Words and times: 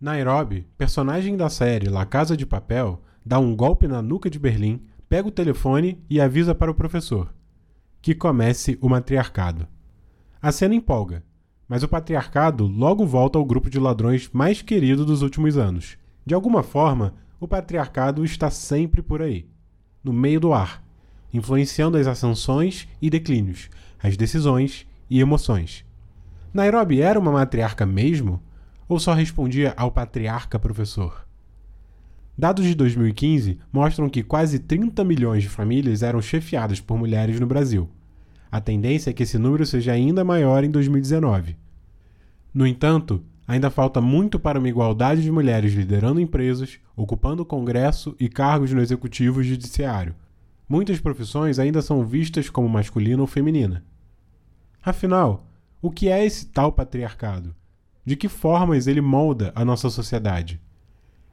Nairobi, 0.00 0.66
personagem 0.76 1.36
da 1.36 1.50
série 1.50 1.88
La 1.88 2.06
Casa 2.06 2.36
de 2.36 2.46
Papel, 2.46 3.02
dá 3.24 3.38
um 3.38 3.54
golpe 3.54 3.88
na 3.88 4.00
nuca 4.00 4.30
de 4.30 4.38
Berlim, 4.38 4.80
pega 5.08 5.26
o 5.26 5.32
telefone 5.32 6.02
e 6.08 6.20
avisa 6.20 6.54
para 6.54 6.70
o 6.70 6.74
professor 6.74 7.32
que 8.00 8.14
comece 8.14 8.78
o 8.80 8.88
matriarcado. 8.88 9.66
A 10.40 10.52
cena 10.52 10.74
empolga, 10.74 11.22
mas 11.68 11.82
o 11.82 11.88
patriarcado 11.88 12.66
logo 12.66 13.04
volta 13.04 13.38
ao 13.38 13.44
grupo 13.44 13.68
de 13.68 13.78
ladrões 13.78 14.30
mais 14.32 14.62
querido 14.62 15.04
dos 15.04 15.22
últimos 15.22 15.56
anos. 15.56 15.98
De 16.24 16.34
alguma 16.34 16.62
forma, 16.62 17.14
o 17.40 17.48
patriarcado 17.48 18.24
está 18.24 18.50
sempre 18.50 19.02
por 19.02 19.20
aí, 19.20 19.48
no 20.02 20.12
meio 20.12 20.40
do 20.40 20.52
ar, 20.52 20.82
influenciando 21.32 21.98
as 21.98 22.06
ascensões 22.06 22.88
e 23.02 23.10
declínios, 23.10 23.68
as 24.02 24.16
decisões 24.16 24.86
e 25.10 25.20
emoções. 25.20 25.84
Nairobi 26.54 27.02
era 27.02 27.18
uma 27.18 27.32
matriarca 27.32 27.84
mesmo? 27.84 28.40
Ou 28.88 28.98
só 28.98 29.12
respondia 29.12 29.74
ao 29.76 29.90
patriarca 29.90 30.58
professor? 30.58 31.26
Dados 32.36 32.64
de 32.64 32.74
2015 32.74 33.58
mostram 33.72 34.08
que 34.08 34.22
quase 34.22 34.60
30 34.60 35.04
milhões 35.04 35.42
de 35.42 35.48
famílias 35.48 36.02
eram 36.02 36.22
chefiadas 36.22 36.80
por 36.80 36.96
mulheres 36.96 37.38
no 37.38 37.46
Brasil. 37.46 37.90
A 38.50 38.60
tendência 38.60 39.10
é 39.10 39.12
que 39.12 39.24
esse 39.24 39.36
número 39.36 39.66
seja 39.66 39.92
ainda 39.92 40.24
maior 40.24 40.64
em 40.64 40.70
2019. 40.70 41.56
No 42.54 42.66
entanto, 42.66 43.22
ainda 43.46 43.70
falta 43.70 44.00
muito 44.00 44.38
para 44.38 44.58
uma 44.58 44.68
igualdade 44.68 45.22
de 45.22 45.30
mulheres 45.30 45.74
liderando 45.74 46.20
empresas, 46.20 46.78
ocupando 46.96 47.42
o 47.42 47.46
Congresso 47.46 48.16
e 48.18 48.28
cargos 48.28 48.72
no 48.72 48.80
Executivo 48.80 49.42
e 49.42 49.44
Judiciário. 49.44 50.14
Muitas 50.68 51.00
profissões 51.00 51.58
ainda 51.58 51.82
são 51.82 52.06
vistas 52.06 52.48
como 52.48 52.68
masculina 52.68 53.20
ou 53.20 53.26
feminina. 53.26 53.84
Afinal, 54.82 55.46
o 55.82 55.90
que 55.90 56.08
é 56.08 56.24
esse 56.24 56.46
tal 56.46 56.72
patriarcado? 56.72 57.54
De 58.08 58.16
que 58.16 58.26
formas 58.26 58.86
ele 58.86 59.02
molda 59.02 59.52
a 59.54 59.62
nossa 59.66 59.90
sociedade? 59.90 60.58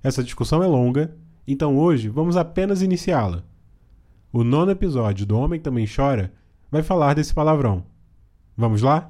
Essa 0.04 0.22
discussão 0.22 0.62
é 0.62 0.68
longa, 0.68 1.16
então 1.48 1.78
hoje 1.78 2.10
vamos 2.10 2.36
apenas 2.36 2.82
iniciá-la. 2.82 3.46
O 4.30 4.44
nono 4.44 4.72
episódio 4.72 5.26
do 5.26 5.38
Homem 5.38 5.58
Também 5.58 5.88
Chora 5.88 6.34
vai 6.70 6.84
falar 6.84 7.14
desse 7.14 7.34
palavrão. 7.34 7.86
Vamos 8.58 8.82
lá? 8.82 9.10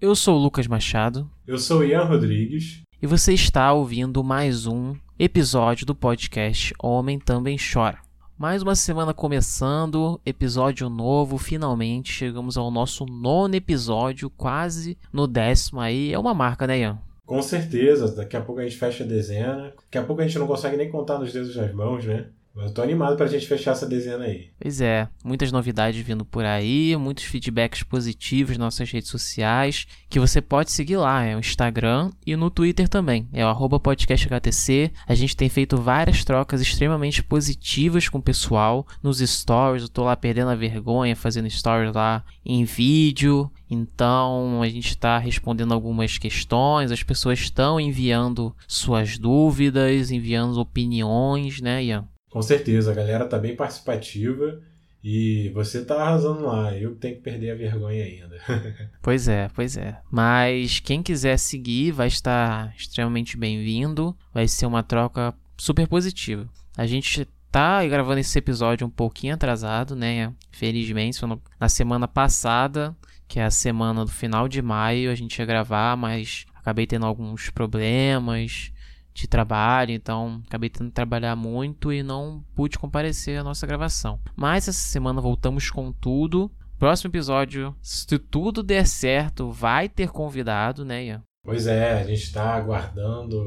Eu 0.00 0.14
sou 0.14 0.38
o 0.38 0.40
Lucas 0.40 0.68
Machado. 0.68 1.28
Eu 1.44 1.58
sou 1.58 1.80
o 1.80 1.84
Ian 1.84 2.04
Rodrigues. 2.04 2.82
E 3.02 3.06
você 3.08 3.32
está 3.34 3.72
ouvindo 3.72 4.22
mais 4.22 4.64
um 4.64 4.94
episódio 5.18 5.84
do 5.84 5.92
podcast 5.92 6.72
Homem 6.80 7.18
Também 7.18 7.56
Chora. 7.58 8.03
Mais 8.36 8.64
uma 8.64 8.74
semana 8.74 9.14
começando, 9.14 10.20
episódio 10.26 10.88
novo, 10.88 11.38
finalmente 11.38 12.10
chegamos 12.10 12.56
ao 12.56 12.68
nosso 12.68 13.06
nono 13.06 13.54
episódio, 13.54 14.28
quase 14.28 14.98
no 15.12 15.28
décimo 15.28 15.78
aí. 15.80 16.12
É 16.12 16.18
uma 16.18 16.34
marca, 16.34 16.66
né, 16.66 16.80
Ian? 16.80 16.98
Com 17.24 17.40
certeza, 17.40 18.12
daqui 18.12 18.36
a 18.36 18.40
pouco 18.40 18.60
a 18.60 18.64
gente 18.64 18.76
fecha 18.76 19.04
a 19.04 19.06
dezena. 19.06 19.72
Daqui 19.84 19.98
a 19.98 20.02
pouco 20.02 20.20
a 20.20 20.26
gente 20.26 20.36
não 20.36 20.48
consegue 20.48 20.76
nem 20.76 20.90
contar 20.90 21.16
nos 21.20 21.32
dedos 21.32 21.54
das 21.54 21.72
mãos, 21.72 22.04
né? 22.04 22.26
Eu 22.56 22.72
tô 22.72 22.82
animado 22.82 23.16
pra 23.16 23.26
gente 23.26 23.48
fechar 23.48 23.72
essa 23.72 23.86
dezena 23.86 24.24
aí. 24.24 24.50
Pois 24.60 24.80
é, 24.80 25.08
muitas 25.24 25.50
novidades 25.50 26.00
vindo 26.04 26.24
por 26.24 26.44
aí, 26.44 26.96
muitos 26.96 27.24
feedbacks 27.24 27.82
positivos 27.82 28.56
nas 28.56 28.74
nossas 28.74 28.90
redes 28.90 29.10
sociais, 29.10 29.86
que 30.08 30.20
você 30.20 30.40
pode 30.40 30.70
seguir 30.70 30.96
lá, 30.96 31.24
é 31.24 31.34
o 31.34 31.40
Instagram 31.40 32.10
e 32.24 32.36
no 32.36 32.50
Twitter 32.50 32.88
também, 32.88 33.28
é 33.32 33.44
o 33.44 33.80
podcasthtc. 33.80 34.92
A 35.06 35.14
gente 35.14 35.36
tem 35.36 35.48
feito 35.48 35.76
várias 35.76 36.24
trocas 36.24 36.60
extremamente 36.60 37.24
positivas 37.24 38.08
com 38.08 38.18
o 38.18 38.22
pessoal 38.22 38.86
nos 39.02 39.18
stories, 39.18 39.82
eu 39.82 39.88
tô 39.88 40.04
lá 40.04 40.14
perdendo 40.16 40.50
a 40.50 40.54
vergonha, 40.54 41.16
fazendo 41.16 41.50
stories 41.50 41.92
lá 41.92 42.24
em 42.46 42.64
vídeo. 42.64 43.50
Então 43.68 44.62
a 44.62 44.68
gente 44.68 44.90
está 44.90 45.18
respondendo 45.18 45.74
algumas 45.74 46.18
questões, 46.18 46.92
as 46.92 47.02
pessoas 47.02 47.40
estão 47.40 47.80
enviando 47.80 48.54
suas 48.68 49.18
dúvidas, 49.18 50.12
enviando 50.12 50.60
opiniões, 50.60 51.60
né, 51.60 51.82
Ian? 51.82 52.08
Com 52.34 52.42
certeza, 52.42 52.90
a 52.90 52.94
galera 52.96 53.26
tá 53.26 53.38
bem 53.38 53.54
participativa 53.54 54.60
e 55.04 55.50
você 55.50 55.84
tá 55.84 56.02
arrasando 56.02 56.40
lá. 56.40 56.76
Eu 56.76 56.96
tenho 56.96 57.14
que 57.14 57.22
perder 57.22 57.52
a 57.52 57.54
vergonha 57.54 58.02
ainda. 58.02 58.36
pois 59.00 59.28
é, 59.28 59.48
pois 59.54 59.76
é. 59.76 60.00
Mas 60.10 60.80
quem 60.80 61.00
quiser 61.00 61.38
seguir 61.38 61.92
vai 61.92 62.08
estar 62.08 62.74
extremamente 62.76 63.36
bem-vindo. 63.36 64.16
Vai 64.32 64.48
ser 64.48 64.66
uma 64.66 64.82
troca 64.82 65.32
super 65.56 65.86
positiva. 65.86 66.48
A 66.76 66.86
gente 66.86 67.24
tá 67.52 67.86
gravando 67.86 68.18
esse 68.18 68.36
episódio 68.36 68.84
um 68.84 68.90
pouquinho 68.90 69.34
atrasado, 69.34 69.94
né? 69.94 70.32
Felizmente, 70.50 71.20
na 71.60 71.68
semana 71.68 72.08
passada, 72.08 72.96
que 73.28 73.38
é 73.38 73.44
a 73.44 73.50
semana 73.50 74.04
do 74.04 74.10
final 74.10 74.48
de 74.48 74.60
maio, 74.60 75.12
a 75.12 75.14
gente 75.14 75.38
ia 75.38 75.46
gravar, 75.46 75.96
mas 75.96 76.46
acabei 76.56 76.84
tendo 76.84 77.06
alguns 77.06 77.48
problemas 77.48 78.72
de 79.14 79.28
trabalho, 79.28 79.92
então 79.92 80.42
acabei 80.46 80.68
tendo 80.68 80.88
que 80.88 80.94
trabalhar 80.94 81.36
muito 81.36 81.92
e 81.92 82.02
não 82.02 82.44
pude 82.54 82.78
comparecer 82.78 83.38
à 83.38 83.44
nossa 83.44 83.66
gravação. 83.66 84.20
Mas 84.34 84.66
essa 84.68 84.78
semana 84.78 85.20
voltamos 85.20 85.70
com 85.70 85.92
tudo. 85.92 86.50
Próximo 86.78 87.10
episódio, 87.10 87.74
se 87.80 88.18
tudo 88.18 88.62
der 88.62 88.86
certo, 88.86 89.52
vai 89.52 89.88
ter 89.88 90.10
convidado, 90.10 90.84
né, 90.84 91.04
Ian? 91.04 91.22
Pois 91.44 91.66
é, 91.68 91.92
a 91.92 92.04
gente 92.04 92.24
está 92.24 92.54
aguardando, 92.54 93.40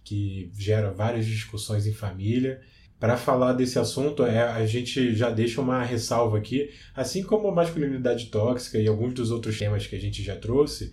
que 0.09 0.51
gera 0.57 0.91
várias 0.91 1.25
discussões 1.27 1.85
em 1.85 1.93
família. 1.93 2.59
Para 2.99 3.15
falar 3.15 3.53
desse 3.53 3.77
assunto, 3.77 4.23
é, 4.23 4.41
a 4.41 4.65
gente 4.65 5.15
já 5.15 5.29
deixa 5.29 5.61
uma 5.61 5.83
ressalva 5.83 6.39
aqui, 6.39 6.71
assim 6.95 7.21
como 7.23 7.47
a 7.47 7.53
masculinidade 7.53 8.25
tóxica 8.25 8.79
e 8.79 8.87
alguns 8.87 9.13
dos 9.13 9.29
outros 9.29 9.57
temas 9.57 9.85
que 9.85 9.95
a 9.95 9.99
gente 9.99 10.23
já 10.23 10.35
trouxe, 10.35 10.91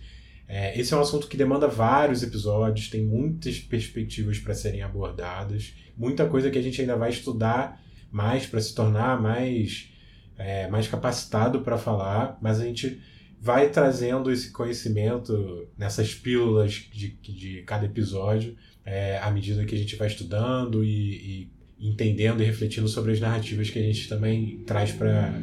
É, 0.49 0.79
esse 0.79 0.93
é 0.93 0.97
um 0.97 1.01
assunto 1.01 1.27
que 1.27 1.35
demanda 1.35 1.67
vários 1.67 2.23
episódios, 2.23 2.89
tem 2.89 3.03
muitas 3.05 3.59
perspectivas 3.59 4.39
para 4.39 4.53
serem 4.53 4.81
abordadas, 4.81 5.73
muita 5.97 6.25
coisa 6.25 6.49
que 6.49 6.57
a 6.57 6.61
gente 6.61 6.79
ainda 6.79 6.95
vai 6.95 7.09
estudar 7.09 7.81
mais 8.09 8.45
para 8.45 8.61
se 8.61 8.73
tornar 8.73 9.21
mais, 9.21 9.91
é, 10.37 10.69
mais 10.69 10.87
capacitado 10.87 11.61
para 11.63 11.77
falar, 11.77 12.37
mas 12.41 12.61
a 12.61 12.63
gente 12.63 12.97
vai 13.41 13.69
trazendo 13.69 14.31
esse 14.31 14.49
conhecimento 14.51 15.67
nessas 15.77 16.15
pílulas 16.15 16.71
de, 16.93 17.09
de 17.09 17.63
cada 17.63 17.85
episódio 17.85 18.55
é, 18.87 19.19
à 19.21 19.29
medida 19.29 19.65
que 19.65 19.75
a 19.75 19.77
gente 19.77 19.97
vai 19.97 20.07
estudando 20.07 20.81
e, 20.81 21.51
e 21.77 21.89
entendendo 21.89 22.41
e 22.41 22.45
refletindo 22.45 22.87
sobre 22.87 23.11
as 23.11 23.19
narrativas 23.19 23.69
que 23.69 23.77
a 23.77 23.81
gente 23.81 24.07
também 24.07 24.63
traz 24.65 24.93
para 24.93 25.33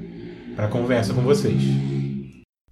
a 0.57 0.67
conversa 0.67 1.13
com 1.13 1.21
vocês. 1.21 1.63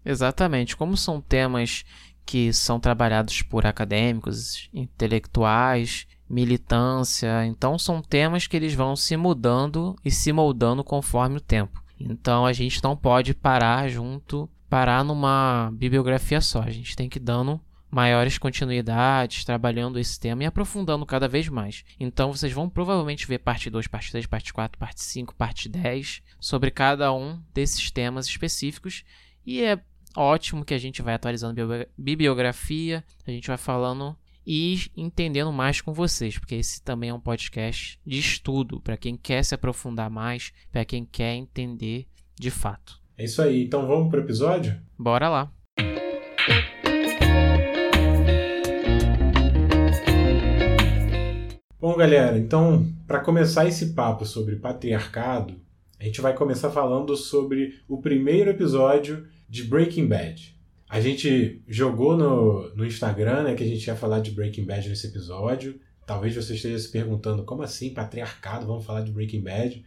Exatamente. 0.02 0.74
Como 0.74 0.96
são 0.96 1.20
temas 1.20 1.84
que 2.24 2.52
são 2.54 2.80
trabalhados 2.80 3.42
por 3.42 3.66
acadêmicos, 3.66 4.70
intelectuais, 4.72 6.06
militância, 6.28 7.44
então 7.44 7.78
são 7.78 8.00
temas 8.00 8.46
que 8.46 8.56
eles 8.56 8.72
vão 8.72 8.96
se 8.96 9.14
mudando 9.14 9.94
e 10.02 10.10
se 10.10 10.32
moldando 10.32 10.82
conforme 10.82 11.36
o 11.36 11.40
tempo. 11.40 11.82
Então 12.00 12.46
a 12.46 12.52
gente 12.52 12.82
não 12.82 12.96
pode 12.96 13.34
parar 13.34 13.88
junto, 13.88 14.48
parar 14.70 15.04
numa 15.04 15.70
bibliografia 15.74 16.40
só. 16.40 16.62
A 16.62 16.70
gente 16.70 16.96
tem 16.96 17.10
que 17.10 17.18
ir 17.18 17.22
dando 17.22 17.60
maiores 17.92 18.38
continuidades, 18.38 19.44
trabalhando 19.44 19.98
esse 19.98 20.18
tema 20.18 20.42
e 20.42 20.46
aprofundando 20.46 21.04
cada 21.04 21.28
vez 21.28 21.46
mais. 21.48 21.84
Então 22.00 22.32
vocês 22.32 22.50
vão 22.50 22.68
provavelmente 22.68 23.26
ver 23.26 23.38
parte 23.38 23.68
2, 23.68 23.86
parte 23.86 24.10
3, 24.10 24.26
parte 24.26 24.52
4, 24.52 24.78
parte 24.78 25.02
5, 25.02 25.34
parte 25.34 25.68
10 25.68 26.22
sobre 26.40 26.70
cada 26.70 27.12
um 27.12 27.38
desses 27.52 27.90
temas 27.90 28.26
específicos 28.26 29.04
e 29.44 29.62
é 29.62 29.78
ótimo 30.16 30.64
que 30.64 30.72
a 30.72 30.78
gente 30.78 31.02
vai 31.02 31.14
atualizando 31.14 31.60
bibliografia, 31.96 33.04
a 33.26 33.30
gente 33.30 33.48
vai 33.48 33.58
falando 33.58 34.16
e 34.46 34.90
entendendo 34.96 35.52
mais 35.52 35.80
com 35.82 35.92
vocês, 35.92 36.38
porque 36.38 36.54
esse 36.54 36.82
também 36.82 37.10
é 37.10 37.14
um 37.14 37.20
podcast 37.20 38.00
de 38.04 38.18
estudo 38.18 38.80
para 38.80 38.96
quem 38.96 39.16
quer 39.16 39.44
se 39.44 39.54
aprofundar 39.54 40.08
mais, 40.08 40.50
para 40.70 40.84
quem 40.84 41.04
quer 41.04 41.34
entender 41.34 42.06
de 42.40 42.50
fato. 42.50 43.00
É 43.18 43.24
isso 43.24 43.42
aí, 43.42 43.64
então 43.64 43.86
vamos 43.86 44.10
para 44.10 44.20
o 44.20 44.22
episódio? 44.22 44.80
Bora 44.98 45.28
lá. 45.28 45.52
Bom, 51.82 51.96
galera, 51.96 52.38
então, 52.38 52.88
para 53.08 53.18
começar 53.18 53.66
esse 53.66 53.86
papo 53.86 54.24
sobre 54.24 54.54
patriarcado, 54.54 55.60
a 55.98 56.04
gente 56.04 56.20
vai 56.20 56.32
começar 56.32 56.70
falando 56.70 57.16
sobre 57.16 57.80
o 57.88 58.00
primeiro 58.00 58.50
episódio 58.50 59.26
de 59.48 59.64
Breaking 59.64 60.06
Bad. 60.06 60.56
A 60.88 61.00
gente 61.00 61.60
jogou 61.66 62.16
no, 62.16 62.72
no 62.76 62.86
Instagram 62.86 63.42
né, 63.42 63.54
que 63.56 63.64
a 63.64 63.66
gente 63.66 63.84
ia 63.84 63.96
falar 63.96 64.20
de 64.20 64.30
Breaking 64.30 64.64
Bad 64.64 64.88
nesse 64.88 65.08
episódio. 65.08 65.80
Talvez 66.06 66.36
você 66.36 66.54
esteja 66.54 66.78
se 66.78 66.88
perguntando 66.88 67.42
como 67.42 67.64
assim, 67.64 67.92
patriarcado, 67.92 68.64
vamos 68.64 68.84
falar 68.84 69.00
de 69.00 69.10
Breaking 69.10 69.42
Bad. 69.42 69.84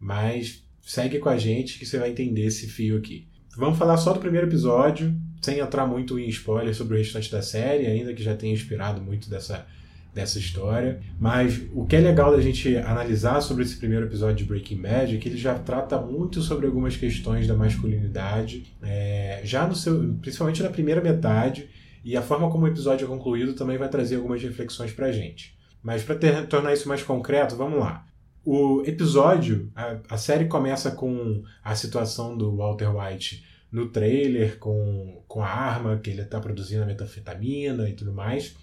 Mas 0.00 0.64
segue 0.80 1.18
com 1.18 1.28
a 1.28 1.36
gente 1.36 1.78
que 1.78 1.84
você 1.84 1.98
vai 1.98 2.08
entender 2.08 2.46
esse 2.46 2.66
fio 2.68 2.96
aqui. 2.96 3.28
Vamos 3.54 3.78
falar 3.78 3.98
só 3.98 4.14
do 4.14 4.20
primeiro 4.20 4.46
episódio, 4.46 5.14
sem 5.42 5.58
entrar 5.58 5.86
muito 5.86 6.18
em 6.18 6.26
spoiler 6.28 6.74
sobre 6.74 6.94
o 6.94 6.98
restante 6.98 7.30
da 7.30 7.42
série, 7.42 7.84
ainda 7.86 8.14
que 8.14 8.22
já 8.22 8.34
tenha 8.34 8.54
inspirado 8.54 9.02
muito 9.02 9.28
dessa 9.28 9.66
dessa 10.14 10.38
história. 10.38 11.00
Mas 11.18 11.60
o 11.72 11.86
que 11.86 11.96
é 11.96 12.00
legal 12.00 12.30
da 12.30 12.40
gente 12.40 12.76
analisar 12.76 13.40
sobre 13.40 13.64
esse 13.64 13.76
primeiro 13.76 14.06
episódio 14.06 14.36
de 14.36 14.44
Breaking 14.44 14.82
Bad 14.82 15.16
é 15.16 15.18
que 15.18 15.28
ele 15.28 15.38
já 15.38 15.58
trata 15.58 16.00
muito 16.00 16.42
sobre 16.42 16.66
algumas 16.66 16.96
questões 16.96 17.46
da 17.46 17.54
masculinidade, 17.54 18.74
é, 18.82 19.40
já 19.44 19.66
no 19.66 19.74
seu, 19.74 20.14
principalmente 20.20 20.62
na 20.62 20.70
primeira 20.70 21.00
metade, 21.00 21.68
e 22.04 22.16
a 22.16 22.22
forma 22.22 22.50
como 22.50 22.64
o 22.64 22.68
episódio 22.68 23.04
é 23.04 23.08
concluído 23.08 23.54
também 23.54 23.76
vai 23.76 23.88
trazer 23.88 24.16
algumas 24.16 24.42
reflexões 24.42 24.92
pra 24.92 25.12
gente. 25.12 25.56
Mas 25.82 26.02
para 26.02 26.16
tornar 26.46 26.72
isso 26.72 26.88
mais 26.88 27.02
concreto, 27.02 27.56
vamos 27.56 27.78
lá. 27.78 28.06
O 28.44 28.82
episódio, 28.86 29.70
a, 29.74 29.98
a 30.08 30.16
série 30.16 30.46
começa 30.46 30.90
com 30.90 31.42
a 31.62 31.74
situação 31.74 32.36
do 32.36 32.56
Walter 32.56 32.88
White 32.88 33.44
no 33.70 33.90
trailer, 33.90 34.58
com, 34.58 35.22
com 35.28 35.42
a 35.42 35.48
arma 35.48 35.98
que 35.98 36.08
ele 36.10 36.22
está 36.22 36.40
produzindo 36.40 36.82
a 36.82 36.86
metanfetamina 36.86 37.88
e 37.88 37.92
tudo 37.92 38.12
mais. 38.12 38.56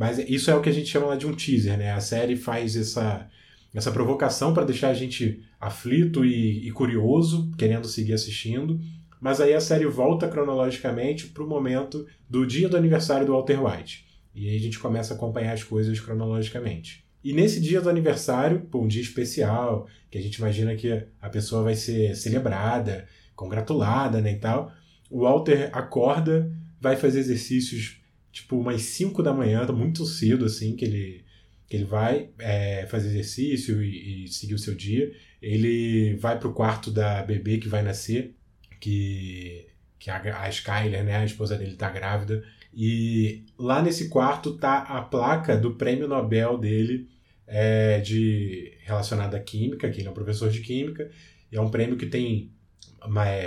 Mas 0.00 0.18
isso 0.18 0.50
é 0.50 0.54
o 0.54 0.62
que 0.62 0.70
a 0.70 0.72
gente 0.72 0.88
chama 0.88 1.14
de 1.14 1.26
um 1.26 1.34
teaser, 1.34 1.76
né? 1.76 1.92
A 1.92 2.00
série 2.00 2.34
faz 2.34 2.74
essa, 2.74 3.28
essa 3.74 3.92
provocação 3.92 4.54
para 4.54 4.64
deixar 4.64 4.88
a 4.88 4.94
gente 4.94 5.42
aflito 5.60 6.24
e, 6.24 6.66
e, 6.66 6.70
curioso, 6.70 7.52
querendo 7.58 7.86
seguir 7.86 8.14
assistindo. 8.14 8.80
Mas 9.20 9.42
aí 9.42 9.52
a 9.52 9.60
série 9.60 9.84
volta 9.84 10.26
cronologicamente 10.26 11.26
para 11.26 11.44
o 11.44 11.46
momento 11.46 12.06
do 12.26 12.46
dia 12.46 12.66
do 12.66 12.78
aniversário 12.78 13.26
do 13.26 13.32
Walter 13.32 13.62
White. 13.62 14.06
E 14.34 14.48
aí 14.48 14.56
a 14.56 14.60
gente 14.60 14.78
começa 14.78 15.12
a 15.12 15.18
acompanhar 15.18 15.52
as 15.52 15.62
coisas 15.64 16.00
cronologicamente. 16.00 17.04
E 17.22 17.34
nesse 17.34 17.60
dia 17.60 17.82
do 17.82 17.90
aniversário, 17.90 18.66
um 18.72 18.88
dia 18.88 19.02
especial, 19.02 19.86
que 20.10 20.16
a 20.16 20.22
gente 20.22 20.36
imagina 20.36 20.74
que 20.76 21.04
a 21.20 21.28
pessoa 21.28 21.62
vai 21.62 21.74
ser 21.74 22.16
celebrada, 22.16 23.06
congratulada, 23.36 24.22
né, 24.22 24.32
e 24.32 24.38
tal, 24.38 24.72
o 25.10 25.24
Walter 25.24 25.68
acorda, 25.74 26.50
vai 26.80 26.96
fazer 26.96 27.18
exercícios 27.18 27.99
tipo 28.32 28.58
umas 28.58 28.82
5 28.82 29.22
da 29.22 29.32
manhã, 29.32 29.64
tá 29.66 29.72
muito 29.72 30.04
cedo 30.06 30.44
assim, 30.44 30.76
que 30.76 30.84
ele, 30.84 31.24
que 31.66 31.76
ele 31.76 31.84
vai 31.84 32.30
é, 32.38 32.86
fazer 32.86 33.08
exercício 33.08 33.82
e, 33.82 34.24
e, 34.24 34.28
seguir 34.28 34.54
o 34.54 34.58
seu 34.58 34.74
dia. 34.74 35.12
Ele 35.40 36.16
vai 36.16 36.38
pro 36.38 36.52
quarto 36.52 36.90
da 36.90 37.22
bebê 37.22 37.58
que 37.58 37.68
vai 37.68 37.82
nascer, 37.82 38.34
que, 38.80 39.68
que 39.98 40.10
a, 40.10 40.44
a 40.44 40.48
Skyler, 40.48 41.04
né, 41.04 41.16
a 41.16 41.24
esposa 41.24 41.56
dele, 41.56 41.76
tá 41.76 41.90
grávida. 41.90 42.44
E 42.72 43.44
lá 43.58 43.82
nesse 43.82 44.08
quarto 44.08 44.56
tá 44.56 44.78
a 44.78 45.02
placa 45.02 45.56
do 45.56 45.74
prêmio 45.74 46.06
Nobel 46.06 46.56
dele 46.56 47.08
é, 47.46 48.00
de 48.00 48.72
relacionado 48.82 49.34
à 49.34 49.40
química, 49.40 49.90
que 49.90 50.00
ele 50.00 50.08
é 50.08 50.10
um 50.10 50.14
professor 50.14 50.50
de 50.50 50.60
química. 50.60 51.10
E 51.50 51.56
é 51.56 51.60
um 51.60 51.70
prêmio 51.70 51.96
que 51.96 52.06
tem, 52.06 52.52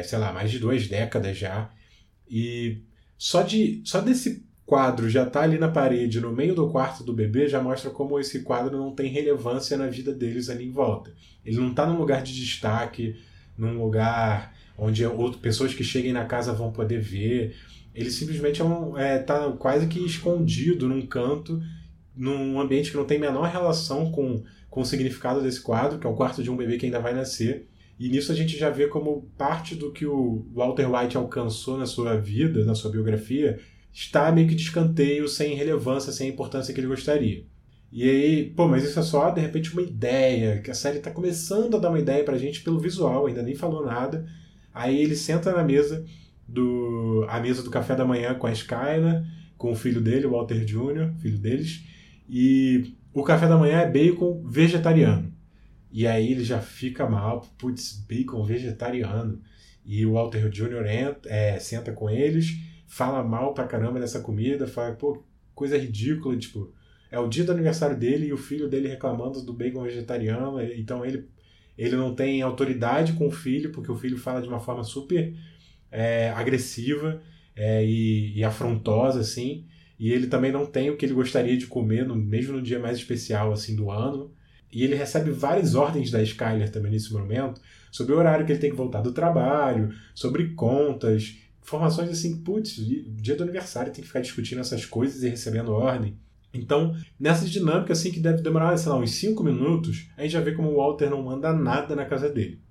sei 0.03 0.19
lá, 0.19 0.33
mais 0.33 0.51
de 0.51 0.59
duas 0.59 0.87
décadas 0.87 1.37
já. 1.37 1.71
E 2.29 2.81
só, 3.17 3.41
de, 3.43 3.81
só 3.85 4.01
desse 4.01 4.45
quadro 4.65 5.09
já 5.09 5.23
está 5.23 5.41
ali 5.41 5.57
na 5.57 5.67
parede, 5.67 6.19
no 6.19 6.31
meio 6.31 6.55
do 6.55 6.69
quarto 6.69 7.03
do 7.03 7.13
bebê, 7.13 7.47
já 7.47 7.61
mostra 7.61 7.89
como 7.89 8.19
esse 8.19 8.41
quadro 8.41 8.77
não 8.77 8.91
tem 8.91 9.09
relevância 9.11 9.77
na 9.77 9.87
vida 9.87 10.13
deles 10.13 10.49
ali 10.49 10.65
em 10.65 10.71
volta. 10.71 11.13
Ele 11.45 11.57
não 11.57 11.69
está 11.69 11.85
num 11.85 11.97
lugar 11.97 12.23
de 12.23 12.33
destaque, 12.33 13.15
num 13.57 13.81
lugar 13.83 14.53
onde 14.77 15.05
outras 15.05 15.41
pessoas 15.41 15.73
que 15.73 15.83
cheguem 15.83 16.13
na 16.13 16.25
casa 16.25 16.53
vão 16.53 16.71
poder 16.71 16.99
ver. 16.99 17.55
Ele 17.93 18.09
simplesmente 18.09 18.61
está 18.61 18.65
é 18.65 18.67
um, 18.67 18.97
é, 18.97 19.19
tá 19.19 19.51
quase 19.51 19.87
que 19.87 20.03
escondido 20.03 20.87
num 20.87 21.05
canto, 21.05 21.61
num 22.15 22.59
ambiente 22.59 22.89
que 22.89 22.97
não 22.97 23.05
tem 23.05 23.19
menor 23.19 23.49
relação 23.49 24.11
com, 24.11 24.43
com 24.69 24.81
o 24.81 24.85
significado 24.85 25.41
desse 25.41 25.61
quadro, 25.61 25.99
que 25.99 26.07
é 26.07 26.09
o 26.09 26.15
quarto 26.15 26.41
de 26.41 26.49
um 26.49 26.57
bebê 26.57 26.77
que 26.77 26.85
ainda 26.85 26.99
vai 26.99 27.13
nascer. 27.13 27.67
E 27.99 28.09
nisso 28.09 28.31
a 28.31 28.35
gente 28.35 28.57
já 28.57 28.69
vê 28.69 28.87
como 28.87 29.29
parte 29.37 29.75
do 29.75 29.91
que 29.91 30.05
o 30.05 30.47
Walter 30.53 30.91
White 30.91 31.15
alcançou 31.15 31.77
na 31.77 31.85
sua 31.85 32.17
vida, 32.17 32.65
na 32.65 32.73
sua 32.73 32.89
biografia, 32.89 33.59
está 33.93 34.31
meio 34.31 34.47
que 34.47 34.55
de 34.55 34.63
escanteio, 34.63 35.27
sem 35.27 35.55
relevância, 35.55 36.11
sem 36.11 36.27
a 36.27 36.33
importância 36.33 36.73
que 36.73 36.79
ele 36.79 36.87
gostaria. 36.87 37.45
E 37.91 38.09
aí, 38.09 38.49
pô, 38.49 38.67
mas 38.67 38.83
isso 38.83 38.99
é 38.99 39.03
só 39.03 39.29
de 39.29 39.39
repente 39.39 39.71
uma 39.71 39.83
ideia, 39.83 40.59
que 40.61 40.71
a 40.71 40.73
série 40.73 40.97
está 40.97 41.11
começando 41.11 41.77
a 41.77 41.79
dar 41.79 41.89
uma 41.89 41.99
ideia 41.99 42.23
pra 42.23 42.39
gente 42.39 42.61
pelo 42.61 42.79
visual, 42.79 43.27
ainda 43.27 43.43
nem 43.43 43.53
falou 43.53 43.85
nada. 43.85 44.25
Aí 44.73 44.99
ele 44.99 45.15
senta 45.15 45.53
na 45.53 45.63
mesa 45.63 46.03
do 46.47 47.25
a 47.29 47.39
mesa 47.39 47.61
do 47.61 47.69
café 47.69 47.95
da 47.95 48.03
manhã 48.03 48.33
com 48.33 48.47
a 48.47 48.51
Skyler, 48.51 49.23
com 49.55 49.71
o 49.71 49.75
filho 49.75 50.01
dele, 50.01 50.25
o 50.25 50.31
Walter 50.31 50.65
Jr., 50.65 51.13
filho 51.19 51.37
deles, 51.37 51.85
e 52.27 52.95
o 53.13 53.23
café 53.23 53.47
da 53.47 53.57
manhã 53.57 53.81
é 53.81 53.89
bacon 53.89 54.43
vegetariano. 54.43 55.31
E 55.91 56.07
aí 56.07 56.31
ele 56.31 56.43
já 56.43 56.59
fica 56.59 57.07
mal, 57.07 57.41
putz, 57.59 58.03
bacon 58.09 58.43
vegetariano. 58.43 59.39
E 59.85 60.03
o 60.03 60.13
Walter 60.13 60.49
Jr. 60.49 60.87
Entra, 60.87 61.31
é, 61.31 61.59
senta 61.59 61.91
com 61.91 62.09
eles 62.09 62.57
fala 62.93 63.23
mal 63.23 63.55
pra 63.55 63.65
caramba 63.65 63.99
dessa 63.99 64.19
comida, 64.19 64.67
fala, 64.67 64.93
pô, 64.93 65.23
coisa 65.55 65.75
ridícula, 65.75 66.37
tipo, 66.37 66.71
é 67.09 67.17
o 67.17 67.27
dia 67.27 67.43
do 67.43 67.51
aniversário 67.51 67.97
dele 67.97 68.27
e 68.27 68.33
o 68.33 68.37
filho 68.37 68.69
dele 68.69 68.87
reclamando 68.87 69.41
do 69.41 69.51
bacon 69.51 69.81
vegetariano, 69.81 70.61
então 70.61 71.03
ele, 71.03 71.27
ele 71.75 71.95
não 71.95 72.13
tem 72.13 72.43
autoridade 72.43 73.13
com 73.13 73.25
o 73.25 73.31
filho, 73.31 73.71
porque 73.71 73.91
o 73.91 73.97
filho 73.97 74.15
fala 74.15 74.43
de 74.43 74.47
uma 74.47 74.59
forma 74.59 74.83
super 74.83 75.33
é, 75.91 76.29
agressiva 76.35 77.19
é, 77.55 77.83
e, 77.83 78.37
e, 78.37 78.43
afrontosa, 78.43 79.21
assim, 79.21 79.65
e 79.99 80.11
ele 80.11 80.27
também 80.27 80.51
não 80.51 80.67
tem 80.67 80.91
o 80.91 80.95
que 80.95 81.03
ele 81.03 81.15
gostaria 81.15 81.57
de 81.57 81.65
comer, 81.65 82.05
no, 82.05 82.15
mesmo 82.15 82.57
no 82.57 82.61
dia 82.61 82.77
mais 82.77 82.99
especial, 82.99 83.51
assim, 83.51 83.75
do 83.75 83.89
ano, 83.89 84.31
e 84.71 84.83
ele 84.83 84.93
recebe 84.93 85.31
várias 85.31 85.73
ordens 85.73 86.11
da 86.11 86.21
Skyler 86.21 86.71
também 86.71 86.91
nesse 86.91 87.11
momento, 87.11 87.59
sobre 87.91 88.13
o 88.13 88.19
horário 88.19 88.45
que 88.45 88.51
ele 88.51 88.59
tem 88.59 88.69
que 88.69 88.77
voltar 88.77 89.01
do 89.01 89.11
trabalho, 89.11 89.91
sobre 90.13 90.49
contas, 90.49 91.41
informações 91.63 92.09
assim, 92.09 92.37
putz, 92.37 92.75
dia 92.75 93.35
do 93.35 93.43
aniversário 93.43 93.91
tem 93.91 94.01
que 94.01 94.07
ficar 94.07 94.19
discutindo 94.19 94.59
essas 94.59 94.85
coisas 94.85 95.23
e 95.23 95.29
recebendo 95.29 95.71
ordem. 95.71 96.17
Então, 96.53 96.95
nessa 97.19 97.45
dinâmica 97.45 97.93
assim 97.93 98.11
que 98.11 98.19
deve 98.19 98.43
demorar, 98.43 98.77
sei 98.77 98.91
lá, 98.91 98.97
uns 98.97 99.11
5 99.11 99.43
minutos, 99.43 100.09
a 100.15 100.21
gente 100.21 100.31
já 100.31 100.41
vê 100.41 100.51
como 100.51 100.69
o 100.69 100.77
Walter 100.77 101.09
não 101.09 101.23
manda 101.23 101.51
nada 101.51 101.95
na 101.95 102.05
casa 102.05 102.29
dele. 102.29 102.61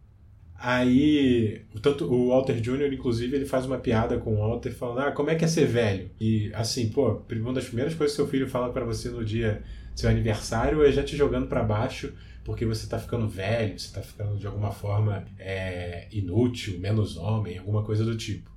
Aí, 0.57 1.63
tanto 1.81 2.05
o 2.05 2.29
Walter 2.29 2.61
Jr., 2.61 2.93
inclusive, 2.93 3.35
ele 3.35 3.45
faz 3.45 3.67
uma 3.67 3.79
piada 3.79 4.17
com 4.19 4.35
o 4.35 4.39
Walter 4.39 4.71
falando: 4.71 5.01
Ah, 5.01 5.11
como 5.11 5.29
é 5.29 5.35
que 5.35 5.45
é 5.45 5.49
ser 5.49 5.67
velho? 5.67 6.09
E 6.21 6.53
assim, 6.55 6.89
pô, 6.91 7.21
uma 7.33 7.53
das 7.53 7.65
primeiras 7.65 7.95
coisas 7.95 8.15
que 8.15 8.23
seu 8.23 8.29
filho 8.29 8.49
fala 8.49 8.73
para 8.73 8.85
você 8.85 9.09
no 9.09 9.25
dia 9.25 9.65
do 9.93 9.99
seu 9.99 10.09
aniversário 10.09 10.85
é 10.85 10.93
já 10.93 11.03
te 11.03 11.17
jogando 11.17 11.49
para 11.49 11.65
baixo 11.65 12.13
porque 12.45 12.65
você 12.65 12.87
tá 12.87 12.99
ficando 12.99 13.29
velho, 13.29 13.79
você 13.79 13.93
tá 13.93 14.03
ficando 14.03 14.37
de 14.37 14.47
alguma 14.47 14.71
forma 14.71 15.25
é, 15.39 16.07
inútil, 16.13 16.79
menos 16.79 17.17
homem, 17.17 17.59
alguma 17.59 17.83
coisa 17.83 18.05
do 18.05 18.17
tipo. 18.17 18.52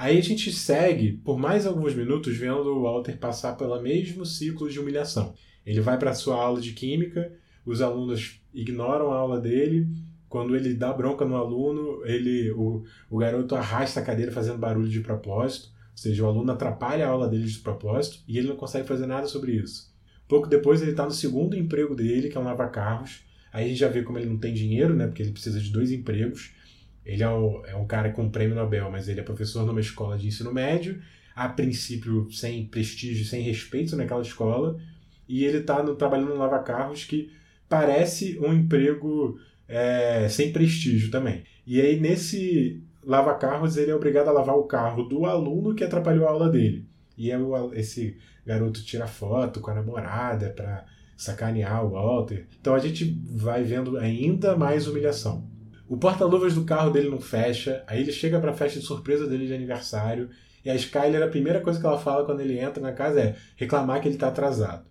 Aí 0.00 0.16
a 0.16 0.22
gente 0.22 0.50
segue 0.50 1.12
por 1.12 1.38
mais 1.38 1.66
alguns 1.66 1.94
minutos 1.94 2.34
vendo 2.34 2.74
o 2.74 2.84
Walter 2.84 3.18
passar 3.18 3.54
pelo 3.54 3.78
mesmo 3.82 4.24
ciclo 4.24 4.70
de 4.70 4.80
humilhação. 4.80 5.34
Ele 5.66 5.78
vai 5.82 5.98
para 5.98 6.14
sua 6.14 6.36
aula 6.36 6.58
de 6.58 6.72
química, 6.72 7.30
os 7.66 7.82
alunos 7.82 8.40
ignoram 8.54 9.12
a 9.12 9.16
aula 9.16 9.38
dele 9.38 9.86
quando 10.26 10.56
ele 10.56 10.72
dá 10.72 10.90
bronca 10.90 11.26
no 11.26 11.36
aluno, 11.36 12.00
ele 12.06 12.50
o, 12.52 12.82
o 13.10 13.18
garoto 13.18 13.54
arrasta 13.54 14.00
a 14.00 14.02
cadeira 14.02 14.32
fazendo 14.32 14.56
barulho 14.56 14.88
de 14.88 15.00
propósito, 15.00 15.68
ou 15.68 15.96
seja, 15.98 16.24
o 16.24 16.26
aluno 16.26 16.50
atrapalha 16.50 17.06
a 17.06 17.10
aula 17.10 17.28
dele 17.28 17.44
de 17.44 17.58
propósito 17.58 18.20
e 18.26 18.38
ele 18.38 18.48
não 18.48 18.56
consegue 18.56 18.88
fazer 18.88 19.04
nada 19.04 19.26
sobre 19.26 19.52
isso. 19.52 19.94
Pouco 20.26 20.48
depois 20.48 20.80
ele 20.80 20.92
está 20.92 21.04
no 21.04 21.10
segundo 21.10 21.54
emprego 21.54 21.94
dele, 21.94 22.30
que 22.30 22.38
é 22.38 22.40
um 22.40 22.44
lava-carros. 22.44 23.22
Aí 23.52 23.66
a 23.66 23.68
gente 23.68 23.80
já 23.80 23.88
vê 23.88 24.02
como 24.02 24.16
ele 24.16 24.30
não 24.30 24.38
tem 24.38 24.54
dinheiro, 24.54 24.94
né? 24.94 25.08
Porque 25.08 25.22
ele 25.22 25.32
precisa 25.32 25.60
de 25.60 25.70
dois 25.70 25.92
empregos. 25.92 26.52
Ele 27.04 27.22
é, 27.22 27.28
o, 27.28 27.64
é 27.66 27.74
um 27.74 27.86
cara 27.86 28.10
com 28.10 28.30
prêmio 28.30 28.54
Nobel, 28.54 28.90
mas 28.90 29.08
ele 29.08 29.20
é 29.20 29.22
professor 29.22 29.66
numa 29.66 29.80
escola 29.80 30.18
de 30.18 30.28
ensino 30.28 30.52
médio, 30.52 31.00
a 31.34 31.48
princípio 31.48 32.30
sem 32.30 32.66
prestígio, 32.66 33.24
sem 33.24 33.42
respeito 33.42 33.96
naquela 33.96 34.22
escola. 34.22 34.78
E 35.28 35.44
ele 35.44 35.58
está 35.58 35.82
trabalhando 35.94 36.30
no 36.30 36.38
lava-carros 36.38 37.04
que 37.04 37.30
parece 37.68 38.38
um 38.40 38.52
emprego 38.52 39.38
é, 39.68 40.28
sem 40.28 40.52
prestígio 40.52 41.10
também. 41.10 41.44
E 41.66 41.80
aí, 41.80 41.98
nesse 41.98 42.82
lava-carros, 43.02 43.76
ele 43.76 43.90
é 43.90 43.94
obrigado 43.94 44.28
a 44.28 44.32
lavar 44.32 44.56
o 44.56 44.64
carro 44.64 45.04
do 45.04 45.24
aluno 45.24 45.74
que 45.74 45.84
atrapalhou 45.84 46.26
a 46.26 46.30
aula 46.30 46.48
dele. 46.50 46.86
E 47.16 47.30
aí, 47.30 47.40
esse 47.74 48.18
garoto 48.44 48.84
tira 48.84 49.06
foto 49.06 49.60
com 49.60 49.70
a 49.70 49.74
namorada 49.74 50.50
para 50.50 50.84
sacanear 51.16 51.84
o 51.84 51.90
Walter. 51.90 52.46
Então 52.58 52.74
a 52.74 52.78
gente 52.78 53.04
vai 53.30 53.62
vendo 53.62 53.98
ainda 53.98 54.56
mais 54.56 54.88
humilhação. 54.88 55.46
O 55.90 55.96
porta-luvas 55.96 56.54
do 56.54 56.64
carro 56.64 56.88
dele 56.88 57.10
não 57.10 57.20
fecha, 57.20 57.82
aí 57.84 58.00
ele 58.00 58.12
chega 58.12 58.38
para 58.38 58.52
a 58.52 58.54
festa 58.54 58.78
de 58.78 58.86
surpresa 58.86 59.26
dele 59.26 59.48
de 59.48 59.52
aniversário, 59.52 60.30
e 60.64 60.70
a 60.70 60.74
Skyler, 60.76 61.20
a 61.20 61.26
primeira 61.26 61.60
coisa 61.60 61.80
que 61.80 61.84
ela 61.84 61.98
fala 61.98 62.24
quando 62.24 62.38
ele 62.38 62.60
entra 62.60 62.80
na 62.80 62.92
casa 62.92 63.20
é 63.20 63.36
reclamar 63.56 64.00
que 64.00 64.06
ele 64.06 64.14
está 64.14 64.28
atrasado. 64.28 64.84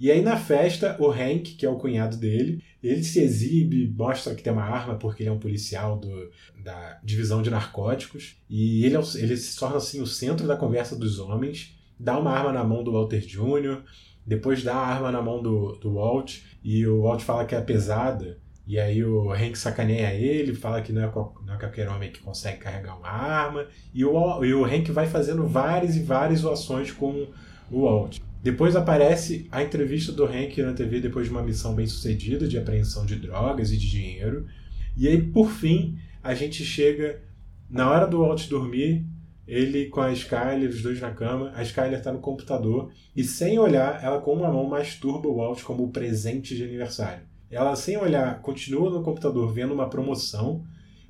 E 0.00 0.10
aí 0.10 0.22
na 0.22 0.38
festa, 0.38 0.96
o 0.98 1.10
Hank, 1.10 1.56
que 1.56 1.66
é 1.66 1.68
o 1.68 1.76
cunhado 1.76 2.16
dele, 2.16 2.64
ele 2.82 3.04
se 3.04 3.20
exibe, 3.20 3.86
mostra 3.94 4.34
que 4.34 4.42
tem 4.42 4.50
uma 4.50 4.64
arma 4.64 4.94
porque 4.94 5.24
ele 5.24 5.28
é 5.28 5.32
um 5.32 5.38
policial 5.38 5.98
do, 5.98 6.30
da 6.64 7.00
divisão 7.04 7.42
de 7.42 7.50
narcóticos. 7.50 8.36
E 8.48 8.82
ele, 8.86 8.96
é 8.96 9.00
ele 9.16 9.36
se 9.36 9.58
torna 9.58 9.76
assim 9.76 10.00
o 10.00 10.06
centro 10.06 10.46
da 10.46 10.56
conversa 10.56 10.96
dos 10.96 11.18
homens. 11.18 11.76
Dá 12.00 12.18
uma 12.18 12.30
arma 12.30 12.50
na 12.50 12.64
mão 12.64 12.82
do 12.82 12.92
Walter 12.92 13.20
Jr., 13.20 13.82
depois 14.26 14.62
dá 14.62 14.74
a 14.74 14.86
arma 14.86 15.12
na 15.12 15.20
mão 15.20 15.42
do, 15.42 15.72
do 15.76 15.94
Walt, 15.94 16.38
e 16.64 16.86
o 16.86 17.02
Walt 17.02 17.20
fala 17.20 17.44
que 17.44 17.54
é 17.54 17.60
pesada. 17.60 18.38
E 18.66 18.80
aí 18.80 19.04
o 19.04 19.32
Hank 19.32 19.56
sacaneia 19.56 20.12
ele, 20.12 20.52
fala 20.52 20.82
que 20.82 20.92
não 20.92 21.02
é, 21.02 21.06
não 21.46 21.54
é 21.54 21.56
qualquer 21.56 21.88
homem 21.88 22.10
que 22.10 22.20
consegue 22.20 22.58
carregar 22.58 22.98
uma 22.98 23.08
arma. 23.08 23.66
E 23.94 24.04
o, 24.04 24.44
e 24.44 24.52
o 24.52 24.64
Hank 24.64 24.90
vai 24.90 25.06
fazendo 25.06 25.46
várias 25.46 25.94
e 25.96 26.02
várias 26.02 26.44
ações 26.44 26.90
com 26.90 27.28
o 27.70 27.82
Walt. 27.82 28.18
Depois 28.42 28.74
aparece 28.74 29.46
a 29.50 29.62
entrevista 29.62 30.12
do 30.12 30.24
Hank 30.24 30.60
na 30.62 30.72
TV 30.72 31.00
depois 31.00 31.26
de 31.26 31.32
uma 31.32 31.42
missão 31.42 31.74
bem 31.74 31.86
sucedida 31.86 32.46
de 32.48 32.58
apreensão 32.58 33.06
de 33.06 33.16
drogas 33.16 33.70
e 33.70 33.76
de 33.76 33.88
dinheiro. 33.88 34.46
E 34.96 35.06
aí, 35.06 35.20
por 35.22 35.50
fim, 35.50 35.98
a 36.22 36.34
gente 36.34 36.64
chega 36.64 37.22
na 37.68 37.90
hora 37.90 38.06
do 38.06 38.20
Walt 38.20 38.48
dormir, 38.48 39.04
ele 39.46 39.86
com 39.86 40.00
a 40.00 40.12
Skyler, 40.12 40.68
os 40.68 40.82
dois 40.82 41.00
na 41.00 41.10
cama, 41.12 41.52
a 41.54 41.62
Skyler 41.62 41.98
está 41.98 42.12
no 42.12 42.18
computador 42.18 42.90
e 43.14 43.22
sem 43.22 43.58
olhar, 43.58 44.02
ela 44.02 44.20
com 44.20 44.32
uma 44.32 44.50
mão 44.50 44.68
masturba 44.68 45.28
o 45.28 45.36
Walt 45.36 45.62
como 45.62 45.90
presente 45.90 46.56
de 46.56 46.64
aniversário. 46.64 47.22
Ela 47.50 47.76
sem 47.76 47.96
olhar 47.96 48.40
continua 48.40 48.90
no 48.90 49.02
computador 49.02 49.52
vendo 49.52 49.74
uma 49.74 49.88
promoção 49.88 50.64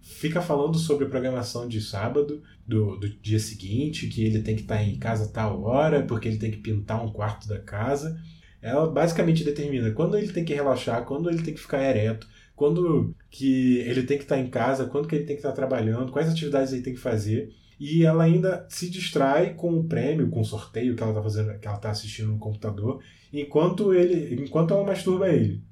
fica 0.07 0.41
falando 0.41 0.79
sobre 0.79 1.05
a 1.05 1.09
programação 1.09 1.67
de 1.67 1.81
sábado, 1.81 2.41
do, 2.65 2.97
do 2.97 3.09
dia 3.09 3.41
seguinte, 3.41 4.07
que 4.07 4.25
ele 4.25 4.41
tem 4.41 4.55
que 4.55 4.63
estar 4.63 4.81
em 4.83 4.97
casa 4.97 5.29
tal 5.33 5.63
hora, 5.63 6.05
porque 6.05 6.29
ele 6.29 6.39
tem 6.39 6.51
que 6.51 6.59
pintar 6.59 7.05
um 7.05 7.11
quarto 7.11 7.49
da 7.49 7.59
casa. 7.59 8.17
Ela 8.63 8.87
basicamente 8.87 9.43
determina 9.43 9.91
quando 9.91 10.17
ele 10.17 10.33
tem 10.33 10.45
que 10.45 10.55
relaxar, 10.55 11.05
quando 11.05 11.29
ele 11.29 11.43
tem 11.43 11.53
que 11.53 11.61
ficar 11.61 11.83
ereto, 11.83 12.29
quando 12.55 13.15
que 13.29 13.79
ele 13.79 14.05
tem 14.05 14.17
que 14.17 14.25
estar 14.25 14.39
em 14.39 14.49
casa, 14.49 14.87
quando 14.87 15.09
que 15.09 15.17
ele 15.17 15.25
tem 15.25 15.35
que 15.37 15.41
estar 15.41 15.53
trabalhando, 15.53 16.13
quais 16.13 16.29
atividades 16.29 16.73
ele 16.73 16.83
tem 16.83 16.95
que 16.95 17.01
fazer. 17.01 17.53
E 17.79 18.05
ela 18.05 18.23
ainda 18.23 18.65
se 18.71 18.89
distrai 18.89 19.55
com 19.55 19.75
o 19.75 19.85
prêmio, 19.85 20.31
com 20.31 20.41
o 20.41 20.45
sorteio 20.45 20.95
que 20.95 21.03
ela 21.03 21.13
está 21.13 21.23
fazendo, 21.23 21.59
que 21.59 21.67
ela 21.67 21.77
está 21.77 21.91
assistindo 21.91 22.29
no 22.29 22.39
computador, 22.39 23.03
enquanto 23.33 23.93
ele, 23.93 24.43
enquanto 24.43 24.73
ela 24.73 24.85
masturba 24.85 25.29
ele. 25.29 25.63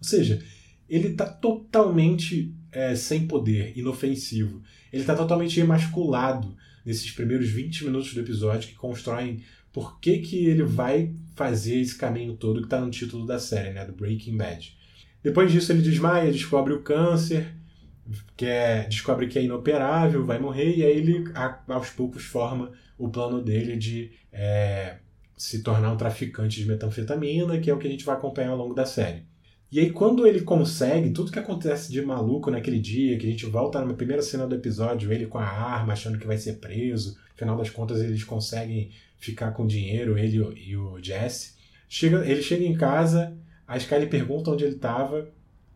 Ou 0.00 0.08
seja, 0.08 0.42
ele 0.88 1.08
está 1.08 1.26
totalmente 1.26 2.54
é, 2.72 2.94
sem 2.94 3.26
poder, 3.26 3.76
inofensivo. 3.76 4.62
Ele 4.92 5.02
está 5.02 5.14
totalmente 5.14 5.60
emasculado 5.60 6.56
nesses 6.84 7.10
primeiros 7.10 7.48
20 7.48 7.84
minutos 7.84 8.12
do 8.12 8.20
episódio 8.20 8.68
que 8.68 8.74
constroem 8.74 9.42
por 9.72 10.00
que, 10.00 10.18
que 10.18 10.46
ele 10.46 10.64
vai 10.64 11.14
fazer 11.36 11.80
esse 11.80 11.96
caminho 11.96 12.36
todo 12.36 12.58
que 12.58 12.66
está 12.66 12.80
no 12.80 12.90
título 12.90 13.24
da 13.24 13.38
série, 13.38 13.72
né, 13.72 13.84
do 13.84 13.92
Breaking 13.92 14.36
Bad. 14.36 14.76
Depois 15.22 15.52
disso 15.52 15.70
ele 15.70 15.82
desmaia, 15.82 16.32
descobre 16.32 16.72
o 16.72 16.82
câncer, 16.82 17.54
que 18.36 18.46
é, 18.46 18.84
descobre 18.88 19.28
que 19.28 19.38
é 19.38 19.44
inoperável, 19.44 20.24
vai 20.24 20.38
morrer, 20.38 20.76
e 20.76 20.84
aí 20.84 20.96
ele 20.96 21.24
aos 21.68 21.90
poucos 21.90 22.24
forma 22.24 22.72
o 22.98 23.08
plano 23.08 23.40
dele 23.40 23.76
de 23.76 24.10
é, 24.32 24.96
se 25.36 25.62
tornar 25.62 25.92
um 25.92 25.96
traficante 25.96 26.60
de 26.60 26.66
metanfetamina, 26.66 27.58
que 27.58 27.70
é 27.70 27.74
o 27.74 27.78
que 27.78 27.86
a 27.86 27.90
gente 27.90 28.04
vai 28.04 28.16
acompanhar 28.16 28.50
ao 28.50 28.56
longo 28.56 28.74
da 28.74 28.84
série. 28.84 29.29
E 29.72 29.78
aí, 29.78 29.90
quando 29.90 30.26
ele 30.26 30.40
consegue, 30.40 31.10
tudo 31.10 31.30
que 31.30 31.38
acontece 31.38 31.92
de 31.92 32.02
maluco 32.02 32.50
naquele 32.50 32.80
dia, 32.80 33.16
que 33.16 33.26
a 33.26 33.30
gente 33.30 33.46
volta 33.46 33.84
na 33.84 33.94
primeira 33.94 34.20
cena 34.20 34.44
do 34.44 34.54
episódio, 34.56 35.12
ele 35.12 35.26
com 35.26 35.38
a 35.38 35.44
arma, 35.44 35.92
achando 35.92 36.18
que 36.18 36.26
vai 36.26 36.36
ser 36.36 36.54
preso, 36.54 37.16
afinal 37.32 37.56
das 37.56 37.70
contas 37.70 38.00
eles 38.00 38.24
conseguem 38.24 38.90
ficar 39.16 39.52
com 39.52 39.66
dinheiro, 39.66 40.18
ele 40.18 40.38
e 40.56 40.76
o 40.76 40.98
Jesse. 41.00 41.54
Chega, 41.88 42.26
ele 42.28 42.42
chega 42.42 42.64
em 42.64 42.76
casa, 42.76 43.36
a 43.66 43.76
Sky 43.76 44.06
pergunta 44.06 44.50
onde 44.50 44.64
ele 44.64 44.74
estava, 44.74 45.28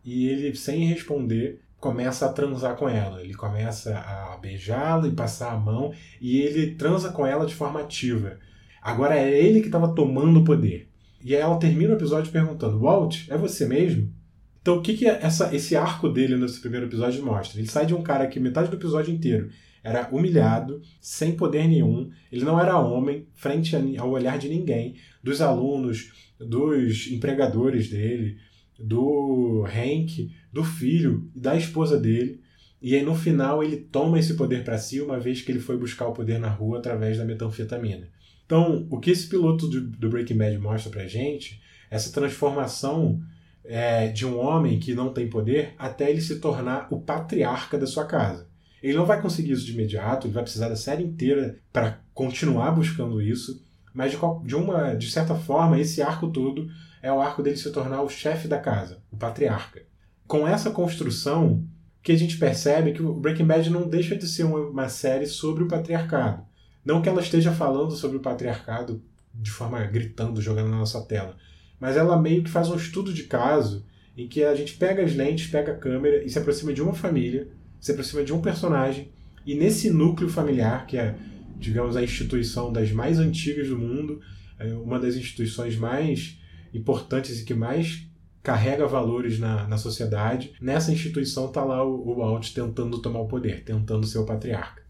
e 0.03 0.27
ele, 0.27 0.53
sem 0.55 0.85
responder, 0.87 1.61
começa 1.79 2.25
a 2.25 2.33
transar 2.33 2.75
com 2.75 2.89
ela. 2.89 3.21
Ele 3.21 3.33
começa 3.33 3.97
a 3.97 4.37
beijá-la 4.41 5.07
e 5.07 5.11
passar 5.11 5.53
a 5.53 5.57
mão, 5.57 5.93
e 6.19 6.41
ele 6.41 6.75
transa 6.75 7.11
com 7.11 7.25
ela 7.25 7.45
de 7.45 7.55
forma 7.55 7.79
ativa. 7.79 8.39
Agora 8.81 9.17
é 9.17 9.41
ele 9.41 9.61
que 9.61 9.67
estava 9.67 9.95
tomando 9.95 10.41
o 10.41 10.43
poder. 10.43 10.89
E 11.25 11.35
aí 11.35 11.41
ela 11.41 11.57
termina 11.57 11.93
o 11.93 11.97
episódio 11.97 12.31
perguntando: 12.31 12.79
Walt, 12.79 13.27
é 13.27 13.37
você 13.37 13.65
mesmo? 13.65 14.13
Então, 14.61 14.77
o 14.77 14.81
que, 14.81 14.95
que 14.95 15.07
essa, 15.07 15.53
esse 15.53 15.75
arco 15.75 16.07
dele 16.07 16.37
nesse 16.37 16.61
primeiro 16.61 16.85
episódio 16.85 17.23
mostra? 17.25 17.59
Ele 17.59 17.67
sai 17.67 17.85
de 17.85 17.93
um 17.93 18.01
cara 18.01 18.27
que 18.27 18.39
metade 18.39 18.69
do 18.69 18.77
episódio 18.77 19.13
inteiro 19.13 19.49
era 19.85 20.09
humilhado, 20.11 20.81
sem 20.99 21.35
poder 21.35 21.67
nenhum, 21.67 22.09
ele 22.31 22.43
não 22.43 22.59
era 22.59 22.79
homem, 22.79 23.27
frente 23.35 23.75
ao 23.99 24.09
olhar 24.09 24.35
de 24.39 24.49
ninguém, 24.49 24.95
dos 25.21 25.41
alunos, 25.41 26.11
dos 26.39 27.07
empregadores 27.11 27.87
dele, 27.87 28.37
do 28.79 29.63
Hank, 29.67 30.31
do 30.51 30.63
filho 30.63 31.29
da 31.35 31.55
esposa 31.55 31.99
dele. 31.99 32.41
E 32.81 32.95
aí 32.95 33.03
no 33.03 33.13
final 33.13 33.63
ele 33.63 33.77
toma 33.77 34.17
esse 34.17 34.33
poder 34.33 34.63
para 34.63 34.79
si, 34.79 34.99
uma 34.99 35.19
vez 35.19 35.43
que 35.43 35.51
ele 35.51 35.59
foi 35.59 35.77
buscar 35.77 36.07
o 36.07 36.13
poder 36.13 36.39
na 36.39 36.49
rua 36.49 36.79
através 36.79 37.19
da 37.19 37.23
metanfetamina. 37.23 38.09
Então, 38.45 38.87
o 38.89 38.99
que 38.99 39.11
esse 39.11 39.27
piloto 39.27 39.67
do, 39.67 39.81
do 39.81 40.09
Breaking 40.09 40.37
Bad 40.37 40.57
mostra 40.57 40.91
pra 40.91 41.07
gente, 41.07 41.61
essa 41.89 42.11
transformação 42.11 43.19
é, 43.63 44.07
de 44.07 44.25
um 44.25 44.39
homem 44.39 44.79
que 44.79 44.93
não 44.93 45.11
tem 45.11 45.29
poder 45.29 45.73
até 45.77 46.09
ele 46.09 46.21
se 46.21 46.39
tornar 46.39 46.87
o 46.91 46.99
patriarca 46.99 47.77
da 47.77 47.87
sua 47.87 48.05
casa. 48.05 48.47
Ele 48.81 48.97
não 48.97 49.05
vai 49.05 49.19
conseguir 49.19 49.53
isso 49.53 49.65
de 49.65 49.73
imediato, 49.73 50.27
ele 50.27 50.33
vai 50.33 50.43
precisar 50.43 50.69
da 50.69 50.75
série 50.75 51.03
inteira 51.03 51.57
para 51.73 51.99
continuar 52.13 52.71
buscando 52.71 53.21
isso, 53.21 53.63
mas 53.93 54.11
de, 54.11 54.17
de, 54.43 54.55
uma, 54.55 54.93
de 54.93 55.09
certa 55.09 55.33
forma, 55.33 55.79
esse 55.79 56.01
arco 56.01 56.29
todo 56.29 56.69
é 57.01 57.11
o 57.11 57.19
arco 57.19 57.41
dele 57.41 57.57
se 57.57 57.71
tornar 57.71 58.03
o 58.03 58.09
chefe 58.09 58.47
da 58.47 58.59
casa, 58.59 59.01
o 59.11 59.17
patriarca. 59.17 59.81
Com 60.27 60.47
essa 60.47 60.69
construção, 60.69 61.63
que 62.03 62.11
a 62.11 62.17
gente 62.17 62.37
percebe 62.37 62.93
que 62.93 63.01
o 63.01 63.13
Breaking 63.15 63.45
Bad 63.45 63.69
não 63.71 63.89
deixa 63.89 64.15
de 64.15 64.27
ser 64.27 64.43
uma, 64.43 64.59
uma 64.59 64.89
série 64.89 65.25
sobre 65.25 65.63
o 65.63 65.67
patriarcado. 65.67 66.43
Não 66.85 67.01
que 67.01 67.09
ela 67.09 67.21
esteja 67.21 67.51
falando 67.51 67.91
sobre 67.95 68.17
o 68.17 68.21
patriarcado 68.21 69.01
de 69.33 69.51
forma 69.51 69.83
gritando, 69.85 70.41
jogando 70.41 70.69
na 70.69 70.77
nossa 70.77 71.01
tela, 71.01 71.35
mas 71.79 71.97
ela 71.97 72.21
meio 72.21 72.43
que 72.43 72.49
faz 72.49 72.69
um 72.69 72.75
estudo 72.75 73.11
de 73.11 73.23
caso 73.23 73.85
em 74.15 74.27
que 74.27 74.43
a 74.43 74.55
gente 74.55 74.75
pega 74.75 75.03
as 75.03 75.13
lentes, 75.13 75.47
pega 75.47 75.73
a 75.73 75.77
câmera 75.77 76.23
e 76.23 76.29
se 76.29 76.37
aproxima 76.39 76.71
de 76.71 76.81
uma 76.81 76.93
família, 76.93 77.49
se 77.81 77.91
aproxima 77.91 78.23
de 78.23 78.31
um 78.31 78.41
personagem, 78.41 79.11
e 79.45 79.55
nesse 79.55 79.89
núcleo 79.89 80.29
familiar, 80.29 80.87
que 80.87 80.97
é, 80.97 81.15
digamos, 81.57 81.95
a 81.95 82.03
instituição 82.03 82.71
das 82.71 82.91
mais 82.91 83.19
antigas 83.19 83.67
do 83.67 83.77
mundo, 83.77 84.21
é 84.57 84.73
uma 84.73 84.99
das 84.99 85.15
instituições 85.15 85.75
mais 85.75 86.39
importantes 86.73 87.41
e 87.41 87.45
que 87.45 87.53
mais 87.53 88.07
carrega 88.41 88.87
valores 88.87 89.37
na, 89.39 89.67
na 89.67 89.77
sociedade. 89.77 90.53
Nessa 90.61 90.91
instituição 90.91 91.47
está 91.47 91.63
lá 91.63 91.83
o, 91.83 92.09
o 92.09 92.15
Walt 92.15 92.51
tentando 92.53 92.99
tomar 92.99 93.19
o 93.19 93.27
poder, 93.27 93.63
tentando 93.63 94.07
ser 94.07 94.19
o 94.19 94.25
patriarca. 94.25 94.84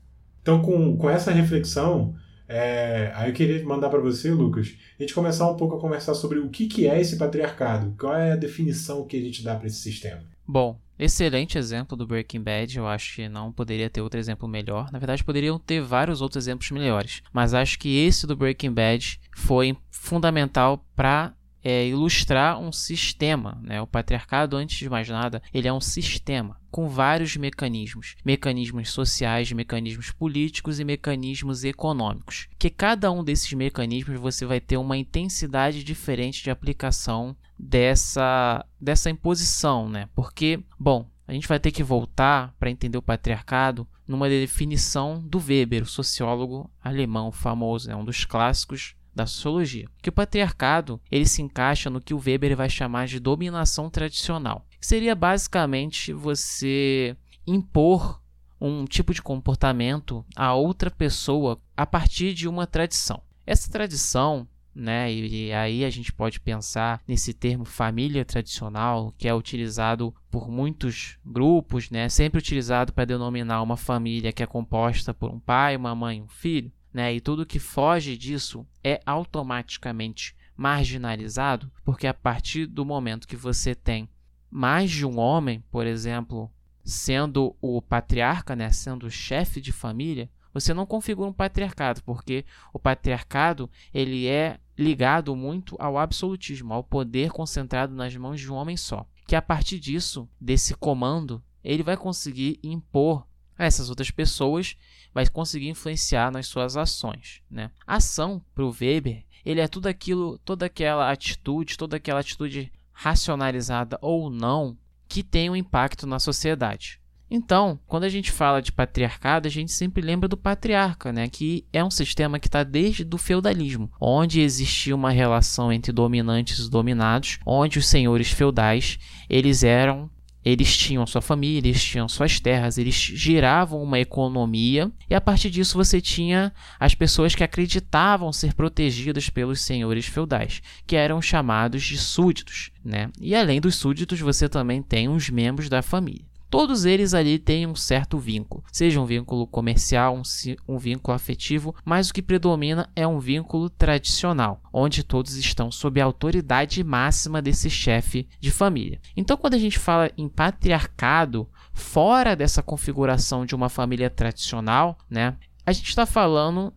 Então, 0.46 0.62
com, 0.62 0.96
com 0.96 1.10
essa 1.10 1.32
reflexão, 1.32 2.14
é, 2.48 3.12
aí 3.16 3.32
eu 3.32 3.34
queria 3.34 3.66
mandar 3.66 3.90
para 3.90 4.00
você, 4.00 4.30
Lucas, 4.30 4.76
a 5.00 5.02
gente 5.02 5.12
começar 5.12 5.50
um 5.50 5.58
pouco 5.58 5.76
a 5.76 5.80
conversar 5.82 6.14
sobre 6.14 6.38
o 6.38 6.50
que, 6.50 6.68
que 6.68 6.88
é 6.88 7.02
esse 7.02 7.18
patriarcado, 7.18 7.96
qual 8.00 8.16
é 8.16 8.34
a 8.34 8.36
definição 8.36 9.08
que 9.08 9.18
a 9.18 9.20
gente 9.20 9.44
dá 9.44 9.56
para 9.56 9.66
esse 9.66 9.78
sistema. 9.78 10.22
Bom, 10.48 10.80
excelente 11.00 11.58
exemplo 11.58 11.98
do 11.98 12.06
Breaking 12.06 12.44
Bad, 12.44 12.78
eu 12.78 12.86
acho 12.86 13.16
que 13.16 13.28
não 13.28 13.52
poderia 13.52 13.90
ter 13.90 14.02
outro 14.02 14.20
exemplo 14.20 14.48
melhor. 14.48 14.92
Na 14.92 15.00
verdade, 15.00 15.24
poderiam 15.24 15.58
ter 15.58 15.82
vários 15.82 16.22
outros 16.22 16.46
exemplos 16.46 16.70
melhores, 16.70 17.24
mas 17.34 17.56
acho 17.56 17.80
que 17.80 18.06
esse 18.06 18.28
do 18.28 18.36
Breaking 18.36 18.72
Bad 18.72 19.20
foi 19.36 19.76
fundamental 19.90 20.86
para 20.96 21.34
é, 21.64 21.88
ilustrar 21.88 22.60
um 22.60 22.72
sistema. 22.72 23.60
Né? 23.64 23.82
O 23.82 23.88
patriarcado, 23.88 24.56
antes 24.56 24.78
de 24.78 24.88
mais 24.88 25.10
nada, 25.10 25.42
ele 25.52 25.68
é 25.68 25.74
um 25.74 25.82
sistema 25.82 26.56
com 26.76 26.90
vários 26.90 27.38
mecanismos, 27.38 28.18
mecanismos 28.26 28.90
sociais, 28.90 29.50
mecanismos 29.54 30.12
políticos 30.12 30.78
e 30.78 30.84
mecanismos 30.84 31.64
econômicos. 31.64 32.50
Que 32.60 32.70
cada 32.70 33.10
um 33.14 33.24
desses 33.24 33.54
mecanismos 33.54 34.20
você 34.20 34.46
vai 34.46 34.60
ter 34.60 34.76
uma 34.76 34.98
intensidade 34.98 35.86
diferente 35.86 36.44
de 36.44 36.52
aplicação 36.52 37.34
dessa 37.58 38.66
dessa 38.78 39.10
imposição, 39.10 39.88
né? 39.88 40.10
Porque, 40.14 40.60
bom, 40.78 41.10
a 41.26 41.32
gente 41.32 41.48
vai 41.48 41.62
ter 41.62 41.72
que 41.72 41.82
voltar 41.82 42.54
para 42.60 42.70
entender 42.70 42.98
o 42.98 43.02
patriarcado 43.02 43.88
numa 44.06 44.28
definição 44.28 45.24
do 45.26 45.40
Weber, 45.40 45.84
o 45.84 45.88
sociólogo 45.88 46.70
alemão 46.84 47.32
famoso, 47.32 47.90
é 47.90 47.96
um 47.96 48.04
dos 48.04 48.26
clássicos 48.26 48.96
da 49.16 49.26
sociologia. 49.26 49.88
Que 50.02 50.10
o 50.10 50.14
patriarcado 50.14 51.00
ele 51.10 51.26
se 51.26 51.42
encaixa 51.42 51.90
no 51.90 52.02
que 52.02 52.14
o 52.14 52.22
Weber 52.24 52.56
vai 52.56 52.70
chamar 52.70 53.08
de 53.08 53.20
dominação 53.20 53.90
tradicional, 53.90 54.66
que 54.80 54.86
seria 54.86 55.16
basicamente 55.16 56.12
você 56.12 57.16
impor 57.48 58.22
um 58.60 58.86
tipo 58.86 59.14
de 59.14 59.22
comportamento 59.22 60.26
a 60.36 60.54
outra 60.54 60.92
pessoa 60.92 61.60
a 61.76 61.86
partir 61.86 62.34
de 62.34 62.48
uma 62.48 62.68
tradição. 62.68 63.22
Essa 63.46 63.70
tradição 63.70 64.48
né? 64.76 65.10
E, 65.12 65.48
e, 65.48 65.54
aí 65.54 65.86
a 65.86 65.90
gente 65.90 66.12
pode 66.12 66.40
pensar 66.40 67.02
nesse 67.08 67.34
termo 67.34 67.64
família 67.64 68.26
tradicional, 68.26 69.14
que 69.18 69.26
é 69.26 69.34
utilizado 69.34 70.14
por 70.30 70.50
muitos 70.50 71.18
grupos, 71.26 71.90
né? 71.90 72.10
Sempre 72.10 72.40
utilizado 72.40 72.92
para 72.92 73.06
denominar 73.06 73.62
uma 73.62 73.78
família 73.78 74.34
que 74.34 74.44
é 74.44 74.46
composta 74.46 75.14
por 75.14 75.32
um 75.32 75.40
pai, 75.40 75.78
uma 75.78 75.96
mãe, 75.96 76.22
um 76.22 76.28
filho 76.28 76.70
né? 76.96 77.14
E 77.14 77.20
tudo 77.20 77.46
que 77.46 77.60
foge 77.60 78.16
disso 78.16 78.66
é 78.82 79.02
automaticamente 79.06 80.34
marginalizado, 80.56 81.70
porque 81.84 82.08
a 82.08 82.14
partir 82.14 82.66
do 82.68 82.86
momento 82.86 83.28
que 83.28 83.36
você 83.36 83.76
tem 83.76 84.08
mais 84.50 84.90
de 84.90 85.06
um 85.06 85.20
homem, 85.20 85.62
por 85.70 85.86
exemplo, 85.86 86.50
sendo 86.86 87.54
o 87.60 87.82
patriarca, 87.82 88.56
né, 88.56 88.72
sendo 88.72 89.08
o 89.08 89.12
chefe 89.12 89.60
de 89.60 89.74
família, 89.74 90.30
você 90.54 90.74
não 90.74 90.86
configura 90.86 91.30
um 91.30 91.34
patriarcado, 91.34 92.02
porque 92.02 92.46
o 92.72 92.80
patriarcado 92.80 93.70
ele 93.94 94.26
é 94.26 94.58
ligado 94.78 95.36
muito 95.36 95.76
ao 95.78 95.98
absolutismo, 95.98 96.74
ao 96.74 96.82
poder 96.82 97.30
concentrado 97.30 97.94
nas 97.94 98.16
mãos 98.16 98.40
de 98.40 98.50
um 98.50 98.56
homem 98.56 98.78
só. 98.78 99.06
Que 99.28 99.36
a 99.36 99.42
partir 99.42 99.82
disso, 99.82 100.30
desse 100.40 100.74
comando, 100.74 101.44
ele 101.62 101.84
vai 101.84 101.98
conseguir 101.98 102.58
impor 102.64 103.28
essas 103.58 103.90
outras 103.90 104.12
pessoas 104.12 104.76
vai 105.14 105.28
conseguir 105.28 105.70
influenciar 105.70 106.32
nas 106.32 106.48
suas 106.48 106.76
ações. 106.76 107.42
Né? 107.50 107.72
Ação 107.88 108.44
para 108.54 108.66
o 108.66 108.76
Weber, 108.78 109.24
ele 109.46 109.62
é 109.62 109.68
tudo 109.68 109.88
aquilo, 109.88 110.38
toda 110.40 110.66
aquela 110.66 111.12
atitude, 111.12 111.78
toda 111.78 111.98
aquela 111.98 112.20
atitude 112.20 112.72
racionalizada 112.92 113.98
ou 114.02 114.30
não 114.30 114.78
que 115.08 115.24
tem 115.24 115.50
um 115.50 115.56
impacto 115.56 116.08
na 116.08 116.20
sociedade. 116.20 117.00
Então, 117.30 117.80
quando 117.88 118.04
a 118.04 118.10
gente 118.10 118.32
fala 118.32 118.62
de 118.62 118.72
patriarcado, 118.72 119.48
a 119.48 119.52
gente 119.52 119.72
sempre 119.72 120.02
lembra 120.02 120.28
do 120.28 120.38
patriarca, 120.38 121.12
né? 121.12 121.28
que 121.28 121.66
é 121.74 121.84
um 121.84 121.90
sistema 121.90 122.40
que 122.40 122.48
está 122.48 122.64
desde 122.64 123.08
o 123.12 123.18
feudalismo, 123.18 123.92
onde 124.00 124.42
existia 124.42 124.96
uma 124.96 125.10
relação 125.10 125.72
entre 125.72 125.92
dominantes 125.92 126.60
e 126.60 126.70
dominados, 126.70 127.40
onde 127.46 127.80
os 127.80 127.88
senhores 127.88 128.32
feudais 128.32 129.00
eles 129.28 129.64
eram 129.64 130.10
eles 130.46 130.78
tinham 130.78 131.08
sua 131.08 131.22
família, 131.22 131.70
eles 131.70 131.84
tinham 131.84 132.08
suas 132.08 132.40
terras, 132.40 132.78
eles 132.78 132.94
giravam 132.94 133.82
uma 133.82 134.00
economia 134.00 134.92
e 135.10 135.16
a 135.16 135.20
partir 135.20 135.50
disso 135.50 135.76
você 135.76 136.00
tinha 136.00 136.54
as 136.80 136.94
pessoas 136.94 137.34
que 137.34 137.44
acreditavam 137.44 138.32
ser 138.32 138.54
protegidas 138.54 139.30
pelos 139.30 139.62
senhores 139.62 140.06
feudais, 140.06 140.62
que 140.86 140.96
eram 140.96 141.20
chamados 141.22 141.84
de 141.84 141.98
súditos, 141.98 142.70
né? 142.84 143.10
E 143.20 143.34
além 143.34 143.60
dos 143.60 143.76
súditos, 143.76 144.20
você 144.20 144.48
também 144.48 144.84
tem 144.84 145.10
os 145.10 145.30
membros 145.30 145.68
da 145.68 145.82
família. 145.82 146.35
Todos 146.56 146.86
eles 146.86 147.14
ali 147.14 147.38
têm 147.38 147.68
um 147.68 147.76
certo 147.76 148.18
vínculo, 148.18 148.64
seja 148.72 149.02
um 149.02 149.06
vínculo 149.06 149.46
comercial, 149.46 150.16
um, 150.16 150.22
um, 150.66 150.78
vínculo 150.78 151.14
afetivo, 151.14 151.76
mas 151.84 152.10
o 152.10 152.14
que 152.14 152.22
predomina 152.22 152.90
é 152.96 153.06
um 153.06 153.20
vínculo 153.20 153.70
tradicional, 153.70 154.62
onde 154.72 155.04
todos 155.04 155.36
estão 155.36 155.70
sob 155.70 156.00
a 156.00 156.06
autoridade 156.06 156.82
máxima 156.82 157.42
desse 157.42 157.70
chefe 157.70 158.26
de 158.40 158.52
família. 158.52 159.02
Então, 159.18 159.36
quando 159.36 159.56
a 159.56 159.60
gente 159.60 159.78
fala 159.78 160.10
em 160.18 160.30
patriarcado, 160.30 161.46
fora 161.74 162.38
dessa 162.38 162.64
configuração 162.64 163.46
de 163.46 163.54
uma 163.54 163.68
família 163.68 164.10
tradicional, 164.10 164.98
né, 165.10 165.36
a 165.66 165.74
gente 165.74 165.90
está 165.90 166.06
falando 166.06 166.74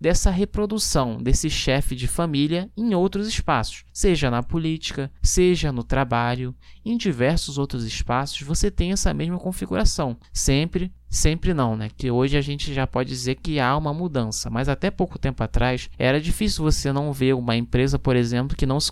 dessa 0.00 0.30
reprodução 0.30 1.22
desse 1.22 1.48
chefe 1.48 1.94
de 1.94 2.06
família 2.06 2.70
em 2.76 2.94
outros 2.94 3.26
espaços, 3.26 3.84
seja 3.92 4.30
na 4.30 4.42
política, 4.42 5.10
seja 5.22 5.72
no 5.72 5.82
trabalho, 5.82 6.54
em 6.84 6.96
diversos 6.96 7.58
outros 7.58 7.84
espaços 7.84 8.40
você 8.42 8.70
tem 8.70 8.92
essa 8.92 9.12
mesma 9.12 9.38
configuração. 9.38 10.16
Sempre, 10.32 10.92
sempre 11.08 11.54
não, 11.54 11.76
né? 11.76 11.88
Que 11.96 12.10
hoje 12.10 12.36
a 12.36 12.40
gente 12.40 12.72
já 12.72 12.86
pode 12.86 13.08
dizer 13.08 13.36
que 13.36 13.58
há 13.58 13.76
uma 13.76 13.94
mudança, 13.94 14.50
mas 14.50 14.68
até 14.68 14.90
pouco 14.90 15.18
tempo 15.18 15.42
atrás 15.42 15.88
era 15.98 16.20
difícil 16.20 16.62
você 16.62 16.92
não 16.92 17.12
ver 17.12 17.34
uma 17.34 17.56
empresa, 17.56 17.98
por 17.98 18.16
exemplo, 18.16 18.56
que 18.56 18.66
não 18.66 18.80
se, 18.80 18.90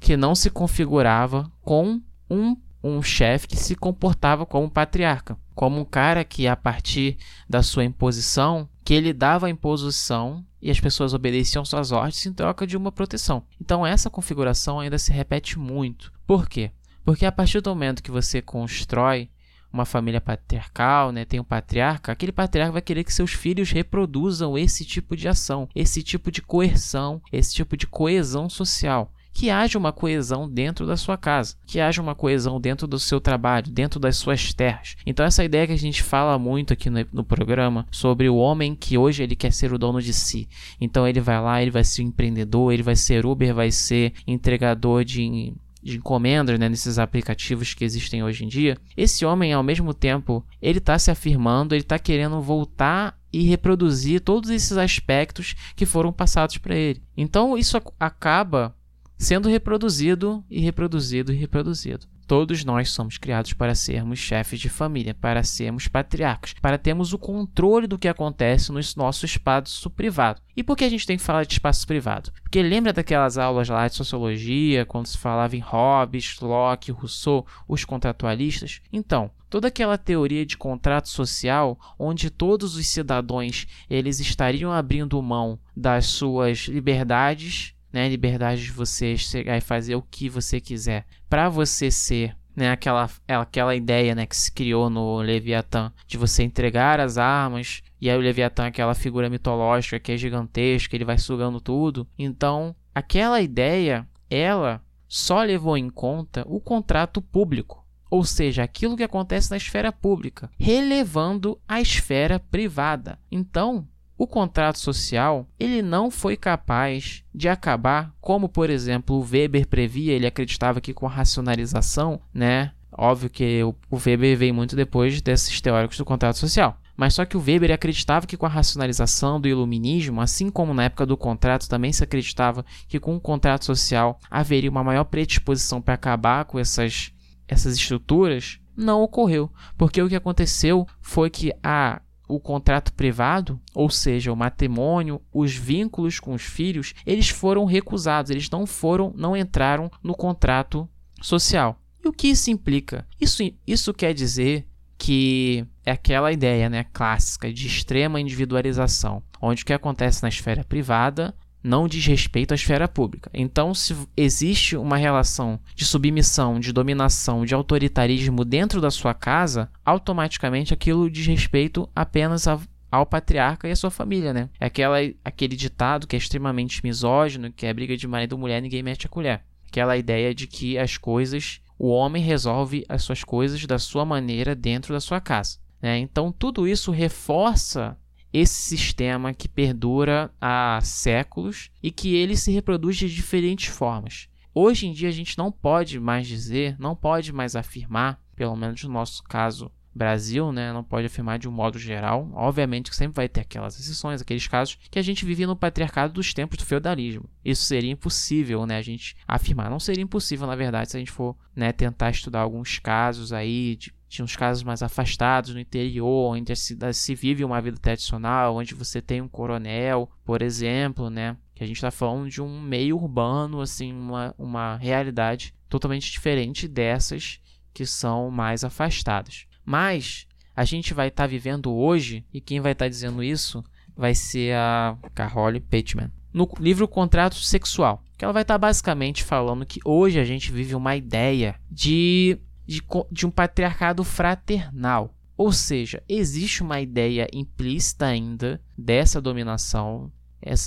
que 0.00 0.16
não 0.16 0.34
se 0.34 0.50
configurava 0.50 1.50
com 1.62 2.00
um 2.30 2.56
um 2.82 3.02
chefe 3.02 3.48
que 3.48 3.56
se 3.56 3.74
comportava 3.74 4.46
como 4.46 4.70
patriarca, 4.70 5.36
como 5.54 5.80
um 5.80 5.84
cara 5.84 6.24
que 6.24 6.46
a 6.46 6.54
partir 6.54 7.16
da 7.48 7.62
sua 7.62 7.84
imposição 7.84 8.68
que 8.88 8.94
ele 8.94 9.12
dava 9.12 9.48
a 9.48 9.50
imposição 9.50 10.42
e 10.62 10.70
as 10.70 10.80
pessoas 10.80 11.12
obedeciam 11.12 11.62
suas 11.62 11.92
ordens 11.92 12.24
em 12.24 12.32
troca 12.32 12.66
de 12.66 12.74
uma 12.74 12.90
proteção. 12.90 13.42
Então 13.60 13.86
essa 13.86 14.08
configuração 14.08 14.80
ainda 14.80 14.96
se 14.96 15.12
repete 15.12 15.58
muito. 15.58 16.10
Por 16.26 16.48
quê? 16.48 16.70
Porque 17.04 17.26
a 17.26 17.30
partir 17.30 17.60
do 17.60 17.68
momento 17.68 18.02
que 18.02 18.10
você 18.10 18.40
constrói 18.40 19.28
uma 19.70 19.84
família 19.84 20.22
patriarcal, 20.22 21.12
né, 21.12 21.26
tem 21.26 21.38
um 21.38 21.44
patriarca, 21.44 22.12
aquele 22.12 22.32
patriarca 22.32 22.72
vai 22.72 22.80
querer 22.80 23.04
que 23.04 23.12
seus 23.12 23.34
filhos 23.34 23.70
reproduzam 23.70 24.56
esse 24.56 24.86
tipo 24.86 25.14
de 25.14 25.28
ação, 25.28 25.68
esse 25.74 26.02
tipo 26.02 26.32
de 26.32 26.40
coerção, 26.40 27.20
esse 27.30 27.54
tipo 27.54 27.76
de 27.76 27.86
coesão 27.86 28.48
social 28.48 29.12
que 29.38 29.50
haja 29.50 29.78
uma 29.78 29.92
coesão 29.92 30.50
dentro 30.50 30.84
da 30.84 30.96
sua 30.96 31.16
casa, 31.16 31.54
que 31.64 31.78
haja 31.78 32.02
uma 32.02 32.12
coesão 32.12 32.60
dentro 32.60 32.88
do 32.88 32.98
seu 32.98 33.20
trabalho, 33.20 33.70
dentro 33.70 34.00
das 34.00 34.16
suas 34.16 34.52
terras. 34.52 34.96
Então 35.06 35.24
essa 35.24 35.44
ideia 35.44 35.64
que 35.64 35.72
a 35.72 35.78
gente 35.78 36.02
fala 36.02 36.36
muito 36.36 36.72
aqui 36.72 36.90
no, 36.90 37.06
no 37.12 37.22
programa 37.22 37.86
sobre 37.88 38.28
o 38.28 38.34
homem 38.34 38.74
que 38.74 38.98
hoje 38.98 39.22
ele 39.22 39.36
quer 39.36 39.52
ser 39.52 39.72
o 39.72 39.78
dono 39.78 40.02
de 40.02 40.12
si. 40.12 40.48
Então 40.80 41.06
ele 41.06 41.20
vai 41.20 41.40
lá, 41.40 41.62
ele 41.62 41.70
vai 41.70 41.84
ser 41.84 42.02
empreendedor, 42.02 42.72
ele 42.72 42.82
vai 42.82 42.96
ser 42.96 43.24
Uber, 43.24 43.54
vai 43.54 43.70
ser 43.70 44.12
entregador 44.26 45.04
de 45.04 45.54
de 45.80 45.96
encomendas 45.96 46.58
né, 46.58 46.68
nesses 46.68 46.98
aplicativos 46.98 47.72
que 47.72 47.84
existem 47.84 48.24
hoje 48.24 48.44
em 48.44 48.48
dia, 48.48 48.76
esse 48.96 49.24
homem, 49.24 49.52
ao 49.52 49.62
mesmo 49.62 49.94
tempo, 49.94 50.44
ele 50.60 50.78
está 50.78 50.98
se 50.98 51.08
afirmando, 51.08 51.72
ele 51.72 51.82
está 51.82 52.00
querendo 52.00 52.42
voltar 52.42 53.16
e 53.32 53.42
reproduzir 53.42 54.20
todos 54.20 54.50
esses 54.50 54.76
aspectos 54.76 55.54
que 55.76 55.86
foram 55.86 56.12
passados 56.12 56.58
para 56.58 56.74
ele. 56.74 57.00
Então, 57.16 57.56
isso 57.56 57.80
acaba 57.98 58.74
sendo 59.18 59.48
reproduzido 59.48 60.44
e 60.48 60.60
reproduzido 60.60 61.32
e 61.32 61.36
reproduzido. 61.36 62.06
Todos 62.28 62.62
nós 62.62 62.90
somos 62.90 63.16
criados 63.16 63.54
para 63.54 63.74
sermos 63.74 64.18
chefes 64.18 64.60
de 64.60 64.68
família, 64.68 65.14
para 65.14 65.42
sermos 65.42 65.88
patriarcas, 65.88 66.54
para 66.60 66.76
termos 66.76 67.14
o 67.14 67.18
controle 67.18 67.86
do 67.86 67.98
que 67.98 68.06
acontece 68.06 68.70
no 68.70 68.78
nosso 68.98 69.24
espaço 69.24 69.88
privado. 69.88 70.42
E 70.54 70.62
por 70.62 70.76
que 70.76 70.84
a 70.84 70.90
gente 70.90 71.06
tem 71.06 71.16
que 71.16 71.22
falar 71.22 71.44
de 71.44 71.54
espaço 71.54 71.86
privado? 71.86 72.30
Porque 72.42 72.62
lembra 72.62 72.92
daquelas 72.92 73.38
aulas 73.38 73.70
lá 73.70 73.88
de 73.88 73.94
sociologia, 73.94 74.84
quando 74.84 75.06
se 75.06 75.16
falava 75.16 75.56
em 75.56 75.60
Hobbes, 75.60 76.38
Locke, 76.40 76.92
Rousseau, 76.92 77.46
os 77.66 77.86
contratualistas? 77.86 78.82
Então, 78.92 79.30
toda 79.48 79.68
aquela 79.68 79.96
teoria 79.96 80.44
de 80.44 80.58
contrato 80.58 81.08
social 81.08 81.78
onde 81.98 82.28
todos 82.28 82.76
os 82.76 82.86
cidadãos 82.88 83.66
eles 83.88 84.20
estariam 84.20 84.70
abrindo 84.70 85.22
mão 85.22 85.58
das 85.74 86.04
suas 86.04 86.68
liberdades 86.68 87.74
né? 87.92 88.08
Liberdade 88.08 88.62
de 88.62 88.72
você 88.72 89.16
chegar 89.16 89.56
e 89.56 89.60
fazer 89.60 89.94
o 89.94 90.02
que 90.02 90.28
você 90.28 90.60
quiser. 90.60 91.06
Para 91.28 91.48
você 91.48 91.90
ser 91.90 92.36
né, 92.58 92.72
aquela, 92.72 93.08
aquela 93.28 93.74
ideia 93.76 94.14
né, 94.16 94.26
que 94.26 94.36
se 94.36 94.50
criou 94.50 94.90
no 94.90 95.18
Leviatã 95.18 95.92
de 96.06 96.18
você 96.18 96.42
entregar 96.42 96.98
as 96.98 97.16
armas, 97.16 97.82
e 98.00 98.10
aí 98.10 98.16
o 98.16 98.20
Leviatã 98.20 98.64
é 98.64 98.68
aquela 98.68 98.94
figura 98.94 99.30
mitológica 99.30 100.00
que 100.00 100.10
é 100.10 100.16
gigantesca, 100.16 100.96
ele 100.96 101.04
vai 101.04 101.18
sugando 101.18 101.60
tudo. 101.60 102.06
Então, 102.18 102.74
aquela 102.92 103.40
ideia, 103.40 104.06
ela 104.28 104.82
só 105.06 105.42
levou 105.42 105.76
em 105.76 105.88
conta 105.88 106.44
o 106.48 106.60
contrato 106.60 107.22
público, 107.22 107.86
ou 108.10 108.24
seja, 108.24 108.64
aquilo 108.64 108.96
que 108.96 109.04
acontece 109.04 109.50
na 109.50 109.56
esfera 109.56 109.92
pública, 109.92 110.50
relevando 110.58 111.60
a 111.66 111.80
esfera 111.80 112.40
privada. 112.40 113.20
Então, 113.30 113.86
o 114.18 114.26
contrato 114.26 114.80
social 114.80 115.48
ele 115.58 115.80
não 115.80 116.10
foi 116.10 116.36
capaz 116.36 117.24
de 117.32 117.48
acabar, 117.48 118.12
como 118.20 118.48
por 118.48 118.68
exemplo 118.68 119.16
o 119.16 119.22
Weber 119.24 119.66
previa, 119.68 120.12
ele 120.12 120.26
acreditava 120.26 120.80
que 120.80 120.92
com 120.92 121.06
a 121.06 121.10
racionalização, 121.10 122.20
né? 122.34 122.72
Óbvio 122.90 123.30
que 123.30 123.62
o 123.62 123.74
Weber 123.92 124.36
veio 124.36 124.52
muito 124.52 124.74
depois 124.74 125.22
desses 125.22 125.60
teóricos 125.60 125.96
do 125.96 126.04
contrato 126.04 126.36
social. 126.36 126.76
Mas 126.96 127.14
só 127.14 127.24
que 127.24 127.36
o 127.36 127.40
Weber 127.40 127.70
acreditava 127.70 128.26
que 128.26 128.36
com 128.36 128.44
a 128.44 128.48
racionalização 128.48 129.40
do 129.40 129.46
iluminismo, 129.46 130.20
assim 130.20 130.50
como 130.50 130.74
na 130.74 130.84
época 130.84 131.06
do 131.06 131.16
contrato 131.16 131.68
também 131.68 131.92
se 131.92 132.02
acreditava 132.02 132.64
que 132.88 132.98
com 132.98 133.14
o 133.14 133.20
contrato 133.20 133.64
social 133.64 134.18
haveria 134.28 134.68
uma 134.68 134.82
maior 134.82 135.04
predisposição 135.04 135.80
para 135.80 135.94
acabar 135.94 136.44
com 136.44 136.58
essas, 136.58 137.12
essas 137.46 137.76
estruturas, 137.76 138.58
não 138.76 139.00
ocorreu. 139.00 139.48
Porque 139.76 140.02
o 140.02 140.08
que 140.08 140.16
aconteceu 140.16 140.88
foi 141.00 141.30
que 141.30 141.52
a 141.62 142.02
o 142.28 142.38
contrato 142.38 142.92
privado, 142.92 143.58
ou 143.74 143.88
seja, 143.88 144.32
o 144.32 144.36
matrimônio, 144.36 145.20
os 145.32 145.54
vínculos 145.54 146.20
com 146.20 146.34
os 146.34 146.42
filhos, 146.42 146.94
eles 147.06 147.30
foram 147.30 147.64
recusados, 147.64 148.30
eles 148.30 148.50
não 148.50 148.66
foram, 148.66 149.12
não 149.16 149.36
entraram 149.36 149.90
no 150.02 150.14
contrato 150.14 150.88
social. 151.22 151.80
E 152.04 152.08
o 152.08 152.12
que 152.12 152.28
isso 152.28 152.50
implica? 152.50 153.06
Isso, 153.20 153.42
isso 153.66 153.94
quer 153.94 154.12
dizer 154.12 154.66
que 154.96 155.64
é 155.86 155.92
aquela 155.92 156.32
ideia 156.32 156.68
né, 156.68 156.84
clássica 156.92 157.52
de 157.52 157.66
extrema 157.66 158.20
individualização, 158.20 159.22
onde 159.40 159.62
o 159.62 159.66
que 159.66 159.72
acontece 159.72 160.22
na 160.22 160.28
esfera 160.28 160.64
privada 160.64 161.34
não 161.62 161.88
diz 161.88 162.06
respeito 162.06 162.52
à 162.52 162.54
esfera 162.54 162.88
pública. 162.88 163.30
Então, 163.34 163.74
se 163.74 163.96
existe 164.16 164.76
uma 164.76 164.96
relação 164.96 165.58
de 165.74 165.84
submissão, 165.84 166.60
de 166.60 166.72
dominação, 166.72 167.44
de 167.44 167.54
autoritarismo 167.54 168.44
dentro 168.44 168.80
da 168.80 168.90
sua 168.90 169.14
casa, 169.14 169.70
automaticamente 169.84 170.72
aquilo 170.72 171.10
diz 171.10 171.26
respeito 171.26 171.88
apenas 171.94 172.46
a, 172.46 172.58
ao 172.90 173.04
patriarca 173.04 173.68
e 173.68 173.72
à 173.72 173.76
sua 173.76 173.90
família, 173.90 174.32
né? 174.32 174.48
É 174.60 174.66
aquela, 174.66 174.98
aquele 175.24 175.56
ditado 175.56 176.06
que 176.06 176.16
é 176.16 176.18
extremamente 176.18 176.82
misógino, 176.84 177.52
que 177.52 177.66
é 177.66 177.74
briga 177.74 177.96
de 177.96 178.06
marido 178.06 178.36
e 178.36 178.38
mulher, 178.38 178.62
ninguém 178.62 178.82
mete 178.82 179.06
a 179.06 179.10
colher. 179.10 179.42
Aquela 179.68 179.96
ideia 179.96 180.34
de 180.34 180.46
que 180.46 180.78
as 180.78 180.96
coisas, 180.96 181.60
o 181.78 181.88
homem 181.88 182.22
resolve 182.22 182.84
as 182.88 183.02
suas 183.02 183.22
coisas 183.22 183.64
da 183.66 183.78
sua 183.78 184.04
maneira 184.04 184.54
dentro 184.54 184.94
da 184.94 185.00
sua 185.00 185.20
casa. 185.20 185.58
Né? 185.80 185.98
Então, 185.98 186.32
tudo 186.32 186.66
isso 186.66 186.90
reforça 186.90 187.96
esse 188.32 188.54
sistema 188.54 189.32
que 189.32 189.48
perdura 189.48 190.30
há 190.40 190.80
séculos 190.82 191.70
e 191.82 191.90
que 191.90 192.14
ele 192.14 192.36
se 192.36 192.52
reproduz 192.52 192.96
de 192.96 193.12
diferentes 193.12 193.66
formas. 193.66 194.28
Hoje 194.54 194.86
em 194.86 194.92
dia 194.92 195.08
a 195.08 195.12
gente 195.12 195.38
não 195.38 195.52
pode 195.52 196.00
mais 196.00 196.26
dizer, 196.26 196.76
não 196.78 196.96
pode 196.96 197.32
mais 197.32 197.54
afirmar, 197.54 198.20
pelo 198.34 198.56
menos 198.56 198.82
no 198.82 198.90
nosso 198.90 199.22
caso 199.22 199.70
Brasil, 199.98 200.52
né, 200.52 200.72
não 200.72 200.84
pode 200.84 201.06
afirmar 201.06 201.40
de 201.40 201.48
um 201.48 201.52
modo 201.52 201.78
geral. 201.78 202.30
Obviamente 202.32 202.88
que 202.88 202.96
sempre 202.96 203.16
vai 203.16 203.28
ter 203.28 203.40
aquelas 203.40 203.78
exceções, 203.78 204.20
aqueles 204.20 204.46
casos 204.46 204.78
que 204.90 204.98
a 204.98 205.02
gente 205.02 205.24
vive 205.24 205.44
no 205.44 205.56
patriarcado 205.56 206.12
dos 206.12 206.32
tempos 206.32 206.56
do 206.56 206.64
feudalismo. 206.64 207.28
Isso 207.44 207.64
seria 207.64 207.90
impossível, 207.90 208.64
né, 208.64 208.78
a 208.78 208.82
gente 208.82 209.16
afirmar. 209.26 209.68
Não 209.68 209.80
seria 209.80 210.04
impossível, 210.04 210.46
na 210.46 210.54
verdade, 210.54 210.90
se 210.90 210.96
a 210.96 211.00
gente 211.00 211.10
for, 211.10 211.36
né, 211.54 211.72
tentar 211.72 212.10
estudar 212.10 212.40
alguns 212.40 212.78
casos 212.78 213.32
aí 213.32 213.74
de 213.74 213.92
tinha 214.08 214.24
uns 214.24 214.36
casos 214.36 214.62
mais 214.62 214.82
afastados 214.82 215.54
no 215.54 215.60
interior, 215.60 216.34
onde 216.34 216.54
se 216.56 217.14
vive 217.14 217.44
uma 217.44 217.60
vida 217.60 217.78
tradicional, 217.78 218.56
onde 218.56 218.74
você 218.74 219.02
tem 219.02 219.20
um 219.20 219.28
coronel, 219.28 220.10
por 220.24 220.40
exemplo, 220.40 221.10
né? 221.10 221.36
Que 221.54 221.62
a 221.62 221.66
gente 221.66 221.76
está 221.76 221.90
falando 221.90 222.28
de 222.28 222.40
um 222.40 222.60
meio 222.60 222.96
urbano, 222.96 223.60
assim, 223.60 223.92
uma, 223.92 224.34
uma 224.38 224.76
realidade 224.76 225.54
totalmente 225.68 226.10
diferente 226.10 226.66
dessas 226.66 227.40
que 227.74 227.84
são 227.84 228.30
mais 228.30 228.64
afastadas. 228.64 229.46
Mas 229.64 230.26
a 230.56 230.64
gente 230.64 230.94
vai 230.94 231.08
estar 231.08 231.24
tá 231.24 231.26
vivendo 231.28 231.72
hoje, 231.72 232.24
e 232.32 232.40
quem 232.40 232.60
vai 232.60 232.72
estar 232.72 232.86
tá 232.86 232.88
dizendo 232.88 233.22
isso 233.22 233.62
vai 233.96 234.14
ser 234.14 234.54
a 234.54 234.96
Carole 235.14 235.60
Pateman. 235.60 236.10
No 236.32 236.48
livro 236.58 236.88
Contrato 236.88 237.36
Sexual, 237.36 238.02
que 238.16 238.24
ela 238.24 238.32
vai 238.32 238.42
estar 238.42 238.54
tá 238.54 238.58
basicamente 238.58 239.22
falando 239.22 239.66
que 239.66 239.80
hoje 239.84 240.18
a 240.18 240.24
gente 240.24 240.50
vive 240.50 240.74
uma 240.74 240.96
ideia 240.96 241.54
de 241.70 242.38
de, 242.68 242.82
de 243.10 243.26
um 243.26 243.30
patriarcado 243.30 244.04
fraternal. 244.04 245.14
Ou 245.36 245.50
seja, 245.52 246.02
existe 246.06 246.62
uma 246.62 246.80
ideia 246.80 247.26
implícita 247.32 248.06
ainda 248.06 248.60
dessa 248.76 249.20
dominação, 249.20 250.12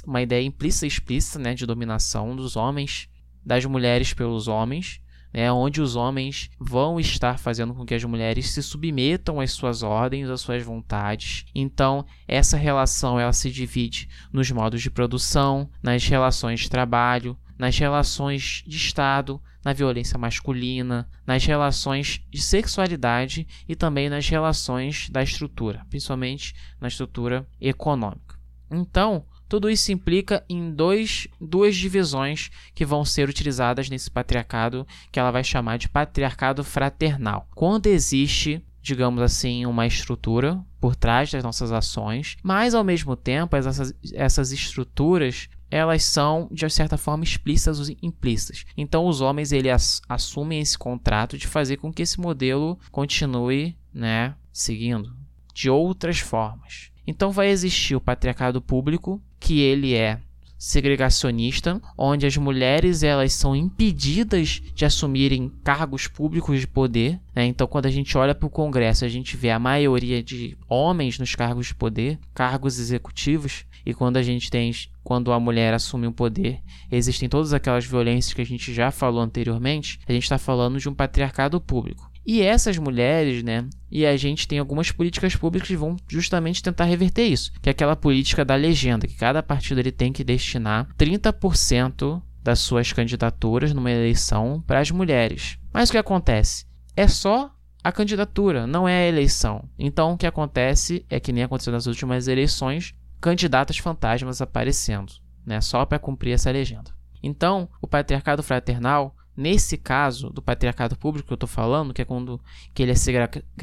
uma 0.08 0.22
ideia 0.22 0.44
implícita 0.44 0.86
e 0.86 0.88
explícita 0.88 1.38
né, 1.38 1.54
de 1.54 1.66
dominação 1.66 2.36
dos 2.36 2.56
homens, 2.56 3.08
das 3.46 3.66
mulheres 3.66 4.14
pelos 4.14 4.48
homens, 4.48 5.00
né, 5.34 5.52
onde 5.52 5.82
os 5.82 5.96
homens 5.96 6.50
vão 6.60 7.00
estar 7.00 7.38
fazendo 7.38 7.74
com 7.74 7.86
que 7.86 7.94
as 7.94 8.04
mulheres 8.04 8.50
se 8.50 8.64
submetam 8.64 9.40
às 9.40 9.52
suas 9.52 9.84
ordens, 9.84 10.30
às 10.30 10.42
suas 10.42 10.64
vontades. 10.64 11.46
Então, 11.54 12.06
essa 12.28 12.58
relação 12.58 13.20
ela 13.20 13.34
se 13.34 13.52
divide 13.52 14.10
nos 14.34 14.50
modos 14.50 14.82
de 14.82 14.90
produção, 14.90 15.70
nas 15.84 16.06
relações 16.06 16.62
de 16.62 16.70
trabalho, 16.70 17.38
nas 17.58 17.78
relações 17.78 18.64
de 18.66 18.78
Estado, 18.78 19.40
na 19.64 19.74
violência 19.74 20.18
masculina, 20.18 21.08
nas 21.26 21.46
relações 21.46 22.22
de 22.30 22.42
sexualidade 22.42 23.48
e 23.68 23.76
também 23.76 24.10
nas 24.10 24.28
relações 24.28 25.10
da 25.10 25.22
estrutura, 25.22 25.86
principalmente 25.90 26.54
na 26.80 26.88
estrutura 26.88 27.48
econômica. 27.60 28.40
Então, 28.70 29.26
tudo 29.48 29.70
isso 29.70 29.92
implica 29.92 30.46
em 30.50 30.72
dois, 30.72 31.28
duas 31.40 31.76
divisões 31.76 32.50
que 32.74 32.86
vão 32.86 33.04
ser 33.04 33.28
utilizadas 33.28 33.90
nesse 33.90 34.10
patriarcado, 34.10 34.88
que 35.12 35.20
ela 35.20 35.32
vai 35.32 35.44
chamar 35.44 35.78
de 35.78 35.90
patriarcado 35.90 36.64
fraternal. 36.64 37.48
Quando 37.54 37.88
existe 37.88 38.64
digamos 38.82 39.22
assim, 39.22 39.66
uma 39.66 39.86
estrutura 39.86 40.60
por 40.80 40.96
trás 40.96 41.32
das 41.32 41.44
nossas 41.44 41.72
ações, 41.72 42.36
mas 42.42 42.74
ao 42.74 42.84
mesmo 42.84 43.16
tempo 43.16 43.56
essas, 43.56 43.94
essas 44.14 44.52
estruturas 44.52 45.48
elas 45.72 46.04
são 46.04 46.48
de 46.52 46.70
certa 46.70 46.98
forma 46.98 47.24
explícitas 47.24 47.80
ou 47.80 47.96
implícitas. 48.04 48.66
Então 48.78 49.08
os 49.08 49.22
homens 49.22 49.52
eles 49.52 50.02
assumem 50.08 50.60
esse 50.60 50.78
contrato 50.78 51.38
de 51.38 51.48
fazer 51.48 51.78
com 51.78 51.92
que 51.92 52.02
esse 52.02 52.20
modelo 52.20 52.78
continue, 52.92 53.76
né, 53.94 54.36
seguindo 54.52 55.16
de 55.54 55.70
outras 55.70 56.20
formas. 56.20 56.92
Então 57.08 57.32
vai 57.32 57.50
existir 57.50 57.96
o 57.96 58.02
patriarcado 58.02 58.62
público, 58.62 59.22
que 59.40 59.60
ele 59.60 59.96
é 59.96 60.20
segregacionista, 60.62 61.82
onde 61.98 62.28
as 62.28 62.38
mulheres 62.38 63.02
elas 63.02 63.34
são 63.34 63.56
impedidas 63.56 64.62
de 64.76 64.86
assumirem 64.86 65.52
cargos 65.64 66.08
públicos 66.08 66.60
de 66.60 66.68
poder. 66.68 67.20
Né? 67.34 67.46
Então, 67.46 67.66
quando 67.66 67.88
a 67.88 67.90
gente 67.90 68.16
olha 68.16 68.36
para 68.36 68.46
o 68.46 68.50
Congresso, 68.50 69.04
a 69.04 69.08
gente 69.08 69.36
vê 69.36 69.50
a 69.50 69.58
maioria 69.58 70.22
de 70.22 70.56
homens 70.70 71.18
nos 71.18 71.34
cargos 71.34 71.66
de 71.66 71.74
poder, 71.74 72.20
cargos 72.32 72.78
executivos, 72.78 73.66
e 73.84 73.92
quando 73.92 74.18
a 74.18 74.22
gente 74.22 74.52
tem, 74.52 74.72
quando 75.04 75.32
a 75.32 75.40
mulher 75.40 75.74
assume 75.74 76.08
o 76.08 76.12
poder, 76.12 76.62
existem 76.92 77.28
todas 77.28 77.54
aquelas 77.54 77.86
violências 77.86 78.34
que 78.34 78.42
a 78.42 78.46
gente 78.46 78.74
já 78.74 78.92
falou 78.92 79.22
anteriormente. 79.22 80.00
A 80.08 80.14
gente 80.14 80.24
está 80.24 80.38
falando 80.38 80.80
de 80.80 80.88
um 80.88 80.94
patriarcado 80.94 81.60
público. 81.60 82.12
E 82.26 82.42
essas 82.42 82.78
mulheres, 82.78 83.44
né? 83.44 83.68
E 83.90 84.06
a 84.06 84.16
gente 84.16 84.48
tem 84.48 84.60
algumas 84.60 84.92
políticas 84.92 85.36
públicas 85.36 85.68
que 85.68 85.76
vão 85.76 85.98
justamente 86.08 86.62
tentar 86.62 86.86
reverter 86.86 87.24
isso, 87.24 87.52
que 87.62 87.70
é 87.70 87.72
aquela 87.72 87.96
política 87.96 88.46
da 88.46 88.56
legenda, 88.56 89.08
que 89.08 89.16
cada 89.16 89.42
partido 89.42 89.80
ele 89.80 89.92
tem 89.92 90.14
que 90.14 90.24
destinar 90.24 90.88
30% 90.98 92.22
das 92.44 92.60
suas 92.60 92.94
candidaturas 92.94 93.74
numa 93.74 93.92
eleição 93.92 94.64
para 94.66 94.80
as 94.80 94.92
mulheres. 94.92 95.58
Mas 95.74 95.90
o 95.90 95.92
que 95.92 95.98
acontece? 95.98 96.66
É 96.96 97.08
só 97.08 97.52
a 97.84 97.92
candidatura, 97.92 98.68
não 98.68 98.88
é 98.88 99.04
a 99.04 99.08
eleição. 99.08 99.68
Então 99.78 100.14
o 100.14 100.18
que 100.18 100.28
acontece 100.28 101.06
é 101.10 101.20
que 101.20 101.32
nem 101.32 101.44
aconteceu 101.44 101.74
nas 101.74 101.88
últimas 101.88 102.28
eleições, 102.28 102.94
candidatas 103.22 103.78
fantasmas 103.78 104.42
aparecendo, 104.42 105.14
né? 105.46 105.62
Só 105.62 105.86
para 105.86 106.00
cumprir 106.00 106.34
essa 106.34 106.52
legenda. 106.52 106.92
Então, 107.22 107.70
o 107.80 107.88
patriarcado 107.88 108.42
fraternal 108.42 109.16
Nesse 109.36 109.78
caso 109.78 110.30
do 110.30 110.42
patriarcado 110.42 110.98
público 110.98 111.28
que 111.28 111.34
eu 111.34 111.36
estou 111.36 111.48
falando, 111.48 111.94
que 111.94 112.02
é 112.02 112.06
quando 112.06 112.40
que 112.74 112.84
ele 112.84 112.92
é 112.92 112.96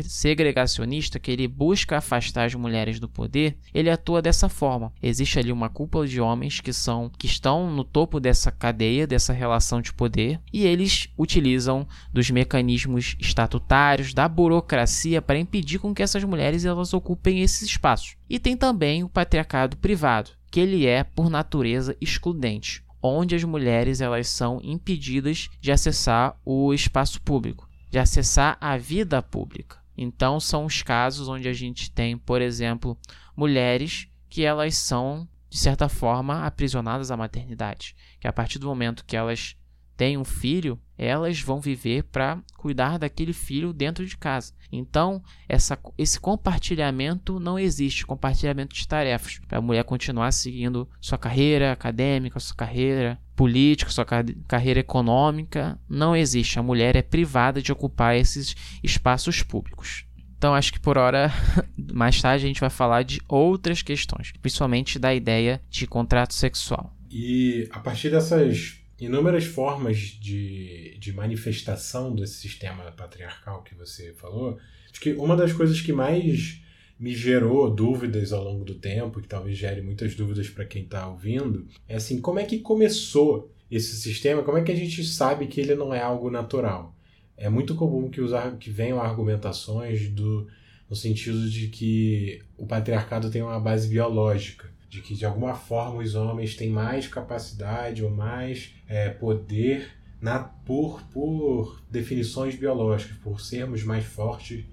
segregacionista, 0.03 1.19
que 1.19 1.31
ele 1.31 1.47
busca 1.47 1.99
afastar 1.99 2.47
as 2.47 2.55
mulheres 2.55 2.99
do 2.99 3.09
poder, 3.09 3.59
ele 3.75 3.91
atua 3.91 4.23
dessa 4.23 4.49
forma. 4.49 4.93
Existe 5.03 5.39
ali 5.39 5.53
uma 5.53 5.69
cúpula 5.69 6.07
de 6.07 6.21
homens 6.21 6.61
que 6.61 6.73
são 6.73 7.11
que 7.11 7.27
estão 7.27 7.71
no 7.71 7.85
topo 7.85 8.19
dessa 8.19 8.51
cadeia, 8.51 9.07
dessa 9.07 9.33
relação 9.33 9.81
de 9.81 9.93
poder, 9.93 10.41
e 10.53 10.65
eles 10.65 11.09
utilizam 11.19 11.87
dos 12.13 12.31
mecanismos 12.31 13.17
estatutários, 13.21 14.15
da 14.15 14.29
burocracia 14.29 15.21
para 15.21 15.39
impedir 15.39 15.79
com 15.79 15.95
que 15.95 16.03
essas 16.03 16.25
mulheres 16.25 16.65
elas 16.65 16.95
ocupem 16.95 17.43
esses 17.43 17.63
espaços. 17.63 18.17
E 18.29 18.39
tem 18.39 18.57
também 18.57 19.05
o 19.05 19.09
patriarcado 19.09 19.77
privado, 19.77 20.31
que 20.51 20.61
ele 20.61 20.87
é 20.87 21.05
por 21.05 21.29
natureza 21.29 21.97
excludente 22.01 22.83
onde 23.03 23.35
as 23.35 23.45
mulheres 23.45 24.01
elas 24.01 24.29
são 24.29 24.61
impedidas 24.63 25.49
de 25.61 25.71
acessar 25.71 26.37
o 26.45 26.73
espaço 26.73 27.21
público, 27.23 27.69
de 27.91 27.99
acessar 27.99 28.57
a 28.61 28.77
vida 28.77 29.23
pública. 29.23 29.79
Então 29.97 30.39
são 30.39 30.65
os 30.65 30.83
casos 30.83 31.29
onde 31.29 31.49
a 31.49 31.53
gente 31.53 31.91
tem, 31.91 32.17
por 32.17 32.41
exemplo, 32.41 32.97
mulheres 33.37 34.09
que 34.29 34.45
elas 34.45 34.77
são 34.77 35.29
de 35.51 35.59
certa 35.59 35.89
forma 35.89 36.45
aprisionadas 36.45 37.11
à 37.11 37.17
maternidade, 37.17 37.97
que 38.21 38.29
a 38.29 38.33
partir 38.33 38.59
do 38.59 38.67
momento 38.67 39.05
que 39.05 39.17
elas 39.17 39.57
tem 39.99 40.17
um 40.17 40.25
filho, 40.25 40.79
elas 40.97 41.41
vão 41.41 41.61
viver 41.61 42.05
para 42.05 42.39
cuidar 42.57 42.99
daquele 42.99 43.33
filho 43.33 43.73
dentro 43.73 44.07
de 44.07 44.17
casa. 44.17 44.53
Então, 44.71 45.21
essa, 45.49 45.77
esse 45.99 46.21
compartilhamento 46.21 47.41
não 47.41 47.59
existe 47.59 48.07
compartilhamento 48.07 48.77
de 48.77 48.87
tarefas 48.87 49.41
para 49.49 49.59
a 49.59 49.61
mulher 49.61 49.83
continuar 49.83 50.31
seguindo 50.31 50.89
sua 51.01 51.19
carreira 51.19 51.73
acadêmica, 51.73 52.39
sua 52.39 52.55
carreira 52.55 53.21
política, 53.35 53.91
sua 53.91 54.07
carreira 54.47 54.79
econômica. 54.79 55.77
Não 55.89 56.15
existe. 56.15 56.61
A 56.61 56.63
mulher 56.63 56.95
é 56.95 57.03
privada 57.03 57.61
de 57.61 57.73
ocupar 57.73 58.15
esses 58.17 58.55
espaços 58.85 59.43
públicos. 59.43 60.05
Então, 60.37 60.55
acho 60.55 60.73
que 60.73 60.79
por 60.79 60.97
hora, 60.97 61.33
mais 61.93 62.23
tarde, 62.23 62.45
a 62.45 62.49
gente 62.49 62.61
vai 62.61 62.71
falar 62.71 63.03
de 63.03 63.21
outras 63.27 63.83
questões, 63.83 64.33
principalmente 64.41 64.97
da 64.97 65.13
ideia 65.13 65.61
de 65.69 65.89
contrato 65.89 66.35
sexual. 66.35 66.95
E 67.11 67.69
a 67.73 67.81
partir 67.81 68.11
dessas 68.11 68.79
inúmeras 69.01 69.45
formas 69.45 69.99
de, 69.99 70.97
de 70.99 71.13
manifestação 71.13 72.15
desse 72.15 72.35
sistema 72.35 72.85
patriarcal 72.93 73.63
que 73.63 73.75
você 73.75 74.13
falou, 74.15 74.59
acho 74.91 75.01
que 75.01 75.13
uma 75.13 75.37
das 75.37 75.53
coisas 75.53 75.81
que 75.81 75.93
mais 75.93 76.61
me 76.99 77.15
gerou 77.15 77.71
dúvidas 77.71 78.33
ao 78.33 78.43
longo 78.43 78.65
do 78.65 78.75
tempo, 78.75 79.21
que 79.21 79.29
talvez 79.29 79.57
gere 79.57 79.81
muitas 79.81 80.15
dúvidas 80.17 80.49
para 80.49 80.65
quem 80.65 80.83
está 80.83 81.07
ouvindo, 81.09 81.67
é 81.89 81.95
assim, 81.95 82.21
como 82.21 82.41
é 82.41 82.45
que 82.45 82.59
começou 82.59 83.53
esse 83.71 83.97
sistema? 83.97 84.43
Como 84.43 84.59
é 84.59 84.63
que 84.63 84.73
a 84.73 84.77
gente 84.77 85.05
sabe 85.05 85.47
que 85.47 85.61
ele 85.61 85.77
não 85.77 85.95
é 85.95 86.03
algo 86.03 86.29
natural? 86.29 86.95
É 87.37 87.49
muito 87.49 87.77
comum 87.77 88.11
que, 88.11 88.21
usar, 88.21 88.57
que 88.57 88.69
venham 88.69 89.01
argumentações 89.01 90.09
do, 90.09 90.49
no 90.91 90.97
sentido 90.97 91.49
de 91.49 91.69
que 91.69 92.43
o 92.57 92.67
patriarcado 92.67 93.31
tem 93.31 93.43
uma 93.43 93.61
base 93.61 93.87
biológica 93.87 94.69
de 94.89 95.03
que 95.03 95.15
de 95.15 95.25
alguma 95.25 95.55
forma 95.55 96.03
os 96.03 96.15
homens 96.15 96.57
têm 96.57 96.71
mais 96.71 97.07
capacidade 97.07 98.03
ou 98.03 98.11
mais 98.11 98.75
é, 98.89 99.11
poder 99.11 99.91
na, 100.21 100.39
por, 100.41 101.03
por 101.13 101.83
definições 101.91 102.57
biológicas, 102.57 103.17
por 103.19 103.41
sermos 103.41 103.85
mais 103.85 104.05
fortes 104.05 104.65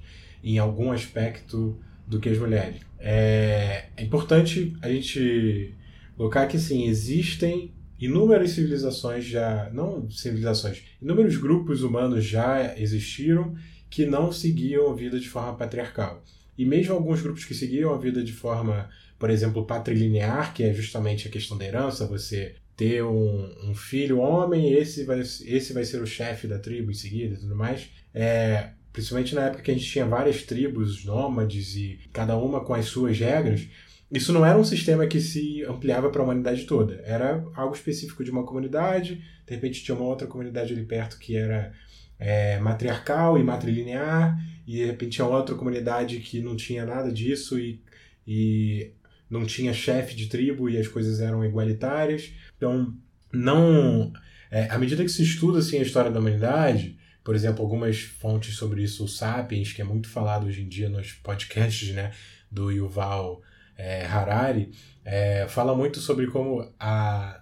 em 0.44 0.58
algum 0.58 0.92
aspecto 0.92 1.80
do 2.08 2.20
que 2.20 2.30
as 2.30 2.38
mulheres. 2.38 2.82
É, 3.00 3.90
é 3.96 4.04
importante 4.04 4.76
a 4.82 4.90
gente 4.90 5.76
colocar 6.16 6.48
que 6.48 6.58
sim, 6.58 6.86
existem 6.88 7.74
inúmeras 8.00 8.52
civilizações 8.52 9.26
já, 9.26 9.70
não 9.72 10.10
civilizações, 10.10 10.84
inúmeros 11.02 11.38
grupos 11.38 11.84
humanos 11.84 12.26
já 12.26 12.78
existiram 12.78 13.56
que 13.90 14.06
não 14.06 14.32
seguiam 14.32 14.92
a 14.92 14.96
vida 14.96 15.20
de 15.20 15.30
forma 15.30 15.56
patriarcal. 15.56 16.24
E 16.58 16.66
mesmo 16.66 16.94
alguns 16.94 17.22
grupos 17.22 17.46
que 17.46 17.54
seguiam 17.54 17.94
a 17.94 17.98
vida 17.98 18.24
de 18.24 18.32
forma 18.32 18.90
por 19.18 19.30
exemplo, 19.30 19.66
patrilinear, 19.66 20.54
que 20.54 20.64
é 20.64 20.74
justamente 20.74 21.28
a 21.28 21.32
questão 21.32 21.58
da 21.58 21.66
herança, 21.66 22.06
você 22.06 22.56
ter 22.76 23.04
um, 23.04 23.70
um 23.70 23.74
filho 23.74 24.20
homem, 24.20 24.74
esse 24.74 25.04
vai, 25.04 25.20
esse 25.20 25.74
vai 25.74 25.86
ser 25.86 26.02
o 26.02 26.08
chefe 26.08 26.48
da 26.48 26.60
tribo 26.60 26.92
em 26.92 26.96
seguida 26.96 27.36
e 27.36 27.38
tudo 27.38 27.56
mais. 27.56 27.90
É, 28.14 28.72
principalmente 28.92 29.36
na 29.36 29.46
época 29.46 29.64
que 29.64 29.72
a 29.72 29.74
gente 29.74 29.90
tinha 29.90 30.06
várias 30.06 30.44
tribos 30.44 31.04
nômades 31.06 31.76
e 31.76 32.00
cada 32.12 32.38
uma 32.38 32.64
com 32.64 32.74
as 32.74 32.86
suas 32.86 33.18
regras, 33.18 33.68
isso 34.12 34.32
não 34.32 34.46
era 34.46 34.58
um 34.58 34.64
sistema 34.64 35.08
que 35.08 35.20
se 35.20 35.64
ampliava 35.66 36.10
para 36.10 36.22
a 36.22 36.24
humanidade 36.24 36.66
toda. 36.66 37.02
Era 37.06 37.44
algo 37.56 37.76
específico 37.76 38.24
de 38.24 38.32
uma 38.32 38.46
comunidade, 38.46 39.16
de 39.46 39.54
repente 39.54 39.84
tinha 39.84 39.96
uma 39.96 40.06
outra 40.06 40.28
comunidade 40.28 40.74
ali 40.74 40.84
perto 40.84 41.18
que 41.18 41.36
era 41.36 41.74
é, 42.20 42.60
matriarcal 42.60 43.38
e 43.38 43.44
matrilinear, 43.44 44.38
e 44.68 44.78
de 44.78 44.86
repente 44.86 45.12
tinha 45.12 45.28
outra 45.28 45.56
comunidade 45.56 46.20
que 46.20 46.42
não 46.42 46.56
tinha 46.56 46.86
nada 46.86 47.12
disso 47.12 47.60
e, 47.60 47.82
e 48.28 48.92
não 49.30 49.46
tinha 49.46 49.74
chefe 49.74 50.16
de 50.16 50.28
tribo 50.28 50.70
e 50.70 50.78
as 50.78 50.88
coisas 50.88 51.20
eram 51.20 51.44
igualitárias. 51.44 52.32
Então, 52.58 52.94
não. 53.32 54.12
É, 54.52 54.70
à 54.70 54.78
medida 54.78 55.04
que 55.04 55.10
se 55.10 55.24
estuda 55.24 55.60
assim, 55.60 55.78
a 55.80 55.82
história 55.82 56.12
da 56.12 56.20
humanidade, 56.20 56.98
por 57.24 57.36
exemplo, 57.36 57.64
algumas 57.64 58.00
fontes 58.00 58.56
sobre 58.56 58.84
isso, 58.84 59.04
o 59.04 59.08
Sapiens, 59.08 59.74
que 59.74 59.82
é 59.82 59.86
muito 59.86 60.08
falado 60.08 60.46
hoje 60.46 60.62
em 60.62 60.68
dia 60.68 60.88
nos 60.88 61.14
podcasts 61.14 61.90
né, 61.94 62.12
do 62.50 62.72
Yuval 62.72 63.42
é, 63.78 64.06
Harari, 64.06 64.72
é, 65.04 65.48
fala 65.50 65.76
muito 65.76 66.00
sobre 66.00 66.28
como 66.28 66.72
a, 66.80 67.42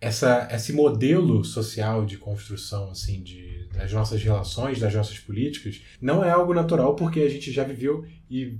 essa, 0.00 0.48
esse 0.50 0.72
modelo 0.72 1.44
social 1.44 2.04
de 2.04 2.16
construção 2.16 2.90
assim 2.90 3.22
de, 3.22 3.68
das 3.72 3.92
nossas 3.92 4.22
relações, 4.22 4.80
das 4.80 4.94
nossas 4.94 5.18
políticas, 5.18 5.82
não 6.00 6.24
é 6.24 6.30
algo 6.30 6.54
natural 6.54 6.96
porque 6.96 7.20
a 7.20 7.28
gente 7.28 7.52
já 7.52 7.62
viveu 7.62 8.06
e 8.28 8.58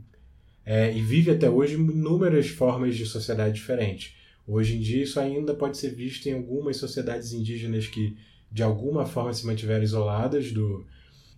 é, 0.64 0.92
e 0.92 1.00
vive 1.00 1.31
até 1.31 1.48
hoje 1.48 1.74
inúmeras 1.74 2.48
formas 2.48 2.94
de 2.94 3.07
sociedade 3.07 3.55
diferentes. 3.55 4.14
Hoje 4.51 4.77
em 4.77 4.81
dia, 4.81 5.05
isso 5.05 5.21
ainda 5.21 5.55
pode 5.55 5.79
ser 5.79 5.95
visto 5.95 6.27
em 6.27 6.33
algumas 6.33 6.77
sociedades 6.77 7.33
indígenas 7.33 7.87
que, 7.87 8.17
de 8.51 8.65
alguma 8.65 9.07
forma, 9.07 9.33
se 9.33 9.47
mantiveram 9.47 9.85
isoladas 9.85 10.51
do, 10.51 10.85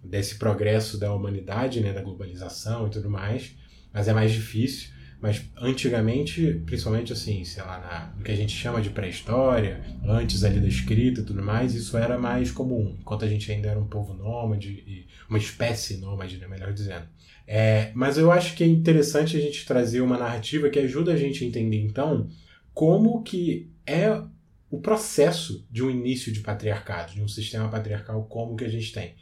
desse 0.03 0.37
progresso 0.37 0.99
da 0.99 1.13
humanidade, 1.13 1.81
né, 1.81 1.93
da 1.93 2.01
globalização 2.01 2.87
e 2.87 2.91
tudo 2.91 3.11
mais, 3.11 3.55
mas 3.93 4.09
é 4.09 4.15
mais 4.15 4.33
difícil. 4.33 4.91
Mas 5.21 5.43
antigamente, 5.57 6.63
principalmente 6.67 7.13
assim, 7.13 7.45
sei 7.45 7.63
lá, 7.63 7.79
na, 7.79 8.17
no 8.17 8.25
que 8.25 8.33
a 8.33 8.35
gente 8.35 8.57
chama 8.57 8.81
de 8.81 8.89
pré-história, 8.91 9.81
antes 10.05 10.43
ali 10.43 10.59
da 10.59 10.67
escrita 10.67 11.21
e 11.21 11.25
tudo 11.25 11.43
mais, 11.43 11.75
isso 11.75 11.97
era 11.99 12.19
mais 12.19 12.51
comum, 12.51 12.97
enquanto 12.99 13.27
a 13.27 13.29
gente 13.29 13.53
ainda 13.53 13.69
era 13.69 13.79
um 13.79 13.87
povo 13.87 14.15
nômade, 14.15 15.07
uma 15.29 15.39
espécie 15.39 15.99
nômade, 15.99 16.39
né, 16.39 16.49
melhor 16.49 16.73
dizendo. 16.73 17.07
É, 17.47 17.93
mas 17.95 18.17
eu 18.17 18.33
acho 18.33 18.57
que 18.57 18.65
é 18.65 18.67
interessante 18.67 19.37
a 19.37 19.41
gente 19.41 19.67
trazer 19.67 20.01
uma 20.01 20.19
narrativa 20.19 20.71
que 20.71 20.79
ajuda 20.79 21.13
a 21.13 21.17
gente 21.17 21.45
a 21.45 21.47
entender, 21.47 21.81
então, 21.85 22.29
como 22.75 23.23
que 23.23 23.71
é 23.87 24.23
o 24.71 24.81
processo 24.81 25.67
de 25.71 25.83
um 25.83 25.91
início 25.91 26.33
de 26.33 26.41
patriarcado, 26.41 27.13
de 27.13 27.23
um 27.23 27.29
sistema 27.29 27.69
patriarcal 27.69 28.25
como 28.25 28.57
que 28.57 28.65
a 28.65 28.69
gente 28.69 28.93
tem. 28.93 29.15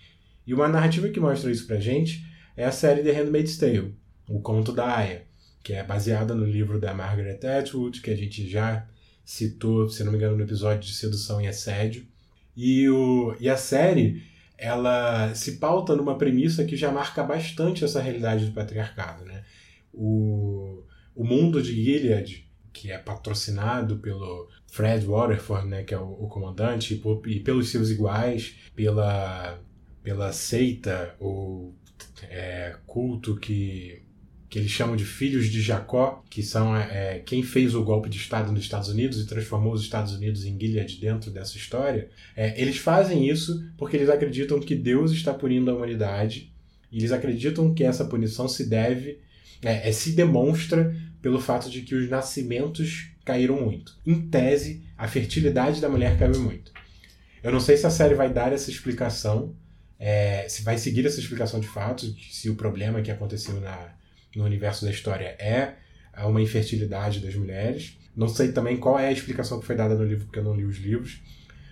E 0.47 0.55
uma 0.55 0.69
narrativa 0.69 1.09
que 1.09 1.21
mostra 1.21 1.51
isso 1.51 1.67
pra 1.67 1.81
gente 1.81 2.25
é 2.57 2.65
a 2.65 2.73
série 2.73 3.03
The 3.03 3.13
Handmaid's 3.13 3.57
Tale, 3.57 3.95
O 4.29 4.41
Conto 4.41 4.73
da 4.73 4.97
Aya, 4.97 5.27
que 5.63 5.73
é 5.73 5.83
baseada 5.83 6.35
no 6.35 6.45
livro 6.45 6.79
da 6.81 6.95
Margaret 6.95 7.41
Atwood, 7.45 8.01
que 8.01 8.11
a 8.11 8.17
gente 8.17 8.49
já 8.49 8.87
citou, 9.25 9.89
se 9.89 10.03
não 10.05 10.13
me 10.13 10.19
engano, 10.19 10.37
no 10.37 10.43
episódio 10.43 10.89
de 10.89 10.95
Sedução 10.95 11.41
e 11.41 11.47
Assédio. 11.47 12.07
E, 12.57 12.89
o, 12.89 13.37
e 13.41 13.49
a 13.49 13.57
série 13.57 14.23
ela 14.57 15.35
se 15.35 15.53
pauta 15.53 15.97
numa 15.97 16.19
premissa 16.19 16.65
que 16.65 16.77
já 16.77 16.93
marca 16.93 17.23
bastante 17.23 17.83
essa 17.83 18.01
realidade 18.01 18.45
do 18.45 18.53
patriarcado. 18.53 19.25
Né? 19.25 19.43
O, 19.93 20.83
o 21.15 21.25
mundo 21.25 21.63
de 21.63 21.73
Gilead, 21.73 22.50
que 22.73 22.91
é 22.91 22.99
patrocinado 22.99 23.99
pelo 23.99 24.49
Fred 24.67 25.05
Waterford, 25.05 25.69
né, 25.69 25.83
que 25.83 25.95
é 25.95 25.99
o, 25.99 26.13
o 26.13 26.29
comandante, 26.29 26.95
e, 26.95 26.97
por, 26.99 27.27
e, 27.27 27.41
pelos 27.41 27.69
seus 27.71 27.91
iguais, 27.91 28.57
pela, 28.75 29.59
pela 30.03 30.33
seita, 30.33 31.15
o 31.21 31.73
é, 32.29 32.77
culto 32.87 33.37
que 33.37 34.03
que 34.51 34.59
eles 34.59 34.73
chamam 34.73 34.97
de 34.97 35.05
filhos 35.05 35.49
de 35.49 35.63
Jacó, 35.63 36.25
que 36.29 36.43
são 36.43 36.77
é, 36.77 37.21
quem 37.21 37.41
fez 37.41 37.73
o 37.73 37.85
golpe 37.85 38.09
de 38.09 38.19
Estado 38.19 38.51
nos 38.51 38.63
Estados 38.63 38.89
Unidos 38.89 39.21
e 39.21 39.27
transformou 39.27 39.73
os 39.73 39.81
Estados 39.81 40.13
Unidos 40.13 40.45
em 40.45 40.59
Gilead 40.59 41.01
dentro 41.01 41.31
dessa 41.31 41.57
história, 41.57 42.11
é, 42.37 42.61
eles 42.61 42.77
fazem 42.77 43.29
isso 43.29 43.65
porque 43.79 43.97
eles 43.97 44.11
acreditam 44.11 44.59
que 44.59 44.75
Deus 44.75 45.13
está 45.13 45.33
punindo 45.33 45.71
a 45.71 45.75
humanidade 45.75 46.53
e 46.91 46.99
eles 46.99 47.13
acreditam 47.13 47.73
que 47.73 47.85
essa 47.85 48.05
punição 48.05 48.49
se 48.49 48.69
deve, 48.69 49.21
é, 49.63 49.89
é 49.89 49.93
se 49.93 50.13
demonstra 50.17 50.97
pelo 51.23 51.41
fato 51.41 51.71
de 51.71 51.83
que 51.83 51.95
os 51.95 52.09
nascimentos 52.09 53.11
caíram 53.25 53.61
muito. 53.61 53.97
Em 54.07 54.29
tese, 54.29 54.85
a 54.97 55.07
fertilidade 55.07 55.81
da 55.81 55.89
mulher 55.89 56.19
caiu 56.19 56.41
muito. 56.41 56.73
Eu 57.43 57.53
não 57.53 57.61
sei 57.61 57.77
se 57.77 57.87
a 57.87 57.91
série 57.91 58.15
vai 58.15 58.33
dar 58.33 58.53
essa 58.53 58.71
explicação, 58.71 59.55
é, 59.99 60.47
se 60.49 60.63
vai 60.63 60.79
seguir 60.79 61.07
essa 61.07 61.21
explicação 61.21 61.61
de 61.61 61.69
fato, 61.69 62.07
se 62.31 62.51
o 62.51 62.55
problema 62.55 63.03
que 63.03 63.11
aconteceu 63.11 63.61
na 63.61 64.01
no 64.37 64.45
universo 64.45 64.85
da 64.85 64.91
história 64.91 65.37
é 65.39 65.75
uma 66.25 66.41
infertilidade 66.41 67.21
das 67.21 67.35
mulheres. 67.35 67.99
Não 68.15 68.29
sei 68.29 68.53
também 68.53 68.77
qual 68.77 68.99
é 68.99 69.09
a 69.09 69.13
explicação 69.13 69.61
que 69.61 69.67
foi 69.67 69.77
dada 69.77 69.95
no 69.95 70.05
livro, 70.05 70.27
porque 70.27 70.39
eu 70.39 70.45
não 70.45 70.55
li 70.55 70.65
os 70.65 70.77
livros. 70.77 71.21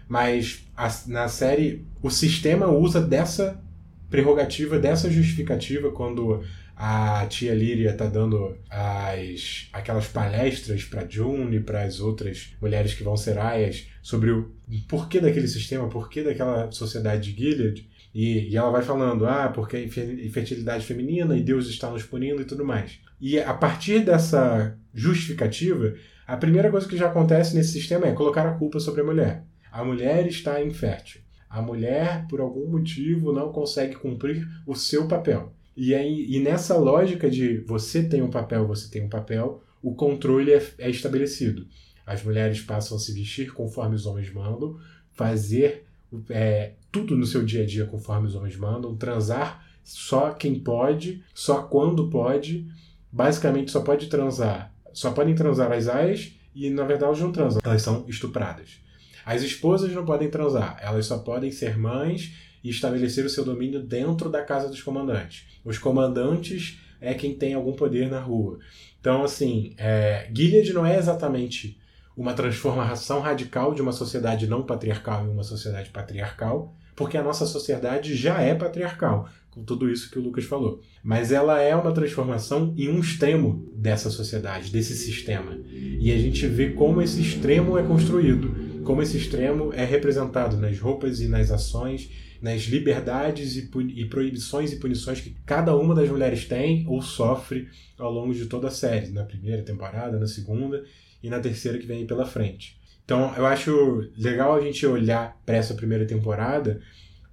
Mas 0.08 0.66
a, 0.76 0.88
na 1.06 1.28
série, 1.28 1.86
o 2.02 2.10
sistema 2.10 2.66
usa 2.68 3.00
dessa 3.00 3.62
prerrogativa, 4.08 4.78
dessa 4.78 5.10
justificativa, 5.10 5.90
quando 5.90 6.42
a 6.80 7.26
tia 7.26 7.52
Líria 7.52 7.92
tá 7.92 8.06
dando 8.06 8.56
as, 8.70 9.68
aquelas 9.72 10.06
palestras 10.06 10.84
para 10.84 11.08
June 11.08 11.56
e 11.56 11.60
para 11.60 11.82
as 11.82 11.98
outras 11.98 12.54
mulheres 12.62 12.94
que 12.94 13.02
vão 13.02 13.16
ser 13.16 13.36
aias 13.36 13.88
sobre 14.00 14.30
o 14.30 14.52
porquê 14.88 15.18
daquele 15.18 15.48
sistema, 15.48 15.88
porquê 15.88 16.22
daquela 16.22 16.70
sociedade 16.70 17.32
de 17.32 17.36
Gilead. 17.36 17.90
E, 18.14 18.48
e 18.48 18.56
ela 18.56 18.70
vai 18.70 18.82
falando, 18.82 19.26
ah, 19.26 19.48
porque 19.48 19.76
é 19.76 19.84
infertilidade 19.84 20.86
feminina 20.86 21.36
e 21.36 21.42
Deus 21.42 21.66
está 21.66 21.90
nos 21.90 22.04
punindo 22.04 22.42
e 22.42 22.44
tudo 22.44 22.64
mais. 22.64 23.00
E 23.20 23.40
a 23.40 23.54
partir 23.54 24.04
dessa 24.04 24.78
justificativa, 24.94 25.94
a 26.28 26.36
primeira 26.36 26.70
coisa 26.70 26.88
que 26.88 26.96
já 26.96 27.08
acontece 27.08 27.56
nesse 27.56 27.72
sistema 27.72 28.06
é 28.06 28.12
colocar 28.12 28.46
a 28.46 28.54
culpa 28.54 28.78
sobre 28.78 29.00
a 29.00 29.04
mulher. 29.04 29.42
A 29.72 29.82
mulher 29.82 30.28
está 30.28 30.62
infértil. 30.62 31.22
A 31.50 31.60
mulher, 31.60 32.26
por 32.28 32.40
algum 32.40 32.68
motivo, 32.68 33.32
não 33.32 33.50
consegue 33.50 33.96
cumprir 33.96 34.46
o 34.64 34.76
seu 34.76 35.08
papel. 35.08 35.57
E, 35.80 35.94
aí, 35.94 36.26
e 36.28 36.40
nessa 36.40 36.76
lógica 36.76 37.30
de 37.30 37.58
você 37.58 38.02
tem 38.02 38.20
um 38.20 38.30
papel, 38.30 38.66
você 38.66 38.90
tem 38.90 39.04
um 39.04 39.08
papel, 39.08 39.62
o 39.80 39.94
controle 39.94 40.52
é, 40.52 40.60
é 40.76 40.90
estabelecido. 40.90 41.68
As 42.04 42.20
mulheres 42.24 42.60
passam 42.60 42.96
a 42.96 43.00
se 43.00 43.12
vestir 43.12 43.52
conforme 43.52 43.94
os 43.94 44.04
homens 44.04 44.28
mandam, 44.32 44.76
fazer 45.12 45.86
é, 46.30 46.72
tudo 46.90 47.16
no 47.16 47.24
seu 47.24 47.44
dia 47.44 47.62
a 47.62 47.66
dia 47.66 47.84
conforme 47.84 48.26
os 48.26 48.34
homens 48.34 48.56
mandam, 48.56 48.96
transar 48.96 49.64
só 49.84 50.32
quem 50.32 50.58
pode, 50.58 51.22
só 51.32 51.62
quando 51.62 52.10
pode, 52.10 52.66
basicamente 53.12 53.70
só 53.70 53.80
pode 53.80 54.08
transar, 54.08 54.74
só 54.92 55.12
podem 55.12 55.36
transar 55.36 55.70
as 55.70 55.86
aias 55.86 56.32
e 56.56 56.70
na 56.70 56.82
verdade 56.82 57.04
elas 57.04 57.20
não 57.20 57.30
transam, 57.30 57.60
elas 57.62 57.82
são 57.82 58.04
estupradas. 58.08 58.80
As 59.24 59.42
esposas 59.42 59.92
não 59.92 60.04
podem 60.04 60.28
transar, 60.28 60.76
elas 60.82 61.06
só 61.06 61.18
podem 61.18 61.52
ser 61.52 61.78
mães 61.78 62.34
e 62.62 62.70
estabelecer 62.70 63.24
o 63.24 63.30
seu 63.30 63.44
domínio 63.44 63.82
dentro 63.82 64.28
da 64.28 64.42
casa 64.42 64.68
dos 64.68 64.82
comandantes. 64.82 65.46
Os 65.64 65.78
comandantes 65.78 66.78
é 67.00 67.14
quem 67.14 67.34
tem 67.34 67.54
algum 67.54 67.72
poder 67.72 68.10
na 68.10 68.20
rua. 68.20 68.58
Então, 69.00 69.22
assim, 69.22 69.74
é, 69.78 70.28
Gilead 70.34 70.72
não 70.72 70.84
é 70.84 70.98
exatamente 70.98 71.78
uma 72.16 72.34
transformação 72.34 73.20
radical 73.20 73.72
de 73.72 73.80
uma 73.80 73.92
sociedade 73.92 74.48
não 74.48 74.64
patriarcal 74.64 75.24
em 75.24 75.30
uma 75.30 75.44
sociedade 75.44 75.90
patriarcal, 75.90 76.74
porque 76.96 77.16
a 77.16 77.22
nossa 77.22 77.46
sociedade 77.46 78.16
já 78.16 78.40
é 78.42 78.56
patriarcal, 78.56 79.28
com 79.52 79.62
tudo 79.62 79.88
isso 79.88 80.10
que 80.10 80.18
o 80.18 80.22
Lucas 80.22 80.44
falou. 80.44 80.80
Mas 81.00 81.30
ela 81.30 81.62
é 81.62 81.76
uma 81.76 81.92
transformação 81.92 82.74
em 82.76 82.88
um 82.88 82.98
extremo 82.98 83.70
dessa 83.72 84.10
sociedade, 84.10 84.72
desse 84.72 84.96
sistema. 84.96 85.56
E 85.70 86.10
a 86.10 86.18
gente 86.18 86.44
vê 86.48 86.70
como 86.70 87.00
esse 87.00 87.20
extremo 87.20 87.78
é 87.78 87.84
construído, 87.84 88.52
como 88.88 89.02
esse 89.02 89.18
extremo 89.18 89.70
é 89.74 89.84
representado 89.84 90.56
nas 90.56 90.78
roupas 90.78 91.20
e 91.20 91.28
nas 91.28 91.50
ações 91.50 92.08
nas 92.40 92.62
liberdades 92.62 93.54
e, 93.54 93.70
e, 93.94 94.06
proibições 94.06 94.72
e 94.72 94.76
punições 94.76 95.20
que 95.20 95.36
cada 95.44 95.76
uma 95.76 95.94
das 95.94 96.08
mulheres 96.08 96.46
tem 96.46 96.86
ou 96.88 97.02
sofre 97.02 97.68
ao 97.98 98.10
longo 98.10 98.32
de 98.32 98.46
toda 98.46 98.68
a 98.68 98.70
série, 98.70 99.10
na 99.10 99.24
primeira 99.24 99.62
temporada, 99.62 100.18
na 100.18 100.26
segunda 100.26 100.82
e 101.22 101.28
na 101.28 101.38
terceira 101.38 101.76
que 101.76 101.84
vem 101.84 102.06
pela 102.06 102.24
frente. 102.24 102.80
Então, 103.04 103.34
eu 103.36 103.44
acho 103.44 104.10
legal 104.16 104.54
a 104.54 104.60
gente 104.62 104.86
olhar 104.86 105.38
para 105.44 105.56
essa 105.56 105.74
primeira 105.74 106.06
temporada, 106.06 106.80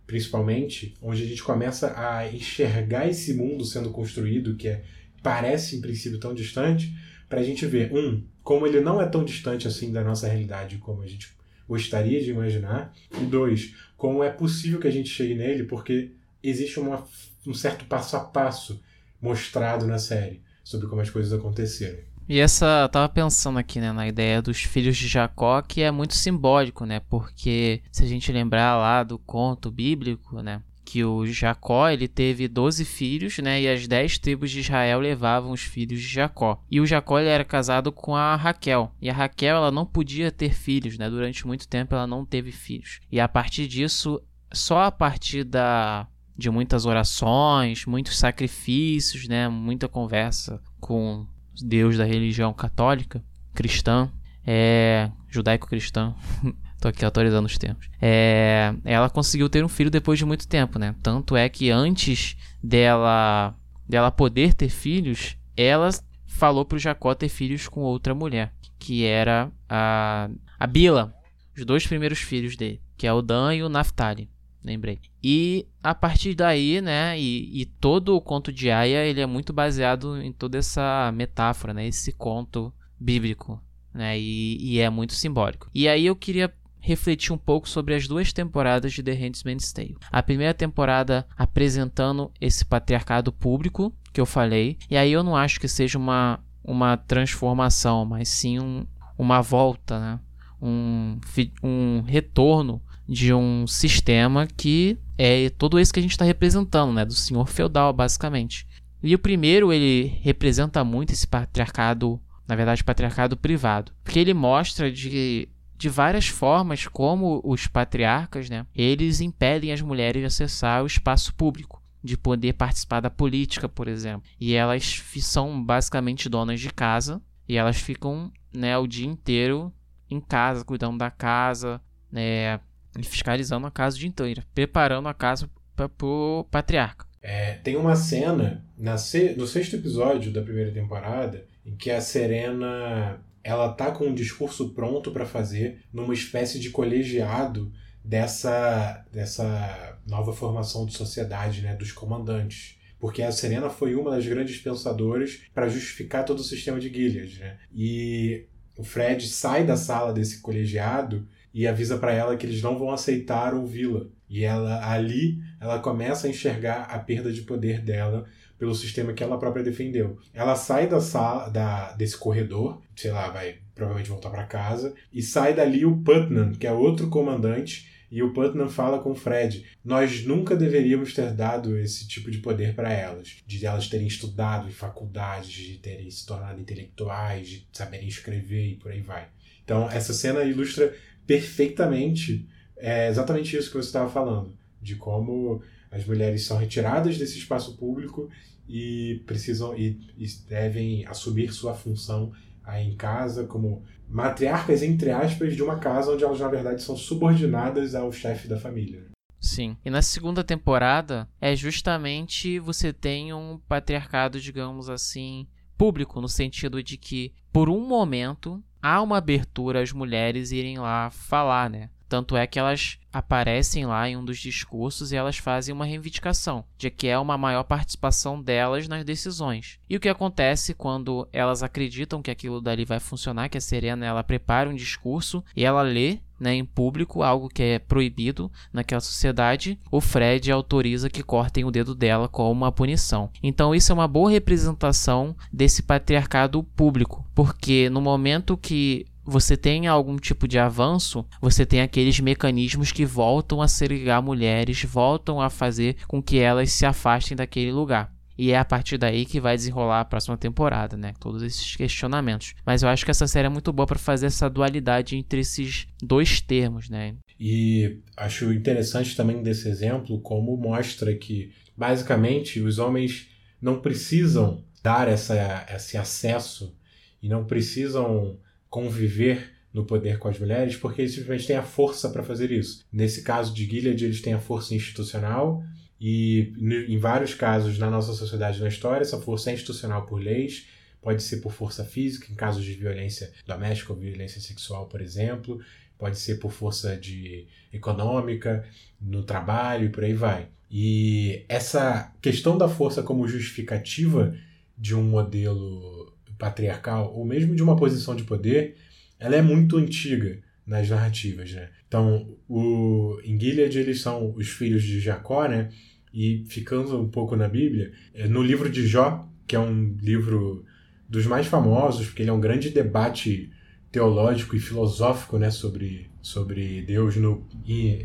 principalmente, 0.06 0.94
onde 1.02 1.24
a 1.24 1.26
gente 1.26 1.42
começa 1.42 1.98
a 1.98 2.28
enxergar 2.28 3.08
esse 3.08 3.34
mundo 3.34 3.64
sendo 3.64 3.92
construído, 3.92 4.58
que 4.58 4.68
é, 4.68 4.84
parece 5.24 5.78
em 5.78 5.82
princípio 5.82 6.20
tão 6.20 6.34
distante, 6.34 6.94
para 7.30 7.40
a 7.40 7.44
gente 7.44 7.66
ver, 7.66 7.94
um, 7.94 8.22
como 8.44 8.68
ele 8.68 8.82
não 8.82 9.02
é 9.02 9.06
tão 9.06 9.24
distante 9.24 9.70
assim 9.70 9.94
da 9.94 10.04
nossa 10.04 10.28
realidade 10.28 10.80
como 10.80 11.02
a 11.02 11.08
gente 11.08 11.34
gostaria 11.68 12.22
de 12.22 12.32
imaginar, 12.32 12.94
e 13.20 13.26
dois, 13.26 13.76
como 13.98 14.24
é 14.24 14.30
possível 14.30 14.80
que 14.80 14.88
a 14.88 14.92
gente 14.92 15.10
chegue 15.10 15.36
nele, 15.36 15.64
porque 15.64 16.12
existe 16.44 16.80
uma, 16.80 17.06
um 17.46 17.54
certo 17.54 17.86
passo 17.86 18.16
a 18.16 18.20
passo 18.20 18.82
mostrado 19.22 19.88
na 19.88 19.98
série 19.98 20.42
sobre 20.64 20.88
como 20.88 21.02
as 21.02 21.10
coisas 21.10 21.34
aconteceram. 21.34 22.00
E 22.28 22.40
essa, 22.40 22.82
eu 22.82 22.90
tava 22.90 23.08
pensando 23.08 23.60
aqui, 23.60 23.80
né, 23.80 23.92
na 23.92 24.08
ideia 24.08 24.42
dos 24.42 24.64
filhos 24.64 24.98
de 24.98 25.08
Jacó, 25.08 25.62
que 25.62 25.82
é 25.82 25.92
muito 25.92 26.16
simbólico, 26.16 26.84
né? 26.84 27.00
Porque 27.08 27.84
se 27.92 28.04
a 28.04 28.08
gente 28.08 28.32
lembrar 28.32 28.76
lá 28.78 29.04
do 29.04 29.20
conto 29.20 29.70
bíblico, 29.70 30.42
né, 30.42 30.62
que 30.86 31.04
o 31.04 31.26
Jacó 31.26 31.90
ele 31.90 32.08
teve 32.08 32.48
12 32.48 32.86
filhos, 32.86 33.40
né, 33.40 33.62
e 33.62 33.68
as 33.68 33.88
10 33.88 34.20
tribos 34.20 34.52
de 34.52 34.60
Israel 34.60 35.00
levavam 35.00 35.52
os 35.52 35.62
filhos 35.62 36.00
de 36.00 36.08
Jacó. 36.08 36.64
E 36.70 36.80
o 36.80 36.86
Jacó 36.86 37.20
ele 37.20 37.30
era 37.30 37.44
casado 37.44 37.92
com 37.92 38.16
a 38.16 38.36
Raquel, 38.36 38.92
e 39.02 39.10
a 39.10 39.14
Raquel 39.14 39.58
ela 39.58 39.72
não 39.72 39.86
podia 39.86 40.32
ter 40.32 40.54
filhos, 40.54 40.98
né? 40.98 41.10
Durante 41.10 41.48
muito 41.48 41.68
tempo 41.68 41.96
ela 41.96 42.06
não 42.06 42.26
teve 42.26 42.52
filhos. 42.52 43.00
E 43.12 43.20
a 43.20 43.28
partir 43.28 43.68
disso, 43.68 44.22
só 44.54 44.84
a 44.84 44.92
partir 44.92 45.44
da 45.44 46.08
de 46.38 46.50
muitas 46.50 46.86
orações, 46.86 47.86
muitos 47.86 48.18
sacrifícios, 48.18 49.26
né, 49.28 49.48
muita 49.48 49.88
conversa 49.88 50.62
com 50.82 51.26
Deus 51.64 51.98
da 51.98 52.04
religião 52.04 52.54
católica, 52.54 53.24
cristã, 53.54 54.12
é, 54.46 55.10
judaico-cristã, 55.30 56.14
Tô 56.86 56.90
aqui 56.90 57.04
atualizando 57.04 57.48
os 57.48 57.58
termos. 57.58 57.90
É, 58.00 58.72
ela 58.86 59.10
conseguiu 59.10 59.50
ter 59.50 59.66
um 59.66 59.68
filho 59.68 59.90
depois 59.90 60.20
de 60.20 60.26
muito 60.26 60.48
tempo, 60.48 60.78
né? 60.78 60.94
Tanto 61.02 61.36
é 61.36 61.50
que 61.50 61.72
antes 61.72 62.38
dela, 62.64 63.56
dela 63.90 64.12
poder 64.12 64.54
ter 64.54 64.70
filhos, 64.70 65.36
ela 65.58 65.90
falou 66.28 66.64
pro 66.64 66.78
Jacó 66.78 67.16
ter 67.16 67.28
filhos 67.28 67.68
com 67.68 67.82
outra 67.82 68.14
mulher, 68.14 68.54
que 68.78 69.04
era 69.04 69.52
a, 69.68 70.30
a 70.60 70.68
Bila, 70.68 71.12
os 71.58 71.66
dois 71.66 71.88
primeiros 71.88 72.20
filhos 72.20 72.56
dele, 72.56 72.80
que 72.96 73.08
é 73.08 73.12
o 73.12 73.24
Dan 73.24 73.56
e 73.56 73.64
o 73.64 73.70
Naphtali, 73.70 74.30
lembrei. 74.64 75.00
E 75.24 75.68
a 75.82 75.96
partir 75.96 76.36
daí, 76.36 76.82
né, 76.82 77.20
e, 77.20 77.62
e, 77.64 77.66
todo 77.66 78.16
o 78.16 78.22
conto 78.22 78.54
de 78.54 78.70
Aya, 78.70 79.04
ele 79.04 79.22
é 79.22 79.26
muito 79.26 79.52
baseado 79.52 80.22
em 80.22 80.32
toda 80.32 80.60
essa 80.60 81.12
metáfora, 81.16 81.74
né, 81.74 81.88
esse 81.88 82.12
conto 82.12 82.72
bíblico, 83.00 83.60
né, 83.92 84.20
e, 84.20 84.58
e 84.62 84.80
é 84.80 84.88
muito 84.88 85.14
simbólico. 85.14 85.68
E 85.74 85.88
aí 85.88 86.06
eu 86.06 86.16
queria 86.16 86.54
refletir 86.86 87.34
um 87.34 87.38
pouco 87.38 87.68
sobre 87.68 87.96
as 87.96 88.08
duas 88.08 88.32
temporadas 88.32 88.94
de 88.94 89.02
The 89.02 89.14
Handmaid's 89.14 89.74
Tale. 89.74 89.98
A 90.12 90.22
primeira 90.22 90.54
temporada 90.54 91.26
apresentando 91.36 92.32
esse 92.40 92.64
patriarcado 92.64 93.32
público 93.32 93.92
que 94.14 94.22
eu 94.22 94.26
falei, 94.26 94.78
e 94.90 94.96
aí 94.96 95.12
eu 95.12 95.24
não 95.24 95.36
acho 95.36 95.60
que 95.60 95.68
seja 95.68 95.98
uma, 95.98 96.40
uma 96.64 96.96
transformação, 96.96 98.06
mas 98.06 98.30
sim 98.30 98.60
um, 98.60 98.86
uma 99.18 99.42
volta, 99.42 100.00
né? 100.00 100.20
um, 100.62 101.18
um 101.64 102.02
retorno 102.06 102.80
de 103.10 103.34
um 103.34 103.66
sistema 103.66 104.46
que 104.46 104.98
é 105.18 105.50
todo 105.50 105.80
esse 105.80 105.92
que 105.92 106.00
a 106.00 106.04
gente 106.04 106.12
está 106.12 106.24
representando, 106.24 106.94
né? 106.94 107.04
do 107.04 107.14
senhor 107.14 107.48
feudal, 107.48 107.92
basicamente. 107.92 108.68
E 109.02 109.16
o 109.16 109.20
primeiro, 109.20 109.74
ele 109.74 110.20
representa 110.22 110.84
muito 110.84 111.14
esse 111.14 111.26
patriarcado, 111.26 112.22
na 112.48 112.56
verdade, 112.56 112.84
patriarcado 112.84 113.36
privado, 113.36 113.92
porque 114.04 114.20
ele 114.20 114.36
mostra 114.36 114.92
de 114.92 115.50
de 115.78 115.90
várias 115.90 116.28
formas 116.28 116.88
como 116.88 117.42
os 117.44 117.68
patriarcas, 117.68 118.50
né, 118.50 118.66
eles 118.76 119.22
impedem 119.22 119.72
as 119.72 119.82
mulheres 119.82 120.22
de 120.22 120.26
acessar 120.26 120.84
o 120.84 120.88
espaço 120.88 121.34
público, 121.36 121.82
de 122.04 122.18
poder 122.18 122.54
participar 122.54 123.02
da 123.02 123.10
política, 123.10 123.68
por 123.68 123.88
exemplo. 123.88 124.28
E 124.40 124.54
elas 124.54 125.04
são 125.22 125.64
basicamente 125.64 126.30
donas 126.30 126.60
de 126.60 126.72
casa 126.72 127.22
e 127.48 127.58
elas 127.58 127.78
ficam, 127.78 128.32
né, 128.54 128.78
o 128.78 128.88
dia 128.88 129.08
inteiro 129.08 129.74
em 130.10 130.20
casa, 130.20 130.64
cuidando 130.64 130.98
da 130.98 131.12
casa, 131.12 131.82
né, 132.12 132.60
fiscalizando 133.04 133.68
a 133.68 133.72
casa 133.72 133.98
o 133.98 134.00
dia 134.00 134.08
inteiro, 134.08 134.44
preparando 134.54 135.10
a 135.10 135.14
casa 135.14 135.50
para 135.76 135.90
o 136.02 136.46
patriarca. 136.50 137.06
É, 137.22 137.56
tem 137.56 137.76
uma 137.76 137.96
cena 137.96 138.64
na 138.78 138.96
no 139.36 139.48
sexto 139.48 139.76
episódio 139.76 140.32
da 140.32 140.44
primeira 140.44 140.72
temporada 140.72 141.44
em 141.66 141.76
que 141.76 141.90
a 141.90 142.00
Serena 142.00 143.20
ela 143.46 143.72
tá 143.72 143.92
com 143.92 144.08
um 144.08 144.14
discurso 144.14 144.74
pronto 144.74 145.12
para 145.12 145.24
fazer 145.24 145.84
numa 145.94 146.16
espécie 146.16 146.60
de 146.60 146.72
colegiado 146.72 147.72
dessa, 148.04 149.06
dessa 149.14 150.00
nova 150.08 150.34
formação 150.34 150.84
de 150.84 150.98
sociedade, 150.98 151.62
né, 151.62 151.76
dos 151.76 151.92
comandantes. 151.92 152.80
Porque 153.00 153.22
a 153.22 153.32
Serena 153.32 153.70
foi 153.70 153.94
uma 153.94 154.10
das 154.10 154.26
grandes 154.26 154.58
pensadoras 154.58 155.44
para 155.54 155.70
justificar 155.70 156.26
todo 156.26 156.40
o 156.40 156.44
sistema 156.44 156.80
de 156.80 156.92
Gilead. 156.92 157.40
Né? 157.40 157.58
E 157.72 158.48
o 158.76 158.84
Fred 158.84 159.28
sai 159.28 159.64
da 159.64 159.78
sala 159.78 160.12
desse 160.12 160.42
colegiado 160.42 161.28
e 161.54 161.68
avisa 161.68 162.00
para 162.00 162.14
ela 162.14 162.36
que 162.36 162.48
eles 162.48 162.64
não 162.64 162.80
vão 162.80 162.90
aceitar 162.90 163.54
ouvi-la. 163.54 164.08
E 164.28 164.44
ela 164.44 164.92
ali 164.92 165.38
ela 165.62 165.78
começa 165.78 166.26
a 166.26 166.30
enxergar 166.32 166.84
a 166.84 166.98
perda 166.98 167.32
de 167.32 167.44
poder 167.44 167.80
dela 167.82 168.26
pelo 168.58 168.76
sistema 168.76 169.14
que 169.14 169.24
ela 169.24 169.38
própria 169.38 169.64
defendeu. 169.64 170.18
Ela 170.34 170.56
sai 170.56 170.88
da 170.88 171.00
sala, 171.00 171.50
da, 171.50 171.92
desse 171.94 172.18
corredor, 172.18 172.82
sei 172.96 173.12
lá, 173.12 173.30
vai 173.30 173.58
provavelmente 173.74 174.10
voltar 174.10 174.30
para 174.30 174.46
casa, 174.46 174.94
e 175.12 175.22
sai 175.22 175.54
dali 175.54 175.86
o 175.86 175.98
Putnam, 175.98 176.54
que 176.54 176.66
é 176.66 176.72
outro 176.72 177.10
comandante, 177.10 177.94
e 178.10 178.24
o 178.24 178.32
Putnam 178.32 178.70
fala 178.70 179.00
com 179.00 179.12
o 179.12 179.16
Fred: 179.16 179.66
Nós 179.84 180.26
nunca 180.26 180.56
deveríamos 180.56 181.14
ter 181.14 181.34
dado 181.34 181.78
esse 181.78 182.08
tipo 182.08 182.32
de 182.32 182.38
poder 182.38 182.74
para 182.74 182.92
elas, 182.92 183.38
de 183.46 183.66
elas 183.66 183.90
terem 183.90 184.08
estudado 184.08 184.70
em 184.70 184.72
faculdades, 184.72 185.52
de 185.52 185.78
terem 185.80 186.10
se 186.10 186.26
tornado 186.26 186.62
intelectuais, 186.62 187.50
de 187.50 187.68
saberem 187.74 188.08
escrever 188.08 188.68
e 188.68 188.76
por 188.76 188.92
aí 188.92 189.02
vai. 189.02 189.28
Então, 189.64 189.90
essa 189.90 190.14
cena 190.14 190.44
ilustra 190.44 190.96
perfeitamente 191.26 192.48
é 192.78 193.10
exatamente 193.10 193.58
isso 193.58 193.70
que 193.70 193.78
você 193.78 193.88
estava 193.88 194.10
falando, 194.10 194.56
de 194.82 194.96
como 194.96 195.62
as 195.96 196.06
mulheres 196.06 196.46
são 196.46 196.58
retiradas 196.58 197.18
desse 197.18 197.38
espaço 197.38 197.78
público 197.78 198.30
e 198.68 199.24
precisam 199.26 199.74
e, 199.78 199.98
e 200.18 200.28
devem 200.50 201.06
assumir 201.08 201.54
sua 201.54 201.74
função 201.74 202.34
aí 202.64 202.86
em 202.86 202.96
casa 202.96 203.46
como 203.46 203.84
matriarcas 204.10 204.84
entre 204.84 205.12
aspas 205.12 205.56
de 205.56 205.64
uma 205.64 205.80
casa 205.80 206.12
onde 206.12 206.24
elas 206.24 206.40
na 206.40 206.50
verdade 206.50 206.84
são 206.84 206.98
subordinadas 206.98 207.96
ao 207.96 208.12
chefe 208.12 208.48
da 208.48 208.60
família. 208.60 209.06
Sim. 209.40 209.78
E 209.86 209.90
na 209.90 210.02
segunda 210.02 210.44
temporada 210.44 211.30
é 211.40 211.56
justamente 211.56 212.60
você 212.60 212.92
tem 212.92 213.32
um 213.32 213.60
patriarcado, 213.68 214.42
digamos 214.42 214.90
assim, 214.90 215.48
público 215.78 216.20
no 216.20 216.28
sentido 216.28 216.84
de 216.84 216.98
que 216.98 217.32
por 217.54 217.70
um 217.70 217.80
momento 217.88 218.62
há 218.82 219.02
uma 219.02 219.18
abertura 219.18 219.82
às 219.82 219.94
mulheres 219.94 220.52
irem 220.52 220.78
lá 220.78 221.10
falar, 221.10 221.70
né? 221.70 221.90
Tanto 222.08 222.38
é 222.38 222.46
que 222.46 222.60
elas 222.60 222.98
aparecem 223.12 223.86
lá 223.86 224.10
em 224.10 224.18
um 224.18 224.26
dos 224.26 224.38
discursos 224.38 225.12
e 225.12 225.16
elas 225.16 225.38
fazem 225.38 225.74
uma 225.74 225.86
reivindicação 225.86 226.66
de 226.78 226.90
que 226.90 227.08
é 227.08 227.18
uma 227.18 227.38
maior 227.38 227.64
participação 227.64 228.42
delas 228.42 228.88
nas 228.88 229.06
decisões. 229.06 229.80
E 229.90 229.96
o 229.96 230.00
que 230.00 230.10
acontece 230.10 230.74
quando 230.74 231.28
elas 231.32 231.64
acreditam 231.64 232.22
que 232.22 232.32
aquilo 232.32 232.60
dali 232.60 232.84
vai 232.84 233.00
funcionar, 233.00 233.50
que 233.50 233.58
a 233.58 233.62
Serena 233.62 234.06
ela 234.06 234.24
prepara 234.24 234.70
um 234.70 234.76
discurso 234.76 235.44
e 235.56 235.64
ela 235.64 235.82
lê 235.82 236.20
né, 236.40 236.54
em 236.54 236.66
público, 236.66 237.24
algo 237.24 237.50
que 237.50 237.64
é 237.64 237.80
proibido 237.80 238.52
naquela 238.72 239.02
sociedade, 239.02 239.80
o 239.90 240.02
Fred 240.02 240.52
autoriza 240.52 241.10
que 241.10 241.24
cortem 241.24 241.64
o 241.64 241.72
dedo 241.72 241.96
dela 241.96 242.28
como 242.28 242.52
uma 242.52 242.72
punição. 242.72 243.30
Então 243.42 243.74
isso 243.74 243.92
é 243.92 243.96
uma 243.96 244.08
boa 244.08 244.30
representação 244.30 245.36
desse 245.52 245.82
patriarcado 245.82 246.64
público, 246.76 247.26
porque 247.34 247.90
no 247.90 248.02
momento 248.02 248.58
que 248.58 249.06
você 249.26 249.58
tem 249.58 249.88
algum 249.88 250.18
tipo 250.18 250.48
de 250.48 250.60
avanço, 250.60 251.26
você 251.42 251.66
tem 251.66 251.82
aqueles 251.82 252.20
mecanismos 252.20 252.92
que 252.92 253.06
voltam 253.06 253.62
a 253.62 253.68
segregar 253.68 254.22
mulheres, 254.22 254.84
voltam 254.84 255.42
a 255.42 255.50
fazer 255.50 255.96
com 256.08 256.22
que 256.22 256.38
elas 256.38 256.72
se 256.72 256.86
afastem 256.86 257.36
daquele 257.36 257.72
lugar. 257.72 258.14
E 258.38 258.52
é 258.52 258.58
a 258.58 258.66
partir 258.66 258.98
daí 258.98 259.26
que 259.26 259.40
vai 259.40 259.56
desenrolar 259.56 260.02
a 260.02 260.06
próxima 260.06 260.38
temporada, 260.38 260.98
né? 260.98 261.14
Todos 261.20 261.42
esses 261.42 261.76
questionamentos. 261.76 262.54
Mas 262.66 262.84
eu 262.84 262.90
acho 262.90 263.06
que 263.06 263.12
essa 263.12 263.28
série 263.28 263.48
é 263.48 263.50
muito 263.50 263.72
boa 263.72 263.88
para 263.88 263.98
fazer 263.98 264.26
essa 264.26 264.50
dualidade 264.50 265.16
entre 265.16 265.40
esses 265.40 265.88
dois 266.02 266.42
termos, 266.42 266.90
né? 266.90 267.16
E 267.40 268.02
acho 268.18 268.52
interessante 268.52 269.16
também 269.16 269.42
desse 269.42 269.70
exemplo 269.70 270.20
como 270.20 270.56
mostra 270.58 271.16
que, 271.16 271.54
basicamente, 271.78 272.60
os 272.60 272.78
homens 272.78 273.30
não 273.62 273.80
precisam 273.80 274.64
dar 274.84 275.08
essa, 275.08 275.66
esse 275.74 275.98
acesso 275.98 276.78
e 277.22 277.30
não 277.30 277.46
precisam 277.46 278.38
conviver 278.76 279.54
no 279.74 279.86
poder 279.86 280.20
com 280.20 280.28
as 280.28 280.38
mulheres 280.38 280.76
porque 280.76 281.02
eles 281.02 281.14
simplesmente 281.14 281.48
têm 281.48 281.56
a 281.56 281.64
força 281.64 282.10
para 282.10 282.22
fazer 282.22 282.52
isso. 282.52 282.84
Nesse 282.92 283.22
caso 283.22 283.54
de 283.54 283.64
Gilead, 283.64 284.04
eles 284.04 284.22
têm 284.22 284.34
a 284.34 284.40
força 284.40 284.76
institucional 284.76 285.64
e 286.00 286.52
em 286.90 286.98
vários 286.98 287.34
casos 287.34 287.80
na 287.80 287.90
nossa 287.90 288.12
sociedade 288.12 288.60
na 288.60 288.68
história, 288.68 289.02
essa 289.02 289.18
força 289.22 289.50
é 289.50 289.54
institucional 289.54 290.06
por 290.06 290.22
leis, 290.22 290.68
pode 291.02 291.24
ser 291.24 291.38
por 291.38 291.54
força 291.54 291.86
física, 291.86 292.28
em 292.30 292.36
casos 292.36 292.66
de 292.66 292.74
violência 292.74 293.32
doméstica 293.48 293.94
ou 293.94 294.00
violência 294.00 294.42
sexual, 294.42 294.88
por 294.88 295.00
exemplo, 295.00 295.62
pode 295.98 296.18
ser 296.18 296.36
por 296.36 296.52
força 296.52 296.98
de 296.98 297.48
econômica, 297.72 298.66
no 299.00 299.24
trabalho 299.24 299.86
e 299.86 299.90
por 299.90 300.04
aí 300.04 300.14
vai. 300.14 300.50
E 300.70 301.46
essa 301.48 302.14
questão 302.22 302.58
da 302.58 302.68
força 302.68 303.02
como 303.02 303.26
justificativa 303.26 304.36
de 304.78 304.94
um 304.94 305.04
modelo 305.04 306.15
patriarcal 306.38 307.14
ou 307.14 307.26
mesmo 307.26 307.56
de 307.56 307.64
uma 307.64 307.76
posição 307.76 308.16
de 308.16 308.24
poder, 308.24 308.76
ela 309.20 309.36
é 309.36 309.42
muito 309.42 309.78
antiga 309.78 310.40
nas 310.66 310.90
narrativas, 310.90 311.52
né? 311.52 311.70
Então, 311.88 312.36
o, 312.48 313.20
em 313.24 313.40
Gilead 313.40 313.78
eles 313.78 314.02
são 314.02 314.34
os 314.36 314.50
filhos 314.50 314.84
de 314.84 315.00
Jacó, 315.00 315.48
né? 315.48 315.70
E 316.14 316.44
ficando 316.48 317.00
um 317.00 317.08
pouco 317.08 317.36
na 317.36 317.48
Bíblia, 317.48 317.92
é, 318.14 318.28
no 318.28 318.42
livro 318.42 318.70
de 318.70 318.86
Jó, 318.88 319.30
que 319.48 319.56
é 319.56 319.60
um 319.60 319.96
livro 320.02 320.66
dos 321.08 321.26
mais 321.26 321.46
famosos, 321.46 322.08
porque 322.08 322.24
ele 322.24 322.30
é 322.30 322.34
um 322.34 322.40
grande 322.40 322.70
debate 322.70 323.52
teológico 323.96 324.58
e 324.58 324.60
filosófico, 324.60 325.38
né, 325.38 325.50
sobre, 325.50 326.10
sobre 326.22 326.82
Deus, 326.82 327.16
no, 327.16 327.48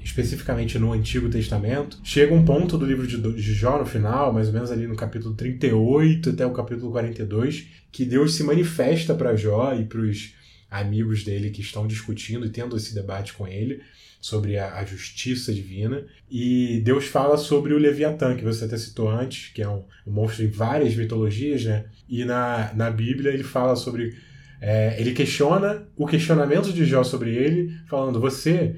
especificamente 0.05 0.79
no 0.79 0.93
Antigo 0.93 1.29
Testamento. 1.29 1.99
Chega 2.05 2.33
um 2.33 2.45
ponto 2.45 2.79
do 2.79 2.87
livro 2.87 3.09
de, 3.09 3.21
de 3.21 3.53
Jó 3.53 3.77
no 3.77 3.85
final, 3.85 4.33
mais 4.33 4.47
ou 4.47 4.55
menos 4.55 4.71
ali 4.71 4.87
no 4.87 4.95
capítulo 4.95 5.35
38 5.35 6.31
até 6.31 6.47
o 6.47 6.53
capítulo 6.53 6.93
42, 6.93 7.67
que 7.91 8.05
Deus 8.05 8.37
se 8.37 8.45
manifesta 8.45 9.17
para 9.17 9.35
Jó 9.35 9.75
e 9.75 9.85
para 9.85 9.99
os 9.99 10.33
amigos 10.71 11.25
dele 11.25 11.51
que 11.51 11.61
estão 11.61 11.89
discutindo 11.89 12.47
e 12.47 12.51
tendo 12.51 12.77
esse 12.77 12.95
debate 12.95 13.33
com 13.33 13.49
ele 13.49 13.81
sobre 14.21 14.59
a, 14.59 14.77
a, 14.77 14.85
justiça 14.85 15.53
divina. 15.53 16.07
E 16.31 16.81
Deus 16.85 17.07
fala 17.07 17.37
sobre 17.37 17.75
o 17.75 17.79
Leviatã, 17.79 18.37
que 18.37 18.45
você 18.45 18.65
até 18.65 18.77
citou 18.77 19.11
antes, 19.11 19.51
que 19.53 19.61
é 19.61 19.69
um, 19.69 19.83
um 20.07 20.13
monstro 20.13 20.45
em 20.45 20.49
várias 20.49 20.95
mitologias, 20.95 21.65
né? 21.65 21.87
E 22.09 22.25
na, 22.25 22.73
na 22.75 22.93
Bíblia 22.93 23.33
ele 23.33 23.43
fala 23.43 23.75
sobre. 23.75 24.15
É, 24.61 25.01
ele 25.01 25.13
questiona 25.13 25.87
o 25.97 26.07
questionamento 26.07 26.73
de 26.73 26.85
Jó 26.85 27.03
sobre 27.03 27.35
ele, 27.35 27.75
falando: 27.89 28.21
Você, 28.21 28.77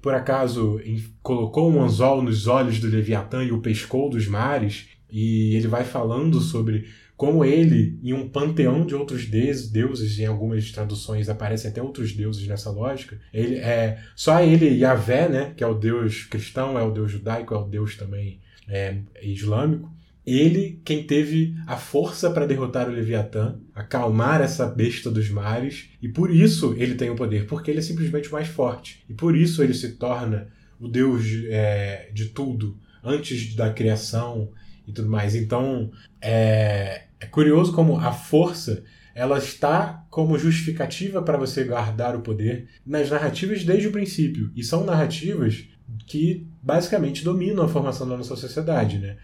por 0.00 0.14
acaso, 0.14 0.80
colocou 1.22 1.70
um 1.70 1.82
anzol 1.82 2.22
nos 2.22 2.46
olhos 2.46 2.78
do 2.78 2.88
Leviatã 2.88 3.42
e 3.42 3.52
o 3.52 3.60
pescou 3.60 4.10
dos 4.10 4.26
mares? 4.26 4.88
E 5.10 5.54
ele 5.56 5.68
vai 5.68 5.84
falando 5.84 6.40
sobre 6.40 6.86
como 7.22 7.44
ele, 7.44 8.00
em 8.02 8.12
um 8.12 8.28
panteão 8.28 8.84
de 8.84 8.96
outros 8.96 9.26
deuses, 9.26 10.18
em 10.18 10.26
algumas 10.26 10.72
traduções 10.72 11.28
aparecem 11.28 11.70
até 11.70 11.80
outros 11.80 12.12
deuses 12.12 12.48
nessa 12.48 12.68
lógica, 12.68 13.16
ele 13.32 13.58
é 13.58 14.02
só 14.16 14.42
ele, 14.42 14.80
Yahvé, 14.80 15.28
né, 15.28 15.52
que 15.56 15.62
é 15.62 15.66
o 15.68 15.72
deus 15.72 16.24
cristão, 16.24 16.76
é 16.76 16.82
o 16.82 16.90
deus 16.90 17.12
judaico, 17.12 17.54
é 17.54 17.58
o 17.58 17.62
deus 17.62 17.96
também 17.96 18.40
é, 18.68 18.96
islâmico, 19.22 19.88
ele 20.26 20.80
quem 20.84 21.04
teve 21.04 21.54
a 21.66 21.76
força 21.76 22.30
para 22.30 22.46
derrotar 22.46 22.88
o 22.88 22.92
Leviatã, 22.92 23.56
acalmar 23.74 24.40
essa 24.40 24.66
besta 24.66 25.10
dos 25.10 25.28
mares, 25.28 25.90
e 26.00 26.08
por 26.08 26.30
isso 26.30 26.74
ele 26.78 26.94
tem 26.94 27.10
o 27.10 27.16
poder, 27.16 27.46
porque 27.46 27.70
ele 27.70 27.80
é 27.80 27.82
simplesmente 27.82 28.30
mais 28.30 28.48
forte. 28.48 29.04
E 29.08 29.14
por 29.14 29.36
isso 29.36 29.62
ele 29.62 29.74
se 29.74 29.92
torna 29.92 30.48
o 30.78 30.88
Deus 30.88 31.24
é, 31.48 32.10
de 32.12 32.26
tudo, 32.26 32.78
antes 33.02 33.54
da 33.54 33.72
criação 33.72 34.50
e 34.86 34.92
tudo 34.92 35.08
mais. 35.08 35.34
Então, 35.34 35.90
é, 36.20 37.04
é 37.20 37.26
curioso 37.26 37.72
como 37.72 37.98
a 37.98 38.12
força 38.12 38.84
ela 39.14 39.38
está 39.38 40.06
como 40.10 40.38
justificativa 40.38 41.22
para 41.22 41.36
você 41.36 41.64
guardar 41.64 42.16
o 42.16 42.22
poder 42.22 42.68
nas 42.84 43.10
narrativas 43.10 43.62
desde 43.64 43.88
o 43.88 43.92
princípio. 43.92 44.50
E 44.56 44.64
são 44.64 44.84
narrativas 44.84 45.68
que 46.06 46.46
basicamente 46.62 47.22
dominam 47.22 47.64
a 47.64 47.68
formação 47.68 48.08
da 48.08 48.16
nossa 48.16 48.36
sociedade, 48.36 48.98
né? 48.98 49.16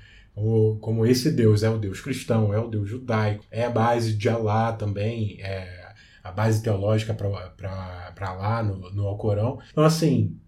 Como, 0.80 1.06
esse 1.06 1.30
Deus 1.30 1.62
é 1.62 1.70
o 1.70 1.78
Deus 1.78 2.00
cristão, 2.00 2.52
é 2.52 2.58
o 2.58 2.68
Deus 2.68 2.88
judaico, 2.88 3.44
é 3.50 3.64
a 3.64 3.70
base 3.70 4.14
de 4.14 4.28
Alá 4.28 4.72
também, 4.72 5.40
é 5.40 5.92
a 6.22 6.30
base 6.30 6.62
teológica 6.62 7.14
para 7.14 8.28
Alá 8.28 8.62
no, 8.62 8.90
no 8.92 9.06
Alcorão. 9.06 9.58
Então, 9.70 9.84
assim, 9.84 10.38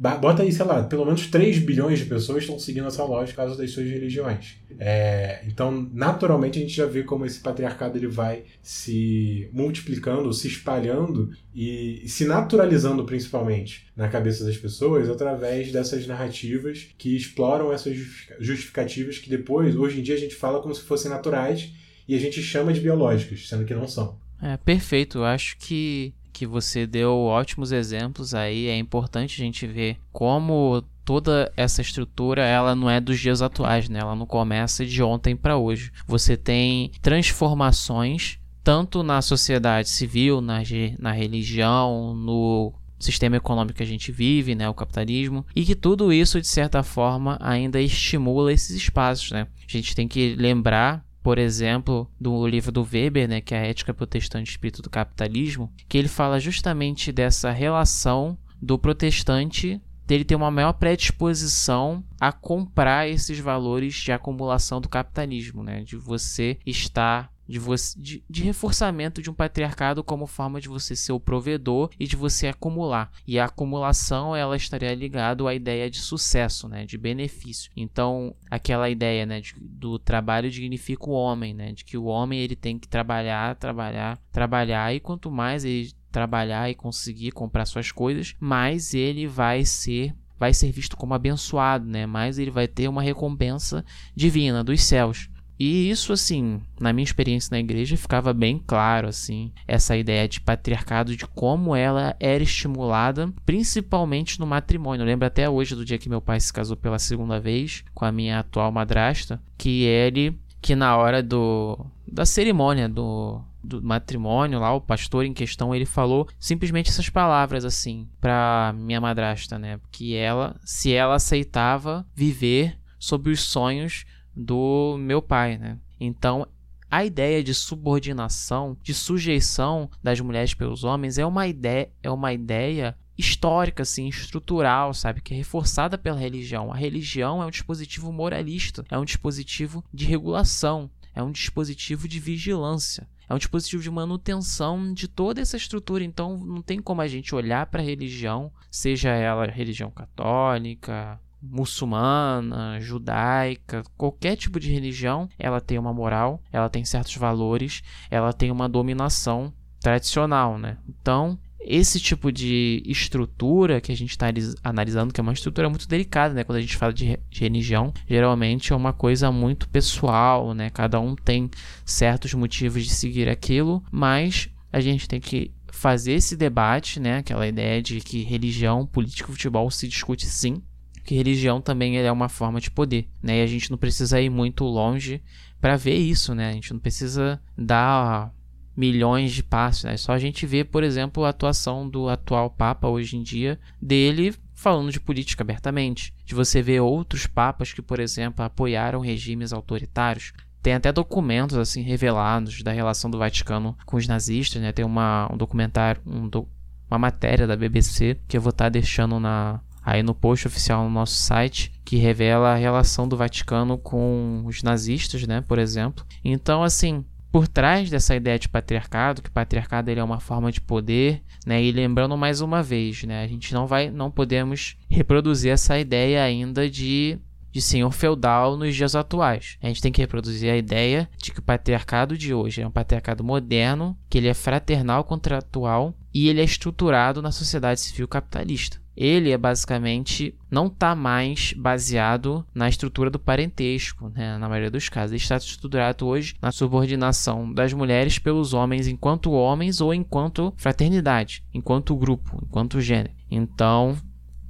Bota 0.00 0.42
aí, 0.42 0.50
sei 0.50 0.64
lá, 0.64 0.82
pelo 0.82 1.04
menos 1.04 1.26
3 1.26 1.58
bilhões 1.58 1.98
de 1.98 2.06
pessoas 2.06 2.42
estão 2.42 2.58
seguindo 2.58 2.86
essa 2.86 3.04
lógica 3.04 3.42
por 3.42 3.48
causa 3.48 3.60
das 3.60 3.70
suas 3.70 3.86
religiões. 3.86 4.56
É, 4.78 5.42
então, 5.46 5.90
naturalmente, 5.92 6.58
a 6.58 6.62
gente 6.62 6.74
já 6.74 6.86
vê 6.86 7.02
como 7.02 7.26
esse 7.26 7.38
patriarcado 7.38 7.98
ele 7.98 8.06
vai 8.06 8.44
se 8.62 9.50
multiplicando, 9.52 10.32
se 10.32 10.48
espalhando 10.48 11.28
e 11.54 12.02
se 12.06 12.24
naturalizando, 12.24 13.04
principalmente, 13.04 13.88
na 13.94 14.08
cabeça 14.08 14.42
das 14.42 14.56
pessoas 14.56 15.10
através 15.10 15.70
dessas 15.70 16.06
narrativas 16.06 16.88
que 16.96 17.14
exploram 17.14 17.70
essas 17.70 17.94
justificativas 18.38 19.18
que 19.18 19.28
depois, 19.28 19.76
hoje 19.76 20.00
em 20.00 20.02
dia, 20.02 20.14
a 20.14 20.18
gente 20.18 20.34
fala 20.34 20.62
como 20.62 20.74
se 20.74 20.80
fossem 20.80 21.10
naturais 21.10 21.74
e 22.08 22.14
a 22.14 22.18
gente 22.18 22.42
chama 22.42 22.72
de 22.72 22.80
biológicas, 22.80 23.46
sendo 23.46 23.66
que 23.66 23.74
não 23.74 23.86
são. 23.86 24.18
É, 24.40 24.56
perfeito. 24.56 25.18
Eu 25.18 25.24
acho 25.24 25.58
que 25.58 26.14
que 26.40 26.46
você 26.46 26.86
deu 26.86 27.18
ótimos 27.18 27.70
exemplos 27.70 28.32
aí. 28.32 28.68
É 28.68 28.78
importante 28.78 29.42
a 29.42 29.44
gente 29.44 29.66
ver 29.66 29.98
como 30.10 30.82
toda 31.04 31.52
essa 31.54 31.82
estrutura 31.82 32.42
ela 32.42 32.74
não 32.74 32.88
é 32.88 32.98
dos 32.98 33.20
dias 33.20 33.42
atuais, 33.42 33.90
né? 33.90 33.98
Ela 33.98 34.16
não 34.16 34.24
começa 34.24 34.86
de 34.86 35.02
ontem 35.02 35.36
para 35.36 35.58
hoje. 35.58 35.92
Você 36.06 36.38
tem 36.38 36.92
transformações 37.02 38.38
tanto 38.64 39.02
na 39.02 39.20
sociedade 39.20 39.90
civil, 39.90 40.40
na, 40.40 40.62
na 40.98 41.12
religião, 41.12 42.14
no 42.14 42.72
sistema 42.98 43.36
econômico 43.36 43.76
que 43.76 43.82
a 43.82 43.86
gente 43.86 44.10
vive, 44.10 44.54
né, 44.54 44.68
o 44.68 44.74
capitalismo, 44.74 45.44
e 45.54 45.64
que 45.64 45.74
tudo 45.74 46.12
isso 46.12 46.40
de 46.40 46.48
certa 46.48 46.82
forma 46.82 47.36
ainda 47.40 47.80
estimula 47.80 48.50
esses 48.50 48.76
espaços, 48.76 49.30
né? 49.30 49.46
A 49.68 49.72
gente 49.72 49.94
tem 49.94 50.08
que 50.08 50.34
lembrar 50.36 51.04
por 51.22 51.38
exemplo, 51.38 52.10
do 52.20 52.46
livro 52.46 52.72
do 52.72 52.82
Weber, 52.82 53.28
né, 53.28 53.40
que 53.40 53.54
é 53.54 53.58
a 53.58 53.66
Ética 53.66 53.94
Protestante 53.94 54.48
e 54.48 54.50
Espírito 54.50 54.82
do 54.82 54.90
Capitalismo, 54.90 55.72
que 55.88 55.98
ele 55.98 56.08
fala 56.08 56.40
justamente 56.40 57.12
dessa 57.12 57.50
relação 57.50 58.38
do 58.60 58.78
protestante 58.78 59.80
dele 60.06 60.24
ter 60.24 60.34
uma 60.34 60.50
maior 60.50 60.72
predisposição 60.72 62.02
a 62.20 62.32
comprar 62.32 63.08
esses 63.08 63.38
valores 63.38 63.94
de 63.94 64.10
acumulação 64.10 64.80
do 64.80 64.88
capitalismo, 64.88 65.62
né? 65.62 65.84
De 65.84 65.96
você 65.96 66.58
estar 66.66 67.32
de, 67.50 67.58
você, 67.58 68.00
de, 68.00 68.24
de, 68.30 68.44
reforçamento 68.44 69.20
de 69.20 69.28
um 69.28 69.34
patriarcado 69.34 70.04
como 70.04 70.26
forma 70.26 70.60
de 70.60 70.68
você 70.68 70.94
ser 70.94 71.10
o 71.10 71.18
provedor 71.18 71.90
e 71.98 72.06
de 72.06 72.14
você 72.14 72.46
acumular. 72.46 73.10
E 73.26 73.40
a 73.40 73.46
acumulação 73.46 74.36
ela 74.36 74.56
estaria 74.56 74.94
ligada 74.94 75.46
à 75.48 75.54
ideia 75.54 75.90
de 75.90 75.98
sucesso, 75.98 76.68
né, 76.68 76.86
de 76.86 76.96
benefício. 76.96 77.70
Então, 77.76 78.34
aquela 78.48 78.88
ideia 78.88 79.26
né, 79.26 79.40
de, 79.40 79.54
do 79.58 79.98
trabalho 79.98 80.48
dignifica 80.48 81.10
o 81.10 81.12
homem, 81.12 81.52
né, 81.52 81.72
de 81.72 81.84
que 81.84 81.98
o 81.98 82.04
homem 82.04 82.38
ele 82.38 82.54
tem 82.54 82.78
que 82.78 82.86
trabalhar, 82.86 83.56
trabalhar, 83.56 84.18
trabalhar, 84.30 84.94
e 84.94 85.00
quanto 85.00 85.30
mais 85.30 85.64
ele 85.64 85.92
trabalhar 86.12 86.70
e 86.70 86.74
conseguir 86.74 87.32
comprar 87.32 87.66
suas 87.66 87.90
coisas, 87.90 88.36
mais 88.38 88.94
ele 88.94 89.26
vai 89.26 89.64
ser 89.64 90.14
vai 90.38 90.54
ser 90.54 90.72
visto 90.72 90.96
como 90.96 91.12
abençoado, 91.12 91.84
né? 91.84 92.06
Mais 92.06 92.38
ele 92.38 92.50
vai 92.50 92.66
ter 92.66 92.88
uma 92.88 93.02
recompensa 93.02 93.84
divina 94.16 94.64
dos 94.64 94.82
céus. 94.82 95.28
E 95.60 95.90
isso, 95.90 96.14
assim, 96.14 96.58
na 96.80 96.90
minha 96.90 97.04
experiência 97.04 97.50
na 97.52 97.60
igreja, 97.60 97.94
ficava 97.94 98.32
bem 98.32 98.58
claro, 98.66 99.06
assim, 99.06 99.52
essa 99.68 99.94
ideia 99.94 100.26
de 100.26 100.40
patriarcado, 100.40 101.14
de 101.14 101.26
como 101.26 101.76
ela 101.76 102.16
era 102.18 102.42
estimulada, 102.42 103.30
principalmente 103.44 104.40
no 104.40 104.46
matrimônio. 104.46 105.02
Eu 105.02 105.06
lembro 105.06 105.26
até 105.26 105.50
hoje 105.50 105.74
do 105.74 105.84
dia 105.84 105.98
que 105.98 106.08
meu 106.08 106.22
pai 106.22 106.40
se 106.40 106.50
casou 106.50 106.78
pela 106.78 106.98
segunda 106.98 107.38
vez 107.38 107.84
com 107.92 108.06
a 108.06 108.10
minha 108.10 108.38
atual 108.38 108.72
madrasta, 108.72 109.38
que 109.58 109.82
ele, 109.82 110.34
que 110.62 110.74
na 110.74 110.96
hora 110.96 111.22
do 111.22 111.78
da 112.10 112.24
cerimônia 112.24 112.88
do 112.88 113.42
do 113.62 113.82
matrimônio 113.82 114.58
lá, 114.58 114.72
o 114.72 114.80
pastor 114.80 115.26
em 115.26 115.34
questão, 115.34 115.74
ele 115.74 115.84
falou 115.84 116.26
simplesmente 116.38 116.88
essas 116.88 117.10
palavras 117.10 117.62
assim 117.62 118.08
para 118.18 118.74
minha 118.74 118.98
madrasta, 118.98 119.58
né? 119.58 119.78
Que 119.92 120.16
ela, 120.16 120.56
se 120.64 120.90
ela 120.90 121.16
aceitava 121.16 122.06
viver 122.14 122.78
sob 122.98 123.30
os 123.30 123.42
sonhos 123.42 124.06
do 124.34 124.96
meu 124.98 125.20
pai, 125.20 125.58
né? 125.58 125.78
Então, 125.98 126.46
a 126.90 127.04
ideia 127.04 127.42
de 127.42 127.54
subordinação, 127.54 128.76
de 128.82 128.92
sujeição 128.92 129.88
das 130.02 130.20
mulheres 130.20 130.54
pelos 130.54 130.82
homens 130.82 131.18
é 131.18 131.24
uma 131.24 131.46
ideia, 131.46 131.88
é 132.02 132.10
uma 132.10 132.32
ideia 132.32 132.96
histórica, 133.16 133.82
assim, 133.82 134.08
estrutural, 134.08 134.94
sabe? 134.94 135.20
Que 135.20 135.34
é 135.34 135.36
reforçada 135.36 135.98
pela 135.98 136.18
religião. 136.18 136.72
A 136.72 136.76
religião 136.76 137.42
é 137.42 137.46
um 137.46 137.50
dispositivo 137.50 138.12
moralista, 138.12 138.84
é 138.90 138.98
um 138.98 139.04
dispositivo 139.04 139.84
de 139.92 140.06
regulação, 140.06 140.90
é 141.14 141.22
um 141.22 141.30
dispositivo 141.30 142.08
de 142.08 142.18
vigilância. 142.18 143.06
É 143.28 143.34
um 143.34 143.38
dispositivo 143.38 143.80
de 143.80 143.90
manutenção 143.90 144.92
de 144.92 145.06
toda 145.06 145.40
essa 145.40 145.56
estrutura. 145.56 146.02
Então, 146.02 146.36
não 146.36 146.60
tem 146.60 146.80
como 146.80 147.00
a 147.00 147.06
gente 147.06 147.32
olhar 147.32 147.66
para 147.66 147.80
a 147.80 147.84
religião, 147.84 148.50
seja 148.68 149.10
ela 149.10 149.46
religião 149.46 149.88
católica, 149.88 151.20
muçulmana, 151.42 152.80
judaica, 152.80 153.82
qualquer 153.96 154.36
tipo 154.36 154.60
de 154.60 154.72
religião, 154.72 155.28
ela 155.38 155.60
tem 155.60 155.78
uma 155.78 155.92
moral, 155.92 156.42
ela 156.52 156.68
tem 156.68 156.84
certos 156.84 157.16
valores, 157.16 157.82
ela 158.10 158.32
tem 158.32 158.50
uma 158.50 158.68
dominação 158.68 159.52
tradicional, 159.80 160.58
né? 160.58 160.76
Então, 160.88 161.38
esse 161.60 162.00
tipo 162.00 162.32
de 162.32 162.82
estrutura 162.86 163.80
que 163.80 163.92
a 163.92 163.96
gente 163.96 164.10
está 164.10 164.26
analisando, 164.64 165.12
que 165.12 165.20
é 165.20 165.22
uma 165.22 165.32
estrutura 165.32 165.68
muito 165.68 165.86
delicada, 165.86 166.34
né? 166.34 166.42
Quando 166.42 166.58
a 166.58 166.60
gente 166.60 166.76
fala 166.76 166.92
de, 166.92 167.18
religião, 167.30 167.92
geralmente 168.08 168.72
é 168.72 168.76
uma 168.76 168.92
coisa 168.92 169.30
muito 169.30 169.68
pessoal, 169.68 170.54
né? 170.54 170.70
Cada 170.70 170.98
um 170.98 171.14
tem 171.14 171.50
certos 171.84 172.32
motivos 172.34 172.84
de 172.84 172.90
seguir 172.90 173.28
aquilo, 173.28 173.82
mas 173.90 174.48
a 174.72 174.80
gente 174.80 175.06
tem 175.06 175.20
que 175.20 175.52
fazer 175.68 176.12
esse 176.12 176.36
debate, 176.36 176.98
né? 176.98 177.18
Aquela 177.18 177.46
ideia 177.46 177.82
de 177.82 178.00
que 178.00 178.22
religião, 178.22 178.86
política 178.86 179.30
futebol 179.30 179.70
se 179.70 179.86
discute 179.86 180.26
sim, 180.26 180.62
que 181.04 181.14
religião 181.14 181.60
também 181.60 181.98
é 181.98 182.12
uma 182.12 182.28
forma 182.28 182.60
de 182.60 182.70
poder, 182.70 183.08
né? 183.22 183.38
E 183.38 183.42
a 183.42 183.46
gente 183.46 183.70
não 183.70 183.78
precisa 183.78 184.20
ir 184.20 184.30
muito 184.30 184.64
longe 184.64 185.22
para 185.60 185.76
ver 185.76 185.96
isso, 185.96 186.34
né? 186.34 186.50
A 186.50 186.52
gente 186.52 186.72
não 186.72 186.80
precisa 186.80 187.40
dar 187.56 188.32
milhões 188.76 189.32
de 189.32 189.42
passos. 189.42 189.84
Né? 189.84 189.96
Só 189.96 190.12
a 190.12 190.18
gente 190.18 190.46
vê, 190.46 190.64
por 190.64 190.82
exemplo, 190.82 191.24
a 191.24 191.28
atuação 191.28 191.88
do 191.88 192.08
atual 192.08 192.48
Papa 192.50 192.88
hoje 192.88 193.16
em 193.16 193.22
dia, 193.22 193.60
dele 193.80 194.34
falando 194.54 194.90
de 194.90 195.00
política 195.00 195.42
abertamente. 195.42 196.14
De 196.24 196.34
você 196.34 196.62
ver 196.62 196.80
outros 196.80 197.26
papas 197.26 197.72
que, 197.72 197.82
por 197.82 198.00
exemplo, 198.00 198.44
apoiaram 198.44 199.00
regimes 199.00 199.52
autoritários. 199.52 200.32
Tem 200.62 200.74
até 200.74 200.92
documentos 200.92 201.56
assim 201.56 201.82
revelados 201.82 202.62
da 202.62 202.70
relação 202.70 203.10
do 203.10 203.18
Vaticano 203.18 203.76
com 203.86 203.96
os 203.96 204.06
nazistas, 204.06 204.60
né? 204.60 204.72
Tem 204.72 204.84
uma, 204.84 205.30
um 205.32 205.36
documentário, 205.36 206.02
um 206.06 206.28
do, 206.28 206.46
uma 206.90 206.98
matéria 206.98 207.46
da 207.46 207.56
BBC 207.56 208.18
que 208.28 208.36
eu 208.36 208.40
vou 208.42 208.50
estar 208.50 208.66
tá 208.66 208.70
deixando 208.70 209.18
na, 209.18 209.60
aí 209.84 210.02
no 210.02 210.14
post 210.14 210.46
oficial 210.46 210.84
no 210.84 210.90
nosso 210.90 211.14
site 211.14 211.72
que 211.84 211.96
revela 211.96 212.52
a 212.52 212.56
relação 212.56 213.08
do 213.08 213.16
Vaticano 213.16 213.76
com 213.76 214.42
os 214.46 214.62
nazistas, 214.62 215.26
né, 215.26 215.40
por 215.40 215.58
exemplo. 215.58 216.04
Então, 216.24 216.62
assim, 216.62 217.04
por 217.30 217.46
trás 217.46 217.88
dessa 217.90 218.14
ideia 218.14 218.38
de 218.38 218.48
patriarcado, 218.48 219.22
que 219.22 219.30
patriarcado 219.30 219.90
ele 219.90 220.00
é 220.00 220.04
uma 220.04 220.20
forma 220.20 220.50
de 220.50 220.60
poder, 220.60 221.22
né? 221.46 221.62
E 221.62 221.70
lembrando 221.70 222.16
mais 222.16 222.40
uma 222.40 222.62
vez, 222.62 223.04
né? 223.04 223.22
A 223.22 223.26
gente 223.26 223.54
não 223.54 223.66
vai, 223.66 223.90
não 223.90 224.10
podemos 224.10 224.76
reproduzir 224.88 225.52
essa 225.52 225.78
ideia 225.78 226.22
ainda 226.22 226.68
de 226.68 227.18
de 227.52 227.60
senhor 227.60 227.90
feudal 227.90 228.56
nos 228.56 228.76
dias 228.76 228.94
atuais. 228.94 229.56
A 229.60 229.66
gente 229.66 229.82
tem 229.82 229.90
que 229.90 230.00
reproduzir 230.00 230.52
a 230.52 230.56
ideia 230.56 231.10
de 231.18 231.32
que 231.32 231.40
o 231.40 231.42
patriarcado 231.42 232.16
de 232.16 232.32
hoje 232.32 232.62
é 232.62 232.66
um 232.66 232.70
patriarcado 232.70 233.24
moderno, 233.24 233.98
que 234.08 234.18
ele 234.18 234.28
é 234.28 234.34
fraternal 234.34 235.02
contratual 235.02 235.92
e 236.14 236.28
ele 236.28 236.40
é 236.40 236.44
estruturado 236.44 237.20
na 237.20 237.32
sociedade 237.32 237.80
civil 237.80 238.06
capitalista 238.06 238.80
ele 239.00 239.30
é 239.30 239.38
basicamente 239.38 240.34
não 240.50 240.66
está 240.66 240.94
mais 240.94 241.54
baseado 241.54 242.44
na 242.54 242.68
estrutura 242.68 243.08
do 243.08 243.18
parentesco, 243.18 244.10
né, 244.10 244.36
na 244.36 244.46
maioria 244.46 244.70
dos 244.70 244.90
casos. 244.90 245.12
Ele 245.12 245.22
está 245.22 245.38
estruturado 245.38 246.06
hoje 246.06 246.34
na 246.42 246.52
subordinação 246.52 247.50
das 247.50 247.72
mulheres 247.72 248.18
pelos 248.18 248.52
homens 248.52 248.86
enquanto 248.86 249.32
homens 249.32 249.80
ou 249.80 249.94
enquanto 249.94 250.52
fraternidade, 250.58 251.42
enquanto 251.54 251.96
grupo, 251.96 252.38
enquanto 252.44 252.80
gênero. 252.80 253.14
Então, 253.30 253.96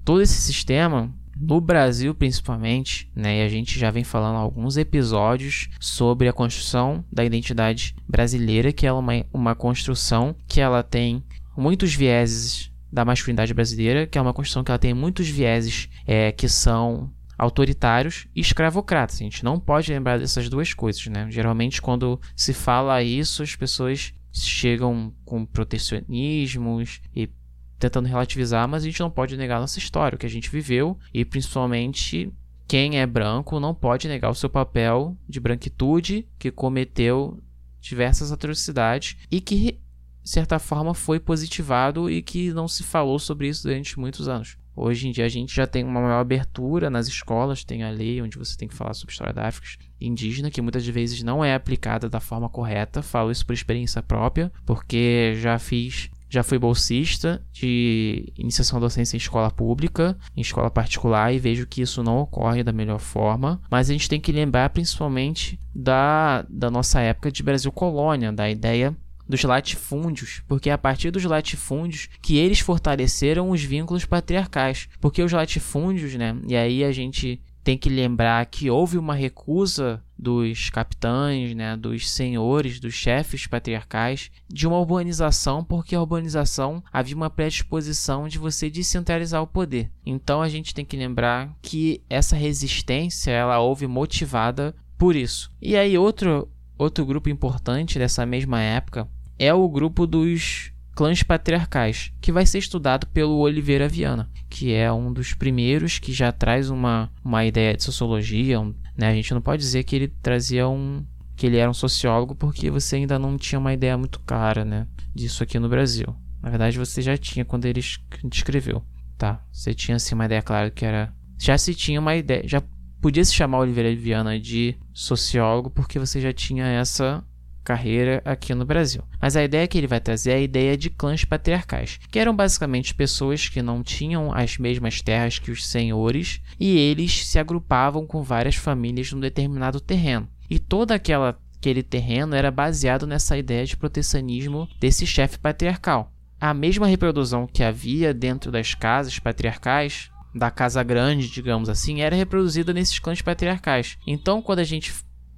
todo 0.05 0.20
esse 0.20 0.40
sistema 0.40 1.14
no 1.36 1.61
Brasil 1.61 2.12
principalmente, 2.12 3.09
né, 3.14 3.38
e 3.38 3.42
a 3.42 3.48
gente 3.48 3.78
já 3.78 3.90
vem 3.92 4.03
falando 4.03 4.36
alguns 4.36 4.76
episódios 4.76 5.68
sobre 5.78 6.26
a 6.26 6.32
construção 6.32 7.05
da 7.11 7.24
identidade 7.24 7.94
brasileira, 8.09 8.72
que 8.72 8.84
é 8.84 8.92
uma, 8.92 9.12
uma 9.32 9.55
construção 9.55 10.34
que 10.48 10.61
ela 10.61 10.82
tem 10.82 11.22
muitos 11.57 11.94
vieses 11.94 12.70
da 12.93 13.05
masculinidade 13.05 13.55
brasileira, 13.55 14.07
que 14.07 14.18
é 14.18 14.20
uma 14.20 14.32
construção 14.32 14.64
que 14.64 14.70
ela 14.70 14.78
tem 14.78 14.95
muitos 14.95 15.28
vieses 15.28 15.88
é, 16.07 16.32
que 16.32 16.49
são 16.49 17.11
autoritários 17.38 18.26
e 18.34 18.41
escravocratas. 18.41 19.16
A 19.16 19.24
gente 19.24 19.45
não 19.45 19.59
pode 19.59 19.91
lembrar 19.91 20.18
dessas 20.18 20.49
duas 20.49 20.74
coisas, 20.74 21.07
né? 21.07 21.26
Geralmente, 21.30 21.80
quando 21.80 22.20
se 22.36 22.53
fala 22.53 23.03
isso, 23.03 23.43
as 23.43 23.57
pessoas 23.57 24.12
chegam 24.32 25.12
com 25.24 25.47
protecionismos 25.47 27.01
e 27.16 27.30
tentando 27.78 28.07
relativizar, 28.07 28.68
mas 28.68 28.82
a 28.82 28.86
gente 28.86 29.01
não 29.01 29.11
pode 29.11 29.36
negar 29.36 29.59
nossa 29.59 29.78
história, 29.78 30.16
o 30.16 30.18
que 30.18 30.26
a 30.26 30.30
gente 30.30 30.51
viveu 30.51 30.99
e 31.14 31.24
principalmente 31.24 32.30
quem 32.68 33.01
é 33.01 33.07
branco 33.07 33.59
não 33.59 33.74
pode 33.74 34.07
negar 34.07 34.30
o 34.30 34.34
seu 34.34 34.51
papel 34.51 35.16
de 35.26 35.41
branquitude 35.41 36.28
que 36.38 36.51
cometeu 36.51 37.43
diversas 37.80 38.30
atrocidades 38.30 39.16
e 39.30 39.41
que 39.41 39.80
de 40.23 40.31
certa 40.31 40.59
forma, 40.59 40.95
foi 40.95 41.18
positivado 41.18 42.11
e 42.11 42.23
que 42.23 42.53
não 42.53 42.68
se 42.68 42.83
falou 42.83 43.18
sobre 43.18 43.49
isso 43.49 43.64
durante 43.64 43.99
muitos 43.99 44.29
anos. 44.29 44.57
Hoje 44.75 45.09
em 45.09 45.12
dia 45.12 45.27
a 45.27 45.29
gente 45.29 45.55
já 45.55 45.66
tem 45.66 45.85
uma 45.85 46.01
maior 46.01 46.21
abertura 46.21 46.89
nas 46.89 47.07
escolas, 47.09 47.64
tem 47.64 47.83
a 47.83 47.91
lei 47.91 48.23
onde 48.23 48.39
você 48.39 48.57
tem 48.57 48.68
que 48.68 48.75
falar 48.75 48.95
sobre 48.95 49.12
história 49.12 49.33
da 49.33 49.47
África 49.47 49.85
indígena, 50.01 50.51
que 50.51 50.62
muitas 50.62 50.87
vezes 50.87 51.23
não 51.23 51.45
é 51.45 51.55
aplicada 51.55 52.09
da 52.09 52.21
forma 52.21 52.49
correta. 52.49 53.03
Falo 53.03 53.31
isso 53.31 53.45
por 53.45 53.53
experiência 53.53 54.03
própria, 54.03 54.51
porque 54.64 55.35
já 55.37 55.59
fiz 55.59 56.11
já 56.33 56.45
fui 56.45 56.61
bolsista 56.61 57.45
de 57.53 58.33
iniciação 58.39 58.79
docência 58.79 59.16
em 59.16 59.18
escola 59.18 59.51
pública, 59.51 60.16
em 60.37 60.41
escola 60.41 60.71
particular, 60.71 61.35
e 61.35 61.41
vejo 61.41 61.66
que 61.66 61.83
isso 61.83 62.05
não 62.05 62.21
ocorre 62.21 62.62
da 62.62 62.73
melhor 62.73 63.01
forma. 63.01 63.61
Mas 63.68 63.91
a 63.91 63.93
gente 63.93 64.09
tem 64.09 64.21
que 64.21 64.31
lembrar 64.31 64.71
principalmente 64.71 65.59
da, 65.75 66.47
da 66.49 66.71
nossa 66.71 67.01
época 67.01 67.33
de 67.33 67.43
Brasil 67.43 67.73
colônia, 67.73 68.33
da 68.33 68.49
ideia 68.49 68.97
dos 69.31 69.43
latifúndios, 69.45 70.43
porque 70.47 70.68
é 70.68 70.72
a 70.72 70.78
partir 70.78 71.11
dos 71.11 71.24
latifúndios 71.24 72.09
que 72.20 72.37
eles 72.37 72.61
fortaleceram 72.61 73.51
os 73.51 73.62
vínculos 73.62 74.05
patriarcais. 74.05 74.89
Porque 75.01 75.22
os 75.22 75.33
latifúndios, 75.33 76.14
né? 76.14 76.37
E 76.47 76.57
aí 76.57 76.85
a 76.85 76.93
gente 76.93 77.41
tem 77.62 77.76
que 77.76 77.89
lembrar 77.89 78.45
que 78.47 78.70
houve 78.70 78.99
uma 78.99 79.14
recusa 79.14 80.03
dos 80.18 80.70
capitães, 80.70 81.55
né, 81.55 81.76
dos 81.76 82.11
senhores, 82.11 82.81
dos 82.81 82.95
chefes 82.95 83.47
patriarcais 83.47 84.31
de 84.49 84.66
uma 84.66 84.78
urbanização, 84.78 85.62
porque 85.62 85.95
a 85.95 86.01
urbanização 86.01 86.83
havia 86.93 87.16
uma 87.16 87.31
predisposição 87.31 88.28
de 88.28 88.39
você 88.39 88.70
descentralizar 88.70 89.43
o 89.43 89.47
poder. 89.47 89.91
Então 90.05 90.43
a 90.43 90.49
gente 90.49 90.74
tem 90.74 90.85
que 90.85 90.97
lembrar 90.97 91.55
que 91.62 92.03
essa 92.09 92.35
resistência 92.35 93.31
ela 93.31 93.61
houve 93.61 93.87
motivada 93.87 94.74
por 94.99 95.14
isso. 95.14 95.51
E 95.61 95.76
aí 95.76 95.97
outro 95.97 96.49
outro 96.76 97.05
grupo 97.05 97.28
importante 97.28 97.99
dessa 97.99 98.24
mesma 98.24 98.61
época 98.62 99.07
é 99.41 99.55
o 99.55 99.66
grupo 99.66 100.07
dos 100.07 100.70
clãs 100.95 101.22
patriarcais, 101.22 102.12
que 102.20 102.30
vai 102.30 102.45
ser 102.45 102.59
estudado 102.59 103.07
pelo 103.07 103.38
Oliveira 103.38 103.88
Viana, 103.88 104.30
que 104.51 104.74
é 104.74 104.93
um 104.93 105.11
dos 105.11 105.32
primeiros 105.32 105.99
que 105.99 106.12
já 106.12 106.30
traz 106.30 106.68
uma, 106.68 107.11
uma 107.24 107.43
ideia 107.47 107.74
de 107.74 107.82
sociologia. 107.82 108.61
Um, 108.61 108.74
né? 108.95 109.09
A 109.09 109.14
gente 109.14 109.32
não 109.32 109.41
pode 109.41 109.62
dizer 109.62 109.82
que 109.84 109.97
ele 109.97 110.09
trazia 110.09 110.68
um. 110.68 111.07
que 111.34 111.47
ele 111.47 111.57
era 111.57 111.70
um 111.70 111.74
sociólogo, 111.74 112.34
porque 112.34 112.70
você 112.70 112.97
ainda 112.97 113.18
não 113.18 113.38
tinha 113.38 113.59
uma 113.59 113.72
ideia 113.72 113.97
muito 113.97 114.20
clara 114.20 114.62
né, 114.62 114.86
disso 115.14 115.43
aqui 115.43 115.59
no 115.59 115.70
Brasil. 115.70 116.14
Na 116.43 116.51
verdade, 116.51 116.78
você 116.78 117.01
já 117.01 117.16
tinha 117.16 117.43
quando 117.43 117.64
ele 117.64 117.80
escreveu. 117.80 118.84
Tá? 119.16 119.43
Você 119.51 119.72
tinha 119.72 119.97
assim, 119.97 120.14
uma 120.14 120.26
ideia 120.26 120.43
clara 120.43 120.70
que 120.70 120.84
era. 120.84 121.14
Já 121.38 121.57
se 121.57 121.74
tinha 121.74 121.99
uma 121.99 122.14
ideia. 122.14 122.43
Já 122.47 122.62
podia 123.01 123.24
se 123.24 123.32
chamar 123.32 123.61
Oliveira 123.61 123.95
Viana 123.95 124.38
de 124.38 124.76
sociólogo, 124.93 125.70
porque 125.70 125.99
você 125.99 126.20
já 126.20 126.32
tinha 126.32 126.66
essa 126.66 127.24
carreira 127.71 128.21
aqui 128.25 128.53
no 128.53 128.64
Brasil. 128.64 129.05
Mas 129.21 129.37
a 129.37 129.45
ideia 129.45 129.68
que 129.68 129.79
ele 129.79 129.87
vai 129.87 130.01
trazer 130.01 130.33
é 130.33 130.35
a 130.35 130.41
ideia 130.41 130.77
de 130.77 130.91
clãs 130.91 131.25
patriarcais, 131.25 132.01
que 132.11 132.18
eram 132.18 132.35
basicamente 132.35 132.95
pessoas 132.95 133.49
que 133.49 133.62
não 133.62 133.81
tinham 133.81 134.33
as 134.33 134.59
mesmas 134.59 135.01
terras 135.01 135.39
que 135.39 135.53
os 135.53 135.64
senhores 135.64 136.41
e 136.59 136.77
eles 136.77 137.29
se 137.29 137.39
agrupavam 137.39 138.05
com 138.05 138.25
várias 138.25 138.57
famílias 138.57 139.12
num 139.12 139.21
determinado 139.21 139.81
terreno. 139.81 140.29
E 140.49 140.59
toda 140.59 140.97
aquela 140.97 141.39
aquele 141.57 141.83
terreno 141.83 142.35
era 142.35 142.51
baseado 142.51 143.07
nessa 143.07 143.37
ideia 143.37 143.66
de 143.66 143.77
protecionismo 143.77 144.66
desse 144.81 145.07
chefe 145.07 145.39
patriarcal. 145.39 146.11
A 146.41 146.55
mesma 146.55 146.87
reprodução 146.87 147.47
que 147.47 147.62
havia 147.62 148.14
dentro 148.14 148.51
das 148.51 148.75
casas 148.75 149.18
patriarcais, 149.18 150.11
da 150.35 150.51
casa 150.51 150.83
grande, 150.83 151.31
digamos 151.31 151.68
assim, 151.68 152.01
era 152.01 152.16
reproduzida 152.16 152.73
nesses 152.73 152.99
clãs 152.99 153.21
patriarcais. 153.21 153.99
Então, 154.07 154.41
quando 154.41 154.61
a 154.61 154.64
gente 154.64 154.91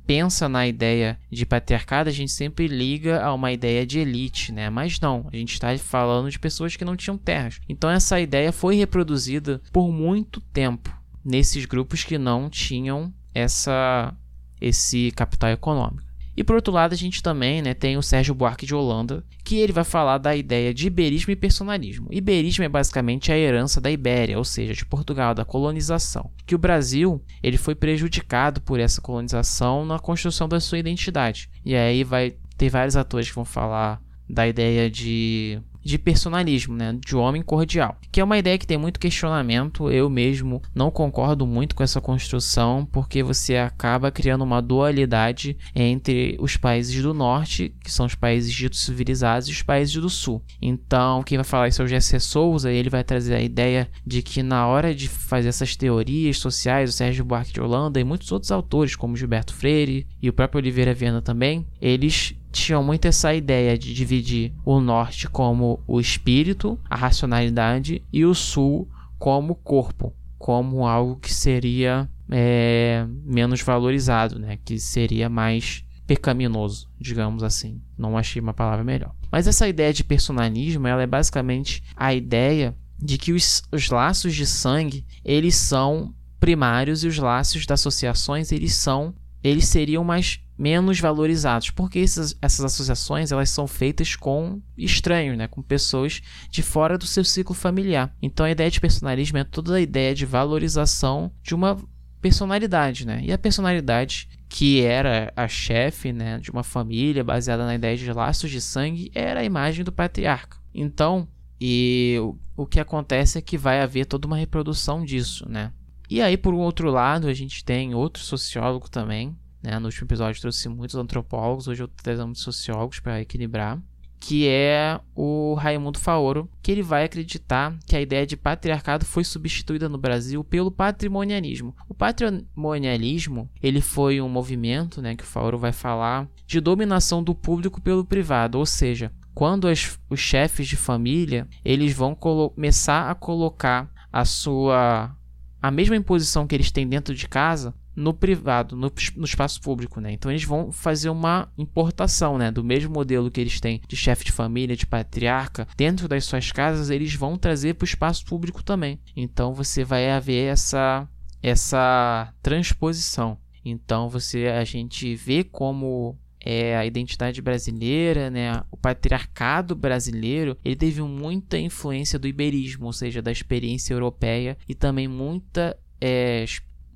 pensa 0.07 0.49
na 0.49 0.67
ideia 0.67 1.19
de 1.31 1.47
patriarcado, 1.47 2.09
a 2.09 2.13
gente 2.13 2.33
sempre 2.33 2.67
liga 2.67 3.23
a 3.23 3.33
uma 3.33 3.53
ideia 3.53 3.87
de 3.87 3.99
elite, 3.99 4.53
né? 4.53 4.69
Mas 4.71 5.01
não, 5.01 5.29
a 5.33 5.37
gente 5.37 5.55
está 5.55 5.77
falando 5.79 6.31
de 6.31 6.39
pessoas 6.39 6.77
que 6.77 6.85
não 6.85 6.97
tinham 6.97 7.17
terras. 7.17 7.61
Então 7.69 7.91
essa 7.91 8.21
ideia 8.21 8.53
foi 8.53 8.77
reproduzida 8.77 9.61
por 9.73 9.91
muito 9.91 10.41
tempo 10.41 10.95
nesses 11.25 11.65
grupos 11.65 12.05
que 12.05 12.19
não 12.19 12.51
tinham 12.51 13.13
essa 13.35 14.15
esse 14.61 15.11
capital 15.13 15.51
econômico. 15.51 16.12
E 16.37 16.43
por 16.43 16.57
outro 16.57 16.73
lado, 16.73 16.93
a 16.93 16.97
gente 16.97 17.23
também 17.23 17.61
né, 17.61 17.75
tem 17.75 17.97
o 17.97 18.03
Sérgio 18.03 18.35
Buarque 18.35 18.67
de 18.67 18.75
Holanda, 18.75 19.25
que 19.45 19.57
ele 19.57 19.73
vai 19.73 19.85
falar 19.85 20.19
da 20.19 20.35
ideia 20.35 20.73
de 20.73 20.87
iberismo 20.87 21.33
e 21.33 21.37
personalismo. 21.37 22.09
Iberismo 22.11 22.65
é 22.65 22.69
basicamente 22.69 23.31
a 23.31 23.39
herança 23.39 23.81
da 23.81 23.91
Ibéria, 23.91 24.39
ou 24.39 24.45
seja, 24.45 24.75
de 24.75 24.87
Portugal, 24.87 25.35
da 25.35 25.45
colonização. 25.45 26.31
Que 26.47 26.55
o 26.55 26.59
Brasil 26.59 27.23
ele 27.43 27.59
foi 27.59 27.75
prejudicado 27.75 28.61
por 28.61 28.81
essa 28.81 29.01
colonização 29.01 29.85
na 29.85 29.99
construção 29.99 30.49
da 30.49 30.61
sua 30.61 30.79
identidade. 30.79 31.51
E 31.65 31.75
aí 31.75 32.03
vai 32.05 32.35
ter 32.57 32.69
vários 32.69 32.97
atores 32.97 33.29
que 33.29 33.35
vão 33.35 33.45
falar 33.45 34.01
da 34.29 34.47
ideia 34.49 34.91
de 34.91 35.61
de 35.83 35.99
personalismo, 35.99 36.75
né, 36.75 36.97
de 37.05 37.17
homem 37.17 37.43
cordial, 37.43 37.97
que 38.11 38.21
é 38.21 38.25
uma 38.25 38.39
ideia 38.39 38.59
que 38.59 38.67
tem 38.67 38.79
muito 38.79 39.01
questionamento. 39.01 39.91
Eu 39.91 40.09
mesmo 40.09 40.63
não 40.75 40.91
concordo 40.91 41.47
muito 41.47 41.75
com 41.75 41.83
essa 41.83 42.01
construção, 42.01 42.87
porque 42.91 43.23
você 43.23 43.57
acaba 43.57 44.11
criando 44.11 44.45
uma 44.45 44.61
dualidade 44.61 45.57
entre 45.75 46.37
os 46.41 46.57
países 46.57 47.03
do 47.03 47.13
norte, 47.13 47.75
que 47.83 47.91
são 47.91 48.07
os 48.07 48.15
países 48.15 48.53
ditos 48.53 48.81
civilizados, 48.81 49.49
e 49.49 49.53
os 49.53 49.63
países 49.63 49.95
do 49.95 50.11
sul. 50.11 50.43
Então, 50.61 51.23
quem 51.23 51.39
vai 51.39 51.45
falar 51.45 51.69
isso 51.69 51.83
é 51.83 51.85
o 51.85 51.89
Gessé 51.89 52.19
Souza, 52.19 52.73
e 52.73 52.77
ele 52.77 52.91
vai 52.91 53.05
trazer 53.05 53.35
a 53.35 53.43
ideia 53.43 53.91
de 54.07 54.23
que 54.23 54.43
na 54.43 54.67
hora 54.67 54.95
de 54.95 55.09
fazer 55.09 55.49
essas 55.49 55.77
teorias 55.77 56.39
sociais, 56.39 56.91
o 56.91 56.93
Sérgio 56.93 57.25
Buarque 57.25 57.53
de 57.53 57.61
Holanda 57.61 58.01
e 58.01 58.05
muitos 58.05 58.31
outros 58.33 58.53
autores, 58.53 58.97
como 58.97 59.17
Gilberto 59.17 59.55
Freire 59.55 60.07
e 60.21 60.29
o 60.29 60.33
próprio 60.33 60.59
Oliveira 60.59 60.95
Viana 60.95 61.23
também, 61.23 61.67
eles 61.81 62.35
tinham 62.53 62.85
muito 62.85 63.07
essa 63.07 63.35
ideia 63.35 63.77
de 63.77 63.93
dividir 63.93 64.53
o 64.65 64.79
norte 64.81 65.29
como 65.29 65.83
o 65.87 65.99
espírito, 65.99 66.79
a 66.89 66.95
racionalidade, 66.95 68.03
e 68.13 68.25
o 68.25 68.35
sul 68.35 68.89
como 69.19 69.55
corpo, 69.55 70.15
como 70.39 70.87
algo 70.87 71.17
que 71.17 71.33
seria 71.33 72.09
é, 72.31 73.07
menos 73.25 73.63
valorizado, 73.63 74.39
né? 74.39 74.59
que 74.65 74.79
seria 74.79 75.29
mais 75.29 75.85
pecaminoso, 76.07 76.89
digamos 77.01 77.43
assim. 77.43 77.81
Não 77.97 78.19
achei 78.19 78.41
uma 78.41 78.53
palavra 78.53 78.85
melhor. 78.85 79.15
Mas 79.31 79.47
essa 79.47 79.67
ideia 79.67 79.93
de 79.93 80.05
personalismo, 80.05 80.87
ela 80.87 81.03
é 81.03 81.07
basicamente 81.07 81.83
a 81.97 82.13
ideia 82.13 82.77
de 82.99 83.17
que 83.17 83.33
os, 83.33 83.63
os 83.73 83.89
laços 83.89 84.35
de 84.35 84.47
sangue, 84.47 85.07
eles 85.25 85.57
são 85.57 86.15
primários 86.39 87.03
e 87.03 87.09
os 87.09 87.19
laços 87.19 87.65
das 87.65 87.81
associações, 87.81 88.53
eles 88.53 88.75
são 88.75 89.15
eles 89.43 89.67
seriam 89.67 90.05
mais 90.05 90.41
menos 90.63 91.01
valorizados, 91.01 91.71
porque 91.71 91.99
essas, 91.99 92.37
associações 92.41 93.33
elas 93.33 93.51
são 93.51 93.67
feitas 93.67 94.15
com 94.15 94.63
estranhos, 94.79 95.37
né, 95.37 95.49
com 95.49 95.61
pessoas 95.61 96.23
de 96.49 96.63
fora 96.63 96.97
do 96.97 97.05
seu 97.05 97.25
ciclo 97.25 97.53
familiar. 97.53 98.15
Então 98.23 98.47
a 98.47 98.51
ideia 98.51 98.71
de 98.71 98.81
personalismo 98.81 99.39
é 99.39 99.45
toda 99.45 99.75
a 99.75 99.81
ideia 99.81 100.15
de 100.15 100.25
valorização 100.25 101.33
de 101.43 101.53
uma 101.53 101.77
personalidade, 102.21 103.05
né? 103.05 103.21
E 103.25 103.33
a 103.33 103.39
personalidade 103.39 104.29
que 104.49 104.83
era 104.83 105.33
a 105.35 105.49
chefe, 105.49 106.13
né, 106.13 106.39
de 106.39 106.53
uma 106.53 106.63
família 106.63 107.25
baseada 107.25 107.67
na 107.67 107.75
ideia 107.75 107.97
de 107.97 108.13
laços 108.13 108.49
de 108.49 108.61
sangue 108.61 109.11
era 109.13 109.41
a 109.41 109.45
imagem 109.45 109.85
do 109.85 109.91
patriarca. 109.91 110.59
Então, 110.73 111.27
e 111.61 112.19
o, 112.21 112.37
o 112.63 112.67
que 112.67 112.79
acontece 112.79 113.37
é 113.37 113.43
que 113.43 113.59
vai 113.59 113.81
haver 113.81 114.07
toda 114.07 114.29
uma 114.29 114.37
reprodução 114.37 115.05
disso, 115.05 115.49
né? 115.49 115.73
E 116.09 116.21
aí, 116.21 116.37
por 116.37 116.55
um 116.55 116.59
outro 116.59 116.89
lado, 116.91 117.27
a 117.27 117.33
gente 117.33 117.65
tem 117.65 117.95
outro 117.95 118.23
sociólogo 118.23 118.89
também. 118.89 119.37
Né? 119.63 119.79
No 119.79 119.87
último 119.87 120.07
episódio 120.07 120.41
trouxe 120.41 120.69
muitos 120.69 120.97
antropólogos, 120.97 121.69
hoje 121.69 121.83
eu 121.83 121.87
estou 121.87 122.03
trazendo 122.03 122.35
sociólogos 122.37 123.01
para 123.01 123.21
equilibrar. 123.21 123.79
Que 124.19 124.47
é 124.47 125.01
o 125.17 125.55
Raimundo 125.55 125.99
Faoro, 125.99 126.49
que 126.63 126.71
ele 126.71 126.83
vai 126.83 127.05
acreditar 127.05 127.77
que 127.85 127.97
a 127.97 128.01
ideia 128.01 128.25
de 128.25 128.37
patriarcado 128.37 129.05
foi 129.05 129.25
substituída 129.25 129.89
no 129.89 129.99
Brasil 129.99 130.45
pelo 130.45 130.71
patrimonialismo. 130.71 131.75
O 131.89 131.95
patrimonialismo 131.95 133.51
ele 133.61 133.81
foi 133.81 134.21
um 134.21 134.29
movimento, 134.29 135.03
né, 135.03 135.17
que 135.17 135.25
o 135.25 135.27
Faoro 135.27 135.59
vai 135.59 135.73
falar, 135.73 136.29
de 136.47 136.61
dominação 136.61 137.21
do 137.21 137.35
público 137.35 137.81
pelo 137.81 138.05
privado, 138.05 138.59
ou 138.59 138.67
seja, 138.67 139.11
quando 139.35 139.67
as, 139.67 139.99
os 140.09 140.21
chefes 140.21 140.69
de 140.69 140.77
família 140.77 141.49
eles 141.65 141.93
vão 141.93 142.15
começar 142.15 143.11
a 143.11 143.17
colocar 143.17 143.91
a 144.13 144.25
sua 144.25 145.17
a 145.61 145.71
mesma 145.71 145.97
imposição 145.97 146.47
que 146.47 146.55
eles 146.55 146.71
têm 146.71 146.87
dentro 146.89 147.15
de 147.15 147.29
casa 147.29 147.75
no 147.95 148.15
privado, 148.15 148.77
no, 148.77 148.91
no, 149.17 149.25
espaço 149.25 149.61
público, 149.61 150.01
né? 150.01 150.13
Então 150.13 150.31
eles 150.31 150.45
vão 150.45 150.73
fazer 150.73 151.11
uma 151.11 151.53
importação, 151.57 152.39
né? 152.39 152.51
Do 152.51 152.65
mesmo 152.65 152.93
modelo 152.93 153.31
que 153.31 153.41
eles 153.41 153.61
têm 153.61 153.81
de 153.87 153.97
chefe 153.97 154.25
de 154.25 154.33
família, 154.33 154.77
de 154.77 154.87
patriarca, 154.87 155.67
dentro 155.77 156.09
das 156.09 156.25
suas 156.25 156.51
casas, 156.51 156.91
eles 156.91 157.15
vão 157.15 157.37
trazer 157.37 157.75
para 157.75 157.85
o 157.85 157.89
espaço 157.89 158.25
público 158.25 158.63
também. 158.63 159.01
Então 159.17 159.53
você 159.53 159.85
vai 159.85 160.11
haver 160.11 160.53
essa 160.53 161.09
essa 161.43 162.33
transposição. 162.43 163.39
Então 163.65 164.09
você 164.09 164.47
a 164.47 164.65
gente 164.65 165.15
vê 165.15 165.45
como 165.45 166.17
é, 166.45 166.77
a 166.77 166.85
identidade 166.85 167.41
brasileira, 167.41 168.29
né, 168.29 168.63
o 168.71 168.77
patriarcado 168.77 169.75
brasileiro, 169.77 170.57
ele 170.65 170.77
teve 170.77 171.01
muita 171.03 171.59
influência 171.59 172.19
do 172.19 172.27
iberismo, 172.27 172.87
ou 172.87 172.93
seja, 172.93 173.23
da 173.23 173.31
experiência 173.31 173.95
europeia 173.95 174.59
e 174.69 174.75
também 174.75 175.07
muita, 175.07 175.79
é, 176.01 176.45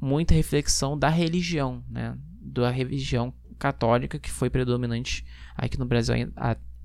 muita 0.01 0.35
reflexão 0.35 0.99
da 0.99 1.09
religião, 1.09 1.83
né, 1.89 2.17
da 2.41 2.71
religião 2.71 3.33
católica 3.59 4.19
que 4.19 4.31
foi 4.31 4.51
predominante 4.51 5.25
aqui 5.57 5.79
no 5.79 5.87
Brasil 5.87 6.15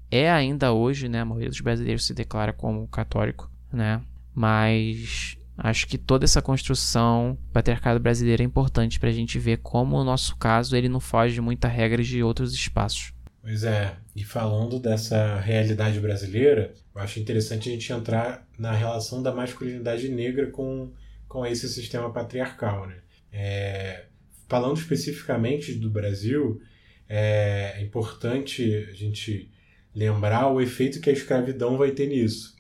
é 0.10 0.30
ainda 0.30 0.74
hoje, 0.74 1.08
né, 1.08 1.22
a 1.22 1.26
maioria 1.26 1.50
dos 1.50 1.62
brasileiros 1.62 2.06
se 2.06 2.14
declara 2.14 2.52
como 2.52 2.88
católico, 2.88 3.50
né, 3.72 4.02
mas 4.34 5.38
Acho 5.64 5.88
que 5.88 5.98
toda 5.98 6.26
essa 6.26 6.42
construção 6.42 7.38
patriarcado 7.54 8.00
brasileiro 8.00 8.42
é 8.42 8.46
importante 8.46 9.00
para 9.00 9.10
a 9.10 9.14
gente 9.14 9.38
ver 9.38 9.58
como 9.58 9.96
o 9.96 10.04
nosso 10.04 10.36
caso 10.38 10.76
ele 10.76 10.90
não 10.90 11.00
foge 11.00 11.36
de 11.36 11.42
muitas 11.42 11.72
regras 11.72 12.08
de 12.08 12.24
outros 12.24 12.52
espaços. 12.52 13.14
Pois 13.42 13.64
é, 13.64 13.96
e 14.16 14.24
falando 14.24 14.80
dessa 14.80 15.40
realidade 15.40 16.00
brasileira, 16.00 16.74
eu 16.96 17.02
acho 17.02 17.20
interessante 17.20 17.70
a 17.70 17.72
gente 17.74 17.94
entrar 17.94 18.48
na 18.58 18.72
relação 18.72 19.22
da 19.22 19.34
masculinidade 19.34 20.10
negra 20.10 20.50
com, 20.50 20.92
com 21.28 21.46
esse 21.46 21.70
sistema 21.70 22.12
patriarcal. 22.12 22.88
Né? 22.88 22.96
É, 23.32 24.06
falando 24.48 24.78
especificamente 24.78 25.74
do 25.74 25.90
Brasil, 25.90 26.62
é 27.08 27.82
importante 27.82 28.88
a 28.90 28.94
gente 28.94 29.52
lembrar 29.94 30.48
o 30.48 30.62
efeito 30.62 31.02
que 31.02 31.10
a 31.10 31.14
escravidão 31.14 31.78
vai 31.78 31.92
ter 31.92 32.08
nisso. 32.08 32.56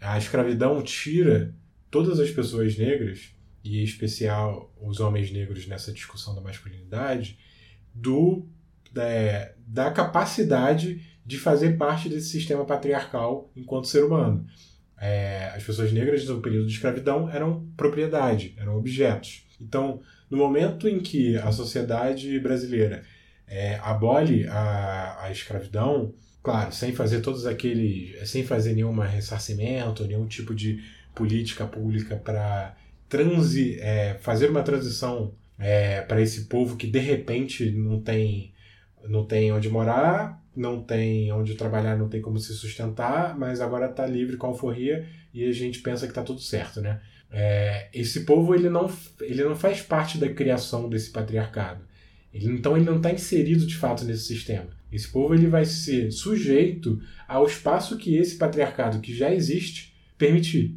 A 0.00 0.18
escravidão 0.18 0.82
tira 0.82 1.54
todas 1.90 2.18
as 2.18 2.30
pessoas 2.30 2.76
negras, 2.76 3.34
e 3.62 3.80
em 3.80 3.84
especial 3.84 4.74
os 4.80 4.98
homens 4.98 5.30
negros 5.30 5.66
nessa 5.66 5.92
discussão 5.92 6.34
da 6.34 6.40
masculinidade, 6.40 7.38
do 7.94 8.48
da, 8.90 9.52
da 9.66 9.90
capacidade 9.90 11.00
de 11.24 11.38
fazer 11.38 11.76
parte 11.76 12.08
desse 12.08 12.28
sistema 12.28 12.64
patriarcal 12.64 13.50
enquanto 13.54 13.88
ser 13.88 14.04
humano. 14.04 14.46
É, 15.00 15.50
as 15.54 15.62
pessoas 15.62 15.92
negras 15.92 16.24
no 16.26 16.40
período 16.40 16.66
de 16.66 16.74
escravidão 16.74 17.28
eram 17.28 17.66
propriedade, 17.76 18.54
eram 18.56 18.76
objetos. 18.76 19.44
Então, 19.62 20.00
no 20.30 20.36
momento 20.36 20.88
em 20.88 21.00
que 21.00 21.36
a 21.36 21.52
sociedade 21.52 22.38
brasileira 22.40 23.02
é, 23.46 23.76
abole 23.82 24.46
a, 24.48 25.24
a 25.24 25.30
escravidão, 25.30 26.14
claro, 26.42 26.72
sem 26.72 26.92
fazer 26.94 27.20
todos 27.20 27.46
aqueles, 27.46 28.28
sem 28.30 28.44
fazer 28.44 28.74
nenhum 28.74 28.98
ressarcimento, 28.98 30.06
nenhum 30.06 30.26
tipo 30.26 30.54
de 30.54 30.82
política 31.14 31.66
pública 31.66 32.16
para 32.16 32.74
é, 33.80 34.16
fazer 34.20 34.48
uma 34.50 34.62
transição 34.62 35.34
é, 35.58 36.00
para 36.00 36.20
esse 36.20 36.46
povo 36.46 36.76
que 36.76 36.86
de 36.86 36.98
repente 36.98 37.70
não 37.70 38.00
tem, 38.00 38.54
não 39.04 39.26
tem 39.26 39.52
onde 39.52 39.68
morar, 39.68 40.42
não 40.56 40.82
tem 40.82 41.30
onde 41.32 41.54
trabalhar, 41.54 41.96
não 41.96 42.08
tem 42.08 42.20
como 42.20 42.38
se 42.38 42.54
sustentar, 42.54 43.38
mas 43.38 43.60
agora 43.60 43.86
está 43.86 44.06
livre 44.06 44.36
com 44.36 44.46
alforria 44.46 45.06
e 45.32 45.44
a 45.44 45.52
gente 45.52 45.80
pensa 45.80 46.06
que 46.06 46.12
está 46.12 46.22
tudo 46.22 46.40
certo, 46.40 46.80
né? 46.80 47.00
É, 47.32 47.88
esse 47.94 48.24
povo 48.24 48.54
ele 48.54 48.68
não, 48.68 48.92
ele 49.22 49.42
não 49.42 49.56
faz 49.56 49.80
parte 49.80 50.18
da 50.18 50.28
criação 50.28 50.88
desse 50.88 51.10
patriarcado. 51.10 51.82
Ele, 52.32 52.46
então 52.52 52.76
ele 52.76 52.84
não 52.84 52.98
está 52.98 53.10
inserido 53.10 53.66
de 53.66 53.76
fato 53.76 54.04
nesse 54.04 54.24
sistema. 54.24 54.68
Esse 54.92 55.08
povo 55.10 55.34
ele 55.34 55.46
vai 55.46 55.64
ser 55.64 56.10
sujeito 56.10 57.00
ao 57.26 57.46
espaço 57.46 57.96
que 57.96 58.16
esse 58.16 58.36
patriarcado 58.36 59.00
que 59.00 59.14
já 59.14 59.32
existe 59.32 59.94
permitir. 60.18 60.76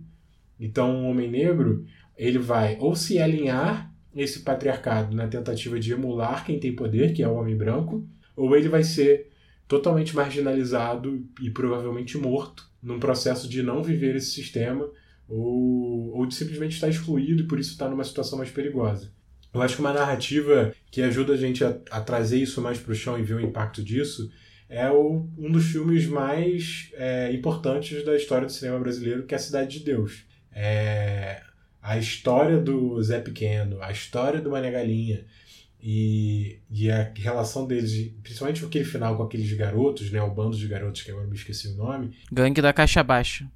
Então, 0.58 1.04
o 1.04 1.10
homem 1.10 1.30
negro 1.30 1.86
ele 2.18 2.40
vai 2.40 2.78
ou 2.80 2.96
se 2.96 3.20
alinhar 3.20 3.94
esse 4.16 4.40
patriarcado 4.40 5.14
na 5.14 5.28
tentativa 5.28 5.78
de 5.78 5.92
emular 5.92 6.46
quem 6.46 6.58
tem 6.58 6.74
poder, 6.74 7.14
que 7.14 7.22
é 7.22 7.28
o 7.28 7.36
homem 7.36 7.58
branco, 7.58 8.08
ou 8.36 8.56
ele 8.56 8.70
vai 8.70 8.84
ser 8.84 9.30
totalmente 9.68 10.16
marginalizado 10.16 11.26
e 11.42 11.50
provavelmente 11.50 12.18
morto 12.18 12.70
num 12.82 13.00
processo 13.00 13.50
de 13.50 13.62
não 13.62 13.84
viver 13.84 14.16
esse 14.16 14.32
sistema 14.32 14.90
ou, 15.28 16.18
ou 16.18 16.26
de 16.26 16.36
simplesmente 16.36 16.74
estar 16.74 16.90
excluído 16.90 17.44
e 17.44 17.48
por 17.48 17.60
isso 17.60 17.72
estar 17.72 17.90
numa 17.90 18.04
situação 18.04 18.38
mais 18.38 18.52
perigosa. 18.52 19.12
Eu 19.54 19.62
acho 19.62 19.76
que 19.76 19.82
uma 19.82 19.94
narrativa 19.94 20.74
que 20.92 21.02
ajuda 21.02 21.34
a 21.34 21.38
gente 21.38 21.64
a, 21.64 21.78
a 21.90 22.02
trazer 22.02 22.38
isso 22.38 22.62
mais 22.62 22.78
para 22.78 22.92
o 22.92 22.96
chão 22.96 23.18
e 23.18 23.24
ver 23.24 23.36
o 23.36 23.42
impacto 23.42 23.82
disso 23.82 24.30
é 24.68 24.90
o, 24.92 25.28
um 25.38 25.52
dos 25.52 25.66
filmes 25.66 26.06
mais 26.08 26.90
é, 26.94 27.32
importantes 27.32 28.04
da 28.04 28.16
história 28.16 28.46
do 28.46 28.52
cinema 28.52 28.80
brasileiro, 28.80 29.24
que 29.24 29.34
é 29.34 29.38
A 29.38 29.40
Cidade 29.40 29.80
de 29.80 29.86
Deus. 29.86 30.26
É, 30.52 31.42
a 31.82 31.98
história 31.98 32.58
do 32.60 33.02
Zé 33.02 33.20
Pequeno, 33.20 33.82
a 33.82 33.92
história 33.92 34.42
do 34.42 34.50
Mané 34.50 34.72
Galinha 34.72 35.26
e, 35.80 36.60
e 36.70 36.90
a 36.90 37.14
relação 37.16 37.68
deles, 37.68 38.12
principalmente 38.24 38.66
aquele 38.66 38.86
final 38.86 39.16
com 39.16 39.24
aqueles 39.24 39.54
garotos, 39.54 40.12
né, 40.12 40.22
o 40.22 40.34
bando 40.34 40.58
de 40.58 40.68
garotos 40.68 41.04
que 41.04 41.12
agora 41.12 41.28
me 41.28 41.36
esqueci 41.36 41.68
o 41.68 41.76
nome. 41.76 42.16
Gangue 42.32 42.62
da 42.62 42.74
Caixa 42.74 43.04
Baixa. 43.04 43.50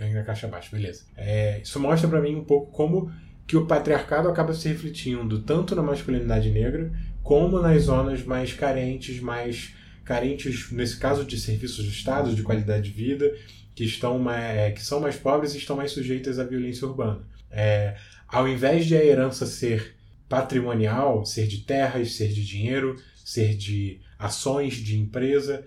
Gangue 0.00 0.14
da 0.14 0.24
Caixa 0.24 0.48
Baixa, 0.48 0.68
beleza. 0.72 1.04
É, 1.14 1.60
isso 1.62 1.78
mostra 1.78 2.08
para 2.08 2.22
mim 2.22 2.34
um 2.34 2.44
pouco 2.44 2.72
como 2.72 3.12
que 3.46 3.56
o 3.56 3.66
patriarcado 3.66 4.28
acaba 4.28 4.54
se 4.54 4.68
refletindo 4.68 5.42
tanto 5.42 5.74
na 5.74 5.82
masculinidade 5.82 6.50
negra 6.50 6.90
como 7.22 7.60
nas 7.60 7.82
zonas 7.82 8.24
mais 8.24 8.54
carentes, 8.54 9.20
mais 9.20 9.74
carentes, 10.04 10.72
nesse 10.72 10.96
caso, 10.96 11.24
de 11.24 11.38
serviços 11.38 11.84
do 11.84 11.90
Estado, 11.90 12.34
de 12.34 12.42
qualidade 12.42 12.84
de 12.84 12.90
vida, 12.90 13.32
que, 13.74 13.84
estão 13.84 14.18
mais, 14.18 14.56
é, 14.56 14.70
que 14.70 14.82
são 14.82 15.00
mais 15.00 15.16
pobres 15.16 15.54
e 15.54 15.58
estão 15.58 15.76
mais 15.76 15.92
sujeitas 15.92 16.38
à 16.38 16.44
violência 16.44 16.86
urbana. 16.86 17.20
É, 17.50 17.96
ao 18.26 18.48
invés 18.48 18.86
de 18.86 18.96
a 18.96 19.04
herança 19.04 19.44
ser 19.44 19.94
patrimonial, 20.28 21.26
ser 21.26 21.46
de 21.46 21.58
terras, 21.58 22.12
ser 22.12 22.28
de 22.28 22.44
dinheiro, 22.44 22.96
ser 23.24 23.54
de 23.54 24.00
ações 24.18 24.74
de 24.74 24.98
empresa, 24.98 25.64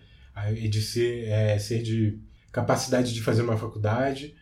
de 0.70 0.82
ser, 0.82 1.28
é, 1.28 1.60
ser 1.60 1.84
de 1.84 2.18
capacidade 2.54 3.14
de 3.14 3.22
fazer 3.22 3.42
uma 3.42 3.58
faculdade, 3.58 4.36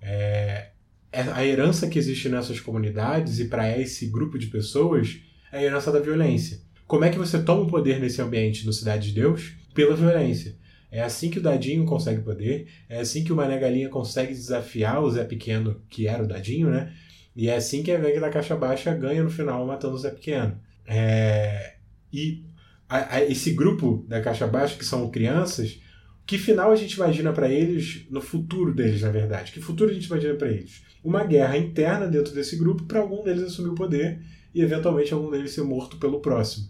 é, 0.00 0.68
é 1.10 1.22
a 1.32 1.44
herança 1.44 1.88
que 1.88 1.98
existe 1.98 2.28
nessas 2.28 2.60
comunidades 2.60 3.40
e 3.40 3.46
para 3.46 3.76
esse 3.76 4.06
grupo 4.06 4.38
de 4.38 4.48
pessoas 4.48 5.20
é 5.50 5.58
a 5.58 5.62
herança 5.62 5.90
da 5.90 5.98
violência. 5.98 6.60
Como 6.86 7.04
é 7.04 7.10
que 7.10 7.18
você 7.18 7.42
toma 7.42 7.62
o 7.62 7.66
poder 7.66 7.98
nesse 7.98 8.20
ambiente 8.20 8.66
no 8.66 8.72
Cidade 8.72 9.08
de 9.08 9.20
Deus? 9.20 9.54
Pela 9.74 9.96
violência. 9.96 10.56
É 10.92 11.02
assim 11.02 11.30
que 11.30 11.38
o 11.38 11.42
Dadinho 11.42 11.84
consegue 11.86 12.20
poder, 12.20 12.68
é 12.88 13.00
assim 13.00 13.24
que 13.24 13.32
o 13.32 13.36
Mané 13.36 13.58
Galinha 13.58 13.88
consegue 13.88 14.32
desafiar 14.32 15.02
o 15.02 15.10
Zé 15.10 15.24
Pequeno, 15.24 15.82
que 15.88 16.06
era 16.06 16.22
o 16.22 16.28
Dadinho, 16.28 16.70
né? 16.70 16.92
E 17.34 17.48
é 17.48 17.56
assim 17.56 17.82
que 17.82 17.90
a 17.90 17.98
gangue 17.98 18.20
da 18.20 18.30
Caixa 18.30 18.54
Baixa 18.54 18.94
ganha 18.94 19.24
no 19.24 19.30
final 19.30 19.66
matando 19.66 19.94
o 19.94 19.98
Zé 19.98 20.10
Pequeno. 20.10 20.60
É... 20.86 21.74
E 22.12 22.44
a, 22.88 23.16
a, 23.16 23.24
esse 23.24 23.52
grupo 23.52 24.04
da 24.06 24.20
Caixa 24.20 24.46
Baixa, 24.46 24.76
que 24.76 24.84
são 24.84 25.10
crianças, 25.10 25.80
que 26.26 26.38
final 26.38 26.72
a 26.72 26.76
gente 26.76 26.94
imagina 26.94 27.32
para 27.32 27.48
eles, 27.50 28.06
no 28.10 28.20
futuro 28.20 28.74
deles, 28.74 29.02
na 29.02 29.10
verdade? 29.10 29.52
Que 29.52 29.60
futuro 29.60 29.90
a 29.90 29.94
gente 29.94 30.06
imagina 30.06 30.34
para 30.34 30.50
eles? 30.50 30.82
Uma 31.02 31.24
guerra 31.24 31.58
interna 31.58 32.06
dentro 32.06 32.34
desse 32.34 32.56
grupo 32.56 32.84
para 32.84 33.00
algum 33.00 33.22
deles 33.22 33.42
assumir 33.42 33.68
o 33.68 33.74
poder 33.74 34.22
e 34.54 34.62
eventualmente 34.62 35.12
algum 35.12 35.30
deles 35.30 35.52
ser 35.52 35.62
morto 35.62 35.98
pelo 35.98 36.20
próximo. 36.20 36.68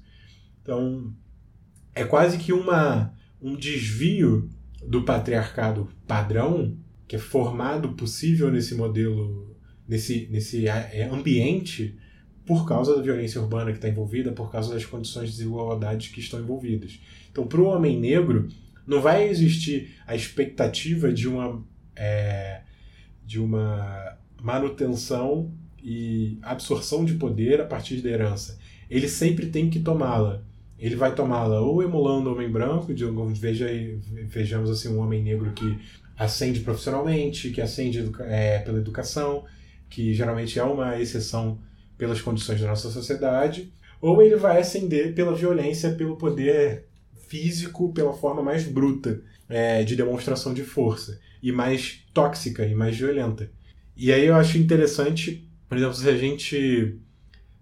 Então, 0.61 1.15
é 1.95 2.05
quase 2.05 2.39
que 2.39 2.53
uma, 2.53 3.15
um 3.41 3.55
desvio 3.55 4.51
do 4.85 5.05
patriarcado 5.05 5.89
padrão, 6.07 6.77
que 7.07 7.15
é 7.15 7.19
formado 7.19 7.91
possível 7.91 8.51
nesse 8.51 8.75
modelo, 8.75 9.57
nesse, 9.87 10.27
nesse 10.33 10.67
é, 10.67 11.09
ambiente, 11.13 11.97
por 12.45 12.67
causa 12.67 12.97
da 12.97 13.03
violência 13.03 13.41
urbana 13.41 13.71
que 13.71 13.79
está 13.79 13.89
envolvida, 13.89 14.33
por 14.33 14.51
causa 14.51 14.75
das 14.75 14.85
condições 14.85 15.31
de 15.31 15.37
desigualdade 15.37 16.11
que 16.11 16.21
estão 16.21 16.41
envolvidas. 16.41 16.99
Então, 17.31 17.47
para 17.47 17.61
o 17.61 17.67
homem 17.67 17.99
negro, 17.99 18.49
não 18.87 19.01
vai 19.01 19.29
existir 19.29 19.97
a 20.07 20.15
expectativa 20.15 21.13
de 21.13 21.29
uma, 21.29 21.65
é, 21.97 22.61
de 23.25 23.41
uma 23.41 24.17
manutenção 24.41 25.53
e 25.83 26.39
absorção 26.43 27.05
de 27.05 27.15
poder 27.15 27.61
a 27.61 27.65
partir 27.65 28.01
da 28.01 28.11
herança. 28.11 28.59
Ele 28.91 29.09
sempre 29.09 29.47
tem 29.47 29.71
que 29.71 29.81
tomá-la 29.81 30.43
ele 30.79 30.97
vai 30.97 31.15
tomá-la 31.15 31.61
ou 31.61 31.83
emulando 31.83 32.29
o 32.29 32.33
homem 32.35 32.51
branco, 32.51 32.93
de, 32.93 33.05
veja, 33.35 33.67
vejamos 34.27 34.71
assim 34.71 34.89
um 34.89 34.99
homem 34.99 35.23
negro 35.23 35.53
que 35.53 35.79
ascende 36.17 36.61
profissionalmente, 36.61 37.51
que 37.51 37.61
ascende 37.61 38.11
é, 38.21 38.59
pela 38.59 38.79
educação, 38.79 39.45
que 39.89 40.13
geralmente 40.13 40.59
é 40.59 40.65
uma 40.65 41.01
exceção 41.01 41.59
pelas 41.97 42.21
condições 42.21 42.61
da 42.61 42.67
nossa 42.67 42.91
sociedade, 42.91 43.73
ou 44.01 44.21
ele 44.21 44.37
vai 44.37 44.61
ascender 44.61 45.15
pela 45.15 45.35
violência, 45.35 45.93
pelo 45.93 46.17
poder 46.17 46.87
físico, 47.35 47.93
pela 47.93 48.13
forma 48.13 48.41
mais 48.45 48.63
bruta 48.63 49.21
é, 49.49 49.83
de 49.83 49.97
demonstração 49.97 50.55
de 50.55 50.63
força, 50.63 51.21
e 51.43 51.51
mais 51.51 52.05
tóxica 52.15 52.65
e 52.65 52.77
mais 52.77 52.97
violenta. 52.97 53.51
E 53.97 54.13
aí 54.13 54.27
eu 54.27 54.37
acho 54.37 54.57
interessante, 54.57 55.51
por 55.69 55.77
exemplo, 55.77 55.95
se 55.95 56.09
a 56.09 56.17
gente 56.17 57.01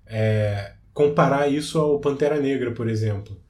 é, 0.06 0.74
comparar 0.92 1.48
isso 1.48 1.78
ao 1.78 1.98
Pantera 2.00 2.38
Negra, 2.38 2.72
por 2.72 2.86
exemplo. 2.86 3.40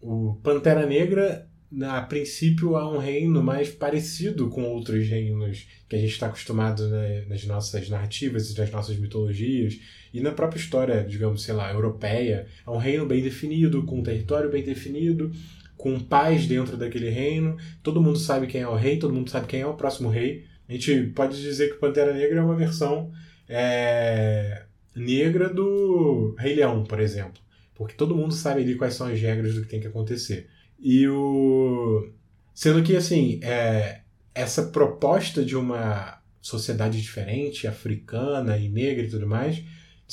O 0.00 0.38
Pantera 0.44 0.86
Negra, 0.86 1.47
a 1.82 2.00
princípio, 2.00 2.76
é 2.76 2.84
um 2.86 2.98
reino 2.98 3.42
mais 3.42 3.68
parecido 3.68 4.48
com 4.48 4.62
outros 4.64 5.06
reinos 5.06 5.66
que 5.88 5.96
a 5.96 5.98
gente 5.98 6.12
está 6.12 6.26
acostumado 6.26 6.88
né, 6.88 7.24
nas 7.28 7.44
nossas 7.44 7.88
narrativas 7.88 8.50
e 8.50 8.58
nas 8.58 8.70
nossas 8.70 8.96
mitologias 8.96 9.78
e 10.12 10.20
na 10.20 10.32
própria 10.32 10.58
história, 10.58 11.04
digamos, 11.04 11.42
sei 11.42 11.54
lá, 11.54 11.70
europeia. 11.72 12.46
É 12.66 12.70
um 12.70 12.78
reino 12.78 13.04
bem 13.04 13.22
definido, 13.22 13.82
com 13.84 13.98
um 13.98 14.02
território 14.02 14.50
bem 14.50 14.62
definido, 14.62 15.30
com 15.76 16.00
paz 16.00 16.46
dentro 16.46 16.76
daquele 16.76 17.10
reino. 17.10 17.56
Todo 17.82 18.00
mundo 18.00 18.18
sabe 18.18 18.46
quem 18.46 18.62
é 18.62 18.68
o 18.68 18.74
rei, 18.74 18.98
todo 18.98 19.12
mundo 19.12 19.28
sabe 19.28 19.46
quem 19.46 19.60
é 19.60 19.66
o 19.66 19.74
próximo 19.74 20.08
rei. 20.08 20.46
A 20.66 20.72
gente 20.72 21.12
pode 21.14 21.40
dizer 21.40 21.72
que 21.72 21.78
Pantera 21.78 22.14
Negra 22.14 22.40
é 22.40 22.42
uma 22.42 22.56
versão 22.56 23.12
é, 23.46 24.64
negra 24.94 25.48
do 25.48 26.34
Rei 26.38 26.54
Leão, 26.54 26.82
por 26.84 26.98
exemplo. 26.98 27.40
Porque 27.74 27.94
todo 27.94 28.16
mundo 28.16 28.34
sabe 28.34 28.62
ali 28.62 28.74
quais 28.74 28.94
são 28.94 29.06
as 29.06 29.20
regras 29.20 29.54
do 29.54 29.62
que 29.62 29.68
tem 29.68 29.80
que 29.80 29.86
acontecer. 29.86 30.48
E 30.78 31.08
o. 31.08 32.08
Sendo 32.54 32.82
que, 32.82 32.96
assim, 32.96 33.40
é... 33.42 34.00
essa 34.34 34.64
proposta 34.64 35.44
de 35.44 35.56
uma 35.56 36.18
sociedade 36.40 37.00
diferente, 37.00 37.66
africana 37.66 38.56
e 38.56 38.68
negra 38.68 39.04
e 39.04 39.10
tudo 39.10 39.26
mais, 39.26 39.56
de 39.56 39.64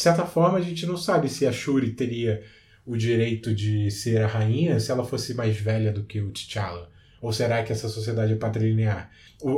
certa 0.02 0.26
forma 0.26 0.58
a 0.58 0.62
gente 0.62 0.86
não 0.86 0.98
sabe 0.98 1.30
se 1.30 1.46
a 1.48 1.52
Shuri 1.52 1.92
teria 1.92 2.44
o 2.86 2.98
direito 2.98 3.56
de 3.56 3.90
ser 3.90 4.22
a 4.22 4.28
rainha 4.28 4.80
se 4.80 4.92
ela 4.92 5.06
fosse 5.06 5.34
mais 5.34 5.56
velha 5.58 5.92
do 5.92 6.04
que 6.04 6.20
o 6.20 6.32
T'Challa. 6.32 6.90
Ou 7.22 7.32
será 7.32 7.64
que 7.64 7.72
essa 7.72 7.90
sociedade 7.90 8.34
é 8.34 8.36
patrilinear? 8.36 9.10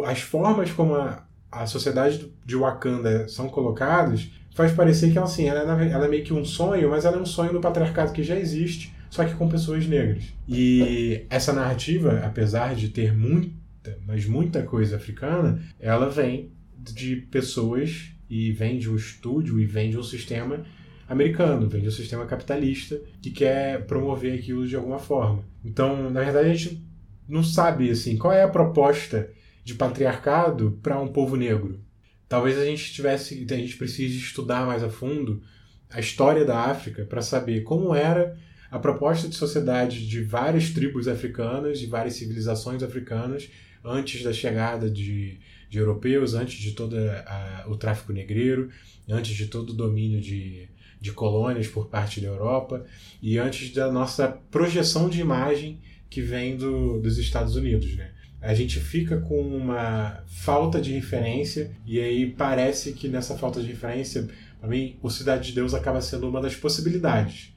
As 0.05 0.21
formas 0.21 0.71
como 0.71 0.95
a, 0.95 1.27
a 1.51 1.65
sociedade 1.65 2.31
de 2.45 2.55
Wakanda 2.55 3.27
são 3.27 3.49
colocadas 3.49 4.29
faz 4.55 4.71
parecer 4.71 5.11
que 5.11 5.19
assim, 5.19 5.47
ela, 5.47 5.83
é, 5.83 5.91
ela 5.91 6.05
é 6.05 6.07
meio 6.07 6.23
que 6.23 6.33
um 6.33 6.45
sonho, 6.45 6.89
mas 6.89 7.05
ela 7.05 7.17
é 7.17 7.19
um 7.19 7.25
sonho 7.25 7.53
do 7.53 7.59
patriarcado 7.59 8.11
que 8.11 8.23
já 8.23 8.35
existe, 8.35 8.95
só 9.09 9.25
que 9.25 9.33
com 9.35 9.49
pessoas 9.49 9.85
negras. 9.87 10.33
E 10.47 11.25
essa 11.29 11.53
narrativa, 11.53 12.19
apesar 12.25 12.75
de 12.75 12.89
ter 12.89 13.15
muita, 13.15 13.97
mas 14.05 14.25
muita 14.25 14.63
coisa 14.63 14.97
africana, 14.97 15.61
ela 15.79 16.09
vem 16.09 16.51
de 16.77 17.15
pessoas 17.15 18.11
e 18.29 18.51
vem 18.51 18.77
de 18.77 18.89
um 18.89 18.95
estúdio 18.95 19.59
e 19.59 19.65
vem 19.65 19.89
de 19.89 19.97
um 19.97 20.03
sistema 20.03 20.65
americano, 21.07 21.69
vem 21.69 21.81
de 21.81 21.87
um 21.87 21.91
sistema 21.91 22.25
capitalista 22.25 22.99
que 23.21 23.31
quer 23.31 23.85
promover 23.85 24.37
aquilo 24.37 24.67
de 24.67 24.75
alguma 24.75 24.99
forma. 24.99 25.43
Então, 25.63 26.09
na 26.09 26.21
verdade, 26.21 26.49
a 26.49 26.53
gente 26.53 26.85
não 27.27 27.43
sabe 27.43 27.89
assim 27.89 28.17
qual 28.17 28.33
é 28.33 28.43
a 28.43 28.47
proposta 28.47 29.29
de 29.63 29.73
patriarcado 29.73 30.79
para 30.81 30.99
um 30.99 31.07
povo 31.07 31.35
negro. 31.35 31.79
Talvez 32.27 32.57
a 32.57 32.65
gente 32.65 32.93
tivesse, 32.93 33.45
a 33.49 33.55
gente 33.55 33.77
precise 33.77 34.17
estudar 34.17 34.65
mais 34.65 34.83
a 34.83 34.89
fundo 34.89 35.41
a 35.89 35.99
história 35.99 36.43
da 36.43 36.59
África 36.65 37.05
para 37.05 37.21
saber 37.21 37.63
como 37.63 37.95
era 37.95 38.37
a 38.69 38.79
proposta 38.79 39.27
de 39.27 39.35
sociedade 39.35 40.07
de 40.07 40.23
várias 40.23 40.69
tribos 40.71 41.07
africanas, 41.07 41.79
de 41.79 41.85
várias 41.85 42.15
civilizações 42.15 42.83
africanas 42.83 43.49
antes 43.83 44.23
da 44.23 44.33
chegada 44.33 44.89
de, 44.89 45.39
de 45.69 45.77
europeus, 45.77 46.33
antes 46.33 46.59
de 46.59 46.73
todo 46.73 46.95
a, 46.97 47.65
o 47.67 47.77
tráfico 47.77 48.11
negreiro, 48.11 48.69
antes 49.07 49.35
de 49.35 49.47
todo 49.47 49.69
o 49.69 49.73
domínio 49.73 50.19
de, 50.19 50.67
de 50.99 51.11
colônias 51.11 51.67
por 51.67 51.87
parte 51.87 52.19
da 52.19 52.27
Europa 52.27 52.85
e 53.21 53.37
antes 53.37 53.71
da 53.71 53.91
nossa 53.91 54.27
projeção 54.27 55.09
de 55.09 55.21
imagem 55.21 55.79
que 56.09 56.21
vem 56.21 56.57
do, 56.57 56.99
dos 56.99 57.17
Estados 57.17 57.55
Unidos, 57.55 57.95
né? 57.95 58.11
a 58.41 58.53
gente 58.53 58.79
fica 58.79 59.17
com 59.17 59.41
uma 59.41 60.23
falta 60.27 60.79
de 60.79 60.93
referência 60.93 61.71
e 61.85 61.99
aí 61.99 62.29
parece 62.29 62.93
que 62.93 63.07
nessa 63.07 63.37
falta 63.37 63.61
de 63.61 63.67
referência, 63.67 64.27
para 64.59 64.69
mim, 64.69 64.95
o 65.01 65.09
Cidade 65.09 65.47
de 65.47 65.55
Deus 65.55 65.73
acaba 65.73 66.01
sendo 66.01 66.29
uma 66.29 66.41
das 66.41 66.55
possibilidades. 66.55 67.53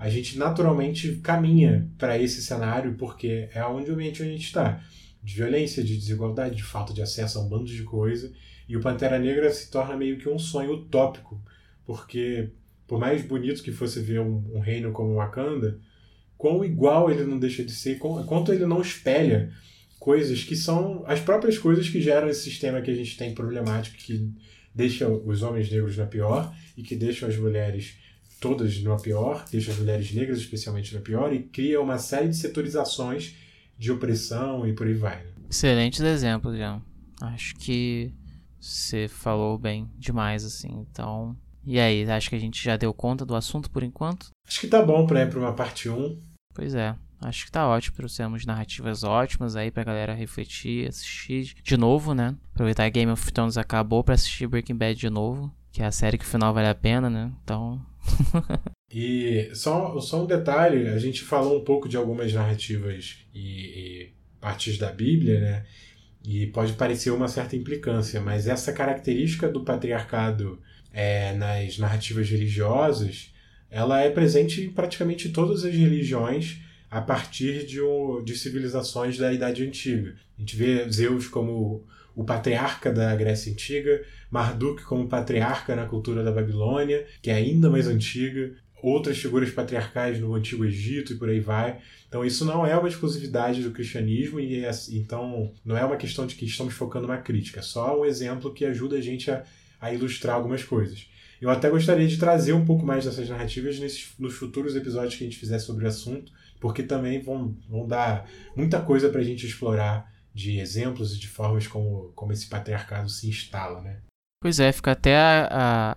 A 0.00 0.08
gente 0.08 0.38
naturalmente 0.38 1.16
caminha 1.16 1.86
para 1.98 2.18
esse 2.18 2.40
cenário 2.40 2.94
porque 2.94 3.50
é 3.52 3.62
onde 3.66 3.90
o 3.90 3.92
ambiente 3.92 4.22
a 4.22 4.24
gente 4.24 4.46
está. 4.46 4.82
De 5.22 5.34
violência, 5.34 5.84
de 5.84 5.94
desigualdade, 5.94 6.56
de 6.56 6.62
falta 6.62 6.94
de 6.94 7.02
acesso 7.02 7.38
a 7.38 7.42
um 7.42 7.48
bando 7.50 7.66
de 7.66 7.82
coisa. 7.82 8.32
E 8.66 8.78
o 8.78 8.80
Pantera 8.80 9.18
Negra 9.18 9.52
se 9.52 9.70
torna 9.70 9.94
meio 9.94 10.16
que 10.16 10.26
um 10.26 10.38
sonho 10.38 10.72
utópico, 10.72 11.38
porque 11.84 12.48
por 12.86 12.98
mais 12.98 13.22
bonito 13.22 13.62
que 13.62 13.70
fosse 13.70 14.00
ver 14.00 14.20
um, 14.20 14.42
um 14.54 14.60
reino 14.60 14.90
como 14.90 15.16
Wakanda, 15.16 15.78
quão 16.38 16.64
igual 16.64 17.10
ele 17.10 17.24
não 17.24 17.38
deixa 17.38 17.62
de 17.62 17.72
ser, 17.72 17.98
quanto 17.98 18.54
ele 18.54 18.64
não 18.64 18.80
espelha 18.80 19.52
coisas 19.98 20.42
que 20.42 20.56
são 20.56 21.04
as 21.06 21.20
próprias 21.20 21.58
coisas 21.58 21.90
que 21.90 22.00
geram 22.00 22.30
esse 22.30 22.44
sistema 22.44 22.80
que 22.80 22.90
a 22.90 22.94
gente 22.94 23.18
tem 23.18 23.34
problemático, 23.34 23.98
que 23.98 24.32
deixa 24.74 25.06
os 25.06 25.42
homens 25.42 25.70
negros 25.70 25.98
na 25.98 26.06
pior 26.06 26.56
e 26.74 26.82
que 26.82 26.96
deixam 26.96 27.28
as 27.28 27.36
mulheres 27.36 27.99
todas 28.40 28.82
numa 28.82 28.96
pior, 28.96 29.44
deixa 29.50 29.70
as 29.70 29.78
mulheres 29.78 30.12
negras 30.12 30.38
especialmente 30.38 30.94
na 30.94 31.00
pior 31.00 31.32
e 31.32 31.42
cria 31.42 31.80
uma 31.80 31.98
série 31.98 32.28
de 32.28 32.36
setorizações 32.36 33.36
de 33.78 33.92
opressão 33.92 34.66
e 34.66 34.72
por 34.72 34.86
aí 34.86 34.94
vai. 34.94 35.16
Né? 35.16 35.30
Excelentes 35.48 36.00
exemplos, 36.00 36.56
Jean. 36.56 36.82
Acho 37.20 37.54
que 37.56 38.12
você 38.58 39.06
falou 39.08 39.58
bem 39.58 39.90
demais, 39.96 40.44
assim. 40.44 40.86
Então, 40.90 41.36
e 41.64 41.78
aí, 41.78 42.10
acho 42.10 42.30
que 42.30 42.36
a 42.36 42.40
gente 42.40 42.62
já 42.62 42.76
deu 42.76 42.92
conta 42.92 43.24
do 43.24 43.34
assunto 43.34 43.70
por 43.70 43.82
enquanto? 43.82 44.30
Acho 44.46 44.60
que 44.60 44.68
tá 44.68 44.82
bom 44.82 45.06
pra 45.06 45.22
ir 45.22 45.30
pra 45.30 45.38
uma 45.38 45.52
parte 45.52 45.88
1. 45.88 46.20
Pois 46.54 46.74
é. 46.74 46.96
Acho 47.22 47.44
que 47.44 47.52
tá 47.52 47.68
ótimo, 47.68 47.96
trouxemos 47.96 48.46
narrativas 48.46 49.04
ótimas 49.04 49.54
aí 49.54 49.70
pra 49.70 49.84
galera 49.84 50.14
refletir, 50.14 50.88
assistir 50.88 51.54
de 51.62 51.76
novo, 51.76 52.14
né? 52.14 52.34
Aproveitar 52.54 52.84
que 52.84 52.98
Game 52.98 53.12
of 53.12 53.30
Thrones 53.30 53.58
acabou 53.58 54.02
pra 54.02 54.14
assistir 54.14 54.46
Breaking 54.46 54.76
Bad 54.76 54.98
de 54.98 55.10
novo, 55.10 55.54
que 55.70 55.82
é 55.82 55.86
a 55.86 55.92
série 55.92 56.16
que 56.16 56.24
o 56.24 56.28
final 56.28 56.54
vale 56.54 56.68
a 56.68 56.74
pena, 56.74 57.10
né? 57.10 57.30
Então. 57.44 57.84
E 58.90 59.50
só, 59.54 59.98
só 60.00 60.22
um 60.22 60.26
detalhe: 60.26 60.88
a 60.88 60.98
gente 60.98 61.22
falou 61.22 61.60
um 61.60 61.64
pouco 61.64 61.88
de 61.88 61.96
algumas 61.96 62.32
narrativas 62.32 63.18
e, 63.34 63.40
e 63.40 64.12
partes 64.40 64.78
da 64.78 64.90
Bíblia, 64.90 65.40
né? 65.40 65.66
E 66.24 66.46
pode 66.48 66.74
parecer 66.74 67.10
uma 67.10 67.28
certa 67.28 67.56
implicância, 67.56 68.20
mas 68.20 68.46
essa 68.46 68.72
característica 68.72 69.48
do 69.48 69.64
patriarcado 69.64 70.60
é, 70.92 71.32
nas 71.34 71.78
narrativas 71.78 72.28
religiosas, 72.28 73.32
ela 73.70 74.00
é 74.00 74.10
presente 74.10 74.62
em 74.62 74.70
praticamente 74.70 75.30
todas 75.30 75.64
as 75.64 75.74
religiões 75.74 76.58
a 76.90 77.00
partir 77.00 77.64
de, 77.64 77.78
de 78.24 78.36
civilizações 78.36 79.16
da 79.16 79.32
Idade 79.32 79.64
Antiga. 79.64 80.16
A 80.36 80.40
gente 80.40 80.56
vê 80.56 80.90
Zeus 80.90 81.28
como 81.28 81.86
o 82.20 82.24
patriarca 82.24 82.92
da 82.92 83.14
Grécia 83.16 83.52
Antiga, 83.52 84.02
Marduk 84.30 84.82
como 84.84 85.08
patriarca 85.08 85.74
na 85.74 85.86
cultura 85.86 86.22
da 86.22 86.30
Babilônia, 86.30 87.06
que 87.22 87.30
é 87.30 87.34
ainda 87.34 87.70
mais 87.70 87.86
antiga, 87.86 88.52
outras 88.82 89.18
figuras 89.18 89.50
patriarcais 89.50 90.20
no 90.20 90.34
Antigo 90.34 90.64
Egito 90.64 91.12
e 91.12 91.16
por 91.16 91.28
aí 91.28 91.40
vai. 91.40 91.78
Então 92.08 92.24
isso 92.24 92.44
não 92.44 92.66
é 92.66 92.76
uma 92.76 92.88
exclusividade 92.88 93.62
do 93.62 93.70
cristianismo 93.70 94.38
e 94.38 94.64
é, 94.64 94.70
então 94.90 95.52
não 95.64 95.76
é 95.76 95.84
uma 95.84 95.96
questão 95.96 96.26
de 96.26 96.34
que 96.34 96.44
estamos 96.44 96.74
focando 96.74 97.06
uma 97.06 97.18
crítica, 97.18 97.60
é 97.60 97.62
só 97.62 98.00
um 98.00 98.04
exemplo 98.04 98.52
que 98.52 98.64
ajuda 98.64 98.96
a 98.96 99.00
gente 99.00 99.30
a 99.30 99.44
a 99.80 99.92
ilustrar 99.92 100.36
algumas 100.36 100.62
coisas. 100.62 101.06
Eu 101.40 101.48
até 101.48 101.70
gostaria 101.70 102.06
de 102.06 102.18
trazer 102.18 102.52
um 102.52 102.66
pouco 102.66 102.84
mais 102.84 103.04
dessas 103.04 103.28
narrativas 103.28 103.78
nesses, 103.78 104.10
nos 104.18 104.34
futuros 104.34 104.76
episódios 104.76 105.16
que 105.16 105.24
a 105.24 105.26
gente 105.26 105.38
fizer 105.38 105.58
sobre 105.58 105.86
o 105.86 105.88
assunto, 105.88 106.30
porque 106.60 106.82
também 106.82 107.22
vão, 107.22 107.56
vão 107.66 107.88
dar 107.88 108.28
muita 108.54 108.78
coisa 108.80 109.08
para 109.08 109.22
a 109.22 109.24
gente 109.24 109.46
explorar 109.46 110.12
de 110.40 110.58
exemplos 110.58 111.14
e 111.14 111.18
de 111.18 111.28
formas 111.28 111.66
como, 111.66 112.12
como 112.14 112.32
esse 112.32 112.46
patriarcado 112.48 113.08
se 113.08 113.28
instala, 113.28 113.80
né? 113.80 114.00
Pois 114.42 114.58
é, 114.58 114.72
fica 114.72 114.92
até 114.92 115.18
a, 115.18 115.48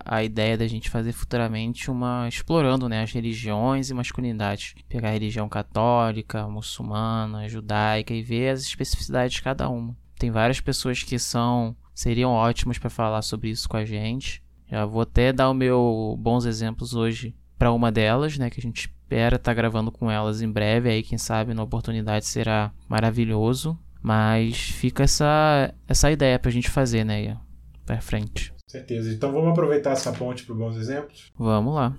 a, 0.06 0.18
a, 0.18 0.24
ideia 0.24 0.58
da 0.58 0.68
gente 0.68 0.90
fazer 0.90 1.14
futuramente 1.14 1.90
uma. 1.90 2.28
explorando 2.28 2.90
né, 2.90 3.02
as 3.02 3.12
religiões 3.14 3.90
e 3.90 3.94
masculinidades. 3.94 4.76
Pegar 4.90 5.10
a 5.10 5.14
religião 5.14 5.48
católica, 5.48 6.46
muçulmana, 6.50 7.48
judaica 7.48 8.14
e 8.14 8.22
ver 8.22 8.50
as 8.50 8.62
especificidades 8.62 9.36
de 9.38 9.42
cada 9.42 9.70
uma. 9.70 9.96
Tem 10.20 10.30
várias 10.30 10.60
pessoas 10.60 11.02
que 11.04 11.18
são 11.18 11.74
seriam 11.96 12.32
ótimos 12.32 12.78
para 12.78 12.90
falar 12.90 13.22
sobre 13.22 13.50
isso 13.50 13.70
com 13.70 13.78
a 13.78 13.86
gente. 13.86 14.44
Já 14.70 14.86
vou 14.86 15.02
até 15.02 15.32
dar 15.32 15.50
o 15.50 15.54
meu 15.54 16.18
bons 16.20 16.46
exemplos 16.46 16.94
hoje 16.94 17.34
para 17.58 17.72
uma 17.72 17.92
delas, 17.92 18.38
né, 18.38 18.50
que 18.50 18.60
a 18.60 18.64
gente 18.64 18.90
espera 18.90 19.36
estar 19.38 19.52
tá 19.52 19.54
gravando 19.54 19.92
com 19.92 20.10
elas 20.10 20.42
em 20.42 20.52
breve, 20.52 20.90
aí 20.90 21.04
quem 21.04 21.18
sabe 21.18 21.54
na 21.54 21.64
oportunidade 21.64 22.26
será 22.26 22.74
maravilhoso, 22.90 23.78
mas 24.04 24.58
fica 24.58 25.04
essa 25.04 25.74
essa 25.88 26.12
ideia 26.12 26.38
para 26.38 26.50
a 26.50 26.54
gente 26.54 26.70
fazer, 26.70 27.04
né, 27.04 27.38
para 27.86 28.02
frente. 28.02 28.54
Certeza. 28.70 29.14
Então 29.14 29.32
vamos 29.32 29.52
aproveitar 29.52 29.92
essa 29.92 30.12
ponte 30.12 30.46
para 30.46 30.56
bons 30.56 30.76
exemplos? 30.76 31.32
Vamos 31.38 31.74
lá. 31.74 31.96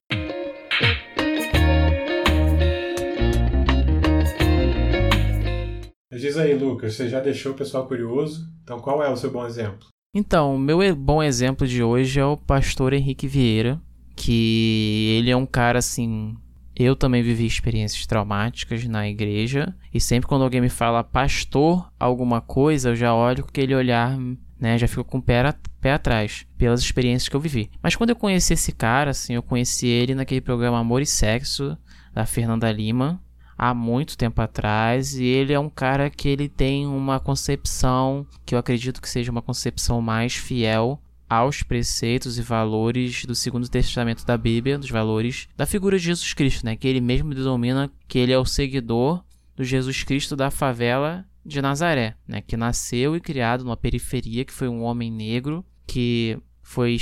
Diz 6.25 6.39
aí, 6.39 6.55
Lucas, 6.55 6.95
você 6.95 7.09
já 7.09 7.21
deixou 7.21 7.53
o 7.53 7.55
pessoal 7.55 7.87
curioso, 7.87 8.49
então 8.63 8.81
qual 8.81 9.03
é 9.03 9.11
o 9.11 9.17
seu 9.17 9.31
bom 9.31 9.45
exemplo? 9.45 9.89
Então, 10.17 10.55
o 10.55 10.59
meu 10.59 10.79
bom 10.97 11.23
exemplo 11.23 11.67
de 11.67 11.83
hoje 11.83 12.19
é 12.19 12.25
o 12.25 12.37
pastor 12.37 12.93
Henrique 12.95 13.29
Vieira, 13.29 13.79
que 14.17 15.17
ele 15.19 15.31
é 15.31 15.37
um 15.37 15.45
cara 15.45 15.81
assim. 15.81 16.35
Eu 16.77 16.97
também 16.97 17.23
vivi 17.23 17.47
experiências 17.47 18.07
traumáticas 18.07 18.85
na 18.87 19.09
igreja, 19.09 19.75
e 19.93 20.01
sempre 20.01 20.29
quando 20.29 20.43
alguém 20.43 20.61
me 20.61 20.69
fala 20.69 21.05
pastor 21.05 21.89
alguma 21.99 22.41
coisa, 22.41 22.91
eu 22.91 22.97
já 22.97 23.15
olho 23.15 23.45
com 23.45 23.49
aquele 23.49 23.75
olhar, 23.75 24.19
né, 24.59 24.77
já 24.77 24.89
fico 24.89 25.05
com 25.05 25.19
o 25.19 25.23
pé, 25.23 25.55
pé 25.81 25.93
atrás, 25.93 26.47
pelas 26.59 26.81
experiências 26.81 27.29
que 27.29 27.37
eu 27.37 27.41
vivi. 27.41 27.71
Mas 27.83 27.95
quando 27.95 28.11
eu 28.11 28.17
conheci 28.17 28.55
esse 28.55 28.73
cara, 28.73 29.13
assim, 29.13 29.35
eu 29.35 29.43
conheci 29.43 29.87
ele 29.87 30.15
naquele 30.15 30.41
programa 30.41 30.79
Amor 30.79 31.01
e 31.01 31.07
Sexo, 31.07 31.79
da 32.13 32.27
Fernanda 32.27 32.71
Lima, 32.71 33.21
há 33.57 33.73
muito 33.73 34.17
tempo 34.17 34.41
atrás 34.41 35.15
e 35.15 35.25
ele 35.25 35.53
é 35.53 35.59
um 35.59 35.71
cara 35.71 36.11
que 36.11 36.29
ele 36.29 36.49
tem 36.49 36.87
uma 36.87 37.21
concepção 37.21 38.27
que 38.45 38.55
eu 38.55 38.59
acredito 38.59 39.01
que 39.01 39.09
seja 39.09 39.31
uma 39.31 39.43
concepção 39.43 40.01
mais 40.01 40.35
fiel 40.35 41.01
aos 41.29 41.63
preceitos 41.63 42.39
e 42.39 42.43
valores 42.43 43.25
do 43.25 43.35
Segundo 43.35 43.69
Testamento 43.69 44.25
da 44.25 44.37
Bíblia, 44.37 44.79
dos 44.79 44.91
valores 44.91 45.49
da 45.57 45.67
figura 45.67 45.99
de 45.99 46.05
Jesus 46.05 46.35
Cristo, 46.35 46.65
né? 46.65 46.77
Que 46.77 46.89
ele 46.89 47.01
mesmo 47.01 47.35
denomina 47.35 47.91
que 48.07 48.19
ele 48.19 48.33
é 48.33 48.39
o 48.39 48.45
seguidor 48.45 49.25
do 49.57 49.65
Jesus 49.65 50.03
Cristo 50.03 50.37
da 50.37 50.51
favela 50.51 51.25
de 51.45 51.61
Nazaré, 51.61 52.17
né? 52.27 52.41
Que 52.41 52.57
nasceu 52.57 53.17
e 53.17 53.21
criado 53.21 53.65
numa 53.65 53.77
periferia, 53.77 54.45
que 54.45 54.53
foi 54.53 54.69
um 54.69 54.83
homem 54.83 55.11
negro 55.11 55.65
que 55.87 56.39
foi 56.63 56.97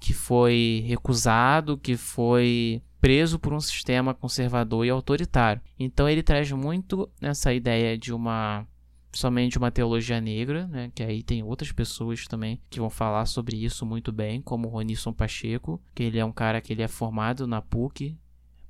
que 0.00 0.12
foi 0.12 0.84
recusado, 0.86 1.78
que 1.78 1.96
foi 1.96 2.82
preso 3.00 3.38
por 3.38 3.52
um 3.54 3.60
sistema 3.60 4.12
conservador 4.12 4.84
e 4.84 4.90
autoritário. 4.90 5.62
Então 5.78 6.08
ele 6.08 6.22
traz 6.22 6.50
muito 6.52 7.08
essa 7.20 7.54
ideia 7.54 7.96
de 7.96 8.12
uma 8.12 8.66
somente 9.14 9.58
uma 9.58 9.70
teologia 9.70 10.20
negra, 10.20 10.66
né, 10.66 10.90
que 10.94 11.02
aí 11.02 11.22
tem 11.22 11.42
outras 11.42 11.72
pessoas 11.72 12.26
também 12.26 12.60
que 12.68 12.80
vão 12.80 12.90
falar 12.90 13.26
sobre 13.26 13.56
isso 13.56 13.86
muito 13.86 14.12
bem, 14.12 14.40
como 14.40 14.68
Ronisson 14.68 15.12
Pacheco, 15.12 15.80
que 15.94 16.02
ele 16.02 16.18
é 16.18 16.24
um 16.24 16.32
cara 16.32 16.60
que 16.60 16.72
ele 16.72 16.82
é 16.82 16.88
formado 16.88 17.46
na 17.46 17.62
PUC, 17.62 18.16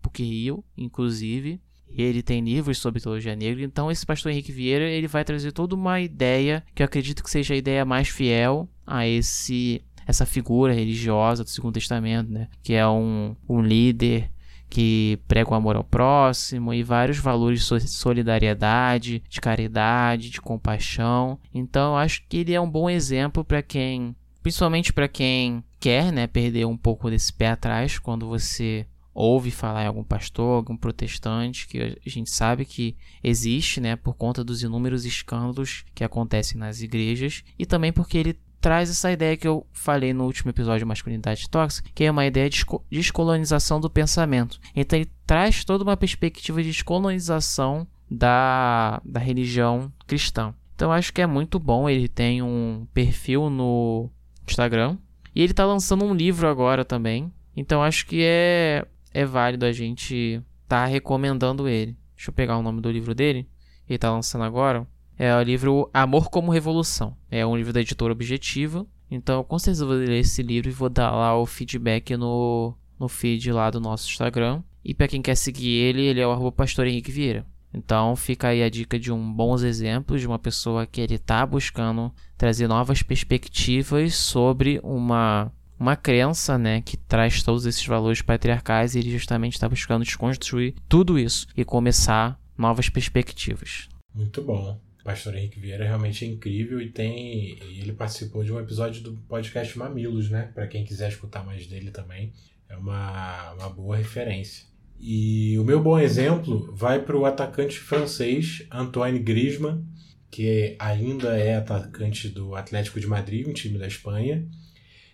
PUC 0.02 0.22
Rio, 0.22 0.64
inclusive, 0.76 1.60
e 1.88 2.02
ele 2.02 2.22
tem 2.22 2.42
livros 2.42 2.78
sobre 2.78 3.00
teologia 3.00 3.36
negra. 3.36 3.62
Então 3.64 3.90
esse 3.90 4.04
pastor 4.04 4.32
Henrique 4.32 4.52
Vieira, 4.52 4.84
ele 4.84 5.06
vai 5.06 5.24
trazer 5.24 5.52
toda 5.52 5.74
uma 5.74 6.00
ideia 6.00 6.64
que 6.74 6.82
eu 6.82 6.86
acredito 6.86 7.22
que 7.22 7.30
seja 7.30 7.54
a 7.54 7.56
ideia 7.56 7.84
mais 7.84 8.08
fiel 8.08 8.68
a 8.86 9.06
esse 9.06 9.82
essa 10.06 10.26
figura 10.26 10.74
religiosa 10.74 11.44
do 11.44 11.48
Segundo 11.50 11.74
Testamento, 11.74 12.30
né? 12.30 12.48
Que 12.62 12.74
é 12.74 12.86
um, 12.86 13.34
um 13.48 13.62
líder 13.62 14.30
que 14.74 15.20
prega 15.28 15.52
o 15.52 15.54
amor 15.54 15.76
ao 15.76 15.84
próximo 15.84 16.74
e 16.74 16.82
vários 16.82 17.18
valores 17.18 17.64
de 17.64 17.88
solidariedade, 17.88 19.22
de 19.28 19.40
caridade, 19.40 20.30
de 20.30 20.40
compaixão. 20.40 21.38
Então, 21.54 21.96
acho 21.96 22.24
que 22.28 22.38
ele 22.38 22.52
é 22.52 22.60
um 22.60 22.68
bom 22.68 22.90
exemplo 22.90 23.44
para 23.44 23.62
quem, 23.62 24.16
principalmente 24.42 24.92
para 24.92 25.06
quem 25.06 25.62
quer, 25.78 26.12
né, 26.12 26.26
perder 26.26 26.66
um 26.66 26.76
pouco 26.76 27.08
desse 27.08 27.32
pé 27.32 27.50
atrás 27.50 28.00
quando 28.00 28.26
você 28.26 28.84
ouve 29.14 29.52
falar 29.52 29.84
em 29.84 29.86
algum 29.86 30.02
pastor, 30.02 30.56
algum 30.56 30.76
protestante, 30.76 31.68
que 31.68 31.80
a 31.80 32.10
gente 32.10 32.30
sabe 32.30 32.64
que 32.64 32.96
existe, 33.22 33.80
né, 33.80 33.94
por 33.94 34.14
conta 34.14 34.42
dos 34.42 34.64
inúmeros 34.64 35.04
escândalos 35.04 35.84
que 35.94 36.02
acontecem 36.02 36.58
nas 36.58 36.80
igrejas 36.80 37.44
e 37.56 37.64
também 37.64 37.92
porque 37.92 38.18
ele 38.18 38.36
traz 38.64 38.88
essa 38.88 39.12
ideia 39.12 39.36
que 39.36 39.46
eu 39.46 39.66
falei 39.74 40.14
no 40.14 40.24
último 40.24 40.48
episódio 40.48 40.78
de 40.78 40.84
Masculinidade 40.86 41.50
Tóxica, 41.50 41.90
que 41.94 42.02
é 42.02 42.10
uma 42.10 42.24
ideia 42.24 42.48
de 42.48 42.64
descolonização 42.90 43.78
do 43.78 43.90
pensamento. 43.90 44.58
Então 44.74 44.98
ele 44.98 45.10
traz 45.26 45.66
toda 45.66 45.84
uma 45.84 45.98
perspectiva 45.98 46.62
de 46.62 46.70
descolonização 46.70 47.86
da, 48.10 49.02
da 49.04 49.20
religião 49.20 49.92
cristã. 50.06 50.54
Então 50.74 50.90
acho 50.90 51.12
que 51.12 51.20
é 51.20 51.26
muito 51.26 51.58
bom. 51.58 51.90
Ele 51.90 52.08
tem 52.08 52.40
um 52.40 52.86
perfil 52.94 53.50
no 53.50 54.08
Instagram 54.48 54.96
e 55.34 55.42
ele 55.42 55.52
está 55.52 55.66
lançando 55.66 56.06
um 56.06 56.14
livro 56.14 56.48
agora 56.48 56.86
também. 56.86 57.30
Então 57.54 57.82
acho 57.82 58.06
que 58.06 58.22
é, 58.22 58.86
é 59.12 59.26
válido 59.26 59.66
a 59.66 59.72
gente 59.72 60.42
estar 60.62 60.84
tá 60.84 60.86
recomendando 60.86 61.68
ele. 61.68 61.94
Deixa 62.16 62.30
eu 62.30 62.34
pegar 62.34 62.56
o 62.56 62.62
nome 62.62 62.80
do 62.80 62.90
livro 62.90 63.14
dele. 63.14 63.46
Ele 63.86 63.96
está 63.96 64.10
lançando 64.10 64.44
agora. 64.44 64.86
É 65.18 65.34
o 65.34 65.42
livro 65.42 65.88
Amor 65.92 66.28
como 66.28 66.52
Revolução. 66.52 67.16
É 67.30 67.46
um 67.46 67.56
livro 67.56 67.72
da 67.72 67.80
editora 67.80 68.12
Objetiva. 68.12 68.86
Então, 69.10 69.44
com 69.44 69.58
certeza, 69.58 69.86
vou 69.86 69.94
ler 69.94 70.20
esse 70.20 70.42
livro 70.42 70.68
e 70.68 70.72
vou 70.72 70.88
dar 70.88 71.10
lá 71.10 71.38
o 71.38 71.46
feedback 71.46 72.16
no, 72.16 72.74
no 72.98 73.08
feed 73.08 73.52
lá 73.52 73.70
do 73.70 73.80
nosso 73.80 74.08
Instagram. 74.08 74.62
E 74.84 74.92
para 74.92 75.08
quem 75.08 75.22
quer 75.22 75.36
seguir 75.36 75.70
ele, 75.70 76.02
ele 76.02 76.20
é 76.20 76.26
o 76.26 76.52
pastor 76.52 76.86
Henrique 76.86 77.12
Vieira. 77.12 77.46
Então 77.72 78.14
fica 78.14 78.48
aí 78.48 78.62
a 78.62 78.70
dica 78.70 78.98
de 78.98 79.10
um 79.10 79.32
bons 79.32 79.62
exemplos 79.62 80.20
de 80.20 80.26
uma 80.26 80.38
pessoa 80.38 80.86
que 80.86 81.00
ele 81.00 81.16
está 81.16 81.44
buscando 81.44 82.12
trazer 82.38 82.68
novas 82.68 83.02
perspectivas 83.02 84.14
sobre 84.14 84.80
uma 84.82 85.50
uma 85.76 85.96
crença, 85.96 86.56
né, 86.56 86.80
que 86.80 86.96
traz 86.96 87.42
todos 87.42 87.66
esses 87.66 87.84
valores 87.84 88.22
patriarcais 88.22 88.94
e 88.94 89.00
ele 89.00 89.10
justamente 89.10 89.54
está 89.54 89.68
buscando 89.68 90.04
desconstruir 90.04 90.72
tudo 90.88 91.18
isso 91.18 91.48
e 91.56 91.64
começar 91.64 92.40
novas 92.56 92.88
perspectivas. 92.88 93.88
Muito 94.14 94.40
bom. 94.40 94.78
Pastor 95.04 95.36
Henrique 95.36 95.60
Vieira 95.60 95.84
realmente 95.84 96.24
é 96.24 96.28
incrível 96.28 96.80
e 96.80 96.90
tem. 96.90 97.58
Ele 97.60 97.92
participou 97.92 98.42
de 98.42 98.50
um 98.50 98.58
episódio 98.58 99.02
do 99.02 99.12
podcast 99.28 99.78
Mamilos, 99.78 100.30
né? 100.30 100.50
Para 100.54 100.66
quem 100.66 100.82
quiser 100.82 101.10
escutar 101.10 101.44
mais 101.44 101.66
dele 101.66 101.90
também. 101.90 102.32
É 102.68 102.74
uma, 102.74 103.52
uma 103.52 103.68
boa 103.68 103.96
referência. 103.96 104.64
E 104.98 105.58
o 105.58 105.64
meu 105.64 105.82
bom 105.82 105.98
exemplo 105.98 106.72
vai 106.74 107.02
para 107.02 107.16
o 107.16 107.26
atacante 107.26 107.78
francês 107.78 108.66
Antoine 108.72 109.18
Griezmann, 109.18 109.84
que 110.30 110.74
ainda 110.78 111.36
é 111.36 111.56
atacante 111.56 112.28
do 112.30 112.54
Atlético 112.54 112.98
de 112.98 113.06
Madrid, 113.06 113.46
um 113.46 113.52
time 113.52 113.78
da 113.78 113.86
Espanha. 113.86 114.48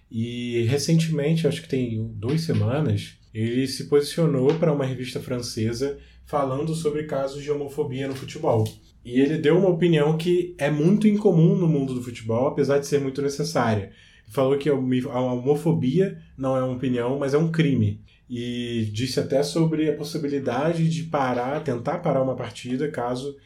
E 0.09 0.63
recentemente, 0.69 1.49
acho 1.49 1.63
que 1.63 1.69
tem 1.69 2.13
duas 2.15 2.43
semanas, 2.43 3.19
ele 3.35 3.67
se 3.67 3.89
posicionou 3.89 4.55
para 4.55 4.73
uma 4.73 4.87
revista 4.87 5.21
francesa 5.21 5.99
falando 6.27 6.75
sobre 6.77 7.05
casos 7.05 7.43
de 7.43 7.51
homofobia 7.51 8.07
no 8.07 8.15
futebol. 8.15 8.65
E 9.05 9.21
ele 9.21 9.39
deu 9.39 9.59
uma 9.59 9.69
opinião 9.69 10.17
que 10.17 10.55
é 10.59 10.71
muito 10.71 11.09
incomum 11.09 11.57
no 11.57 11.67
mundo 11.67 11.95
do 11.95 12.03
futebol, 12.03 12.49
apesar 12.49 12.79
de 12.79 12.87
ser 12.87 13.01
muito 13.01 13.23
necessária. 13.23 13.93
Falou 14.29 14.57
que 14.57 14.69
a 14.69 14.75
homofobia 14.75 16.19
não 16.37 16.57
é 16.57 16.63
uma 16.63 16.75
opinião, 16.75 17.19
mas 17.19 17.35
é 17.35 17.39
um 17.39 17.51
crime. 17.51 18.01
E 18.29 18.89
disse 18.93 19.19
até 19.19 19.43
sobre 19.43 19.91
a 19.91 19.97
possibilidade 19.97 20.89
de 20.89 21.03
parar, 21.05 21.61
tentar 21.65 21.99
parar 21.99 22.23
uma 22.23 22.37
partida 22.37 22.89
caso 22.89 23.37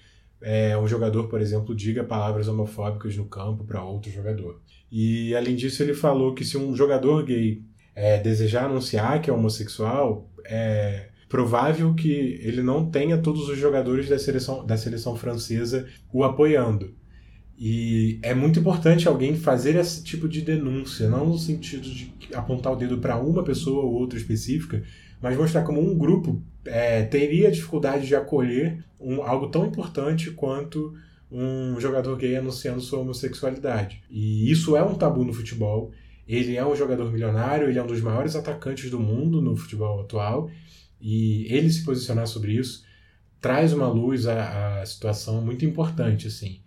é, 0.42 0.76
um 0.76 0.86
jogador, 0.86 1.28
por 1.28 1.40
exemplo, 1.40 1.74
diga 1.74 2.04
palavras 2.04 2.48
homofóbicas 2.48 3.16
no 3.16 3.24
campo 3.24 3.64
para 3.64 3.82
outro 3.82 4.12
jogador. 4.12 4.60
E 4.92 5.34
além 5.34 5.56
disso, 5.56 5.82
ele 5.82 5.94
falou 5.94 6.34
que 6.34 6.44
se 6.44 6.58
um 6.58 6.76
jogador 6.76 7.24
gay 7.24 7.62
é, 7.94 8.18
desejar 8.18 8.66
anunciar 8.66 9.22
que 9.22 9.30
é 9.30 9.32
homossexual, 9.32 10.30
é 10.44 11.08
provável 11.34 11.92
que 11.94 12.38
ele 12.44 12.62
não 12.62 12.88
tenha 12.88 13.18
todos 13.18 13.48
os 13.48 13.58
jogadores 13.58 14.08
da 14.08 14.16
seleção, 14.16 14.64
da 14.64 14.76
seleção 14.76 15.16
francesa 15.16 15.88
o 16.12 16.22
apoiando. 16.22 16.94
E 17.58 18.20
é 18.22 18.32
muito 18.32 18.60
importante 18.60 19.08
alguém 19.08 19.34
fazer 19.34 19.74
esse 19.74 20.04
tipo 20.04 20.28
de 20.28 20.42
denúncia, 20.42 21.08
não 21.08 21.26
no 21.26 21.36
sentido 21.36 21.90
de 21.90 22.14
apontar 22.32 22.72
o 22.72 22.76
dedo 22.76 22.98
para 22.98 23.16
uma 23.16 23.42
pessoa 23.42 23.82
ou 23.82 23.94
outra 23.94 24.16
específica, 24.16 24.84
mas 25.20 25.36
mostrar 25.36 25.64
como 25.64 25.80
um 25.80 25.98
grupo 25.98 26.40
é, 26.64 27.02
teria 27.02 27.50
dificuldade 27.50 28.06
de 28.06 28.14
acolher 28.14 28.84
um, 29.00 29.20
algo 29.20 29.48
tão 29.48 29.66
importante 29.66 30.30
quanto 30.30 30.94
um 31.32 31.80
jogador 31.80 32.16
gay 32.16 32.36
anunciando 32.36 32.80
sua 32.80 33.00
homossexualidade. 33.00 34.04
E 34.08 34.48
isso 34.52 34.76
é 34.76 34.84
um 34.84 34.94
tabu 34.94 35.24
no 35.24 35.32
futebol. 35.32 35.90
Ele 36.28 36.56
é 36.56 36.64
um 36.64 36.76
jogador 36.76 37.10
milionário, 37.10 37.68
ele 37.68 37.78
é 37.78 37.82
um 37.82 37.88
dos 37.88 38.00
maiores 38.00 38.36
atacantes 38.36 38.88
do 38.88 39.00
mundo 39.00 39.42
no 39.42 39.56
futebol 39.56 40.00
atual, 40.00 40.48
e 41.04 41.46
ele 41.52 41.70
se 41.70 41.84
posicionar 41.84 42.26
sobre 42.26 42.52
isso 42.52 42.82
traz 43.38 43.74
uma 43.74 43.86
luz 43.86 44.26
à, 44.26 44.80
à 44.80 44.86
situação 44.86 45.42
muito 45.42 45.66
importante, 45.66 46.26
assim. 46.28 46.62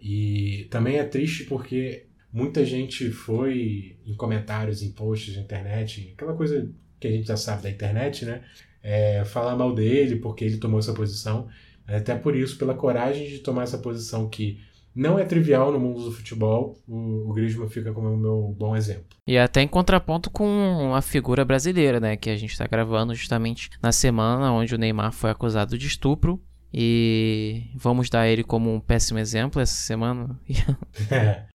E 0.00 0.66
também 0.72 0.96
é 0.96 1.04
triste 1.04 1.44
porque 1.44 2.06
muita 2.32 2.64
gente 2.64 3.10
foi 3.12 3.96
em 4.04 4.12
comentários, 4.14 4.82
em 4.82 4.90
posts 4.90 5.36
na 5.36 5.42
internet, 5.42 6.12
aquela 6.14 6.34
coisa 6.34 6.68
que 6.98 7.06
a 7.06 7.10
gente 7.12 7.28
já 7.28 7.36
sabe 7.36 7.62
da 7.62 7.70
internet, 7.70 8.24
né? 8.24 8.42
É, 8.82 9.24
falar 9.24 9.54
mal 9.54 9.72
dele 9.72 10.16
porque 10.16 10.44
ele 10.44 10.56
tomou 10.56 10.80
essa 10.80 10.92
posição. 10.92 11.48
Até 11.86 12.16
por 12.16 12.34
isso, 12.34 12.58
pela 12.58 12.74
coragem 12.74 13.28
de 13.28 13.38
tomar 13.38 13.62
essa 13.62 13.78
posição 13.78 14.28
que 14.28 14.60
não 14.96 15.18
é 15.18 15.24
trivial 15.24 15.70
no 15.70 15.78
mundo 15.78 16.04
do 16.04 16.12
futebol, 16.12 16.82
o, 16.88 17.30
o 17.30 17.34
Griezmann 17.34 17.68
fica 17.68 17.92
como 17.92 18.08
o 18.08 18.16
meu 18.16 18.54
bom 18.58 18.74
exemplo. 18.74 19.04
E 19.26 19.36
até 19.36 19.60
em 19.60 19.68
contraponto 19.68 20.30
com 20.30 20.94
a 20.94 21.02
figura 21.02 21.44
brasileira, 21.44 22.00
né? 22.00 22.16
Que 22.16 22.30
a 22.30 22.36
gente 22.36 22.52
está 22.52 22.66
gravando 22.66 23.14
justamente 23.14 23.68
na 23.82 23.92
semana 23.92 24.50
onde 24.52 24.74
o 24.74 24.78
Neymar 24.78 25.12
foi 25.12 25.30
acusado 25.30 25.76
de 25.76 25.86
estupro. 25.86 26.42
E 26.72 27.70
vamos 27.74 28.10
dar 28.10 28.26
ele 28.26 28.42
como 28.42 28.74
um 28.74 28.80
péssimo 28.80 29.18
exemplo 29.18 29.60
essa 29.60 29.74
semana. 29.74 30.38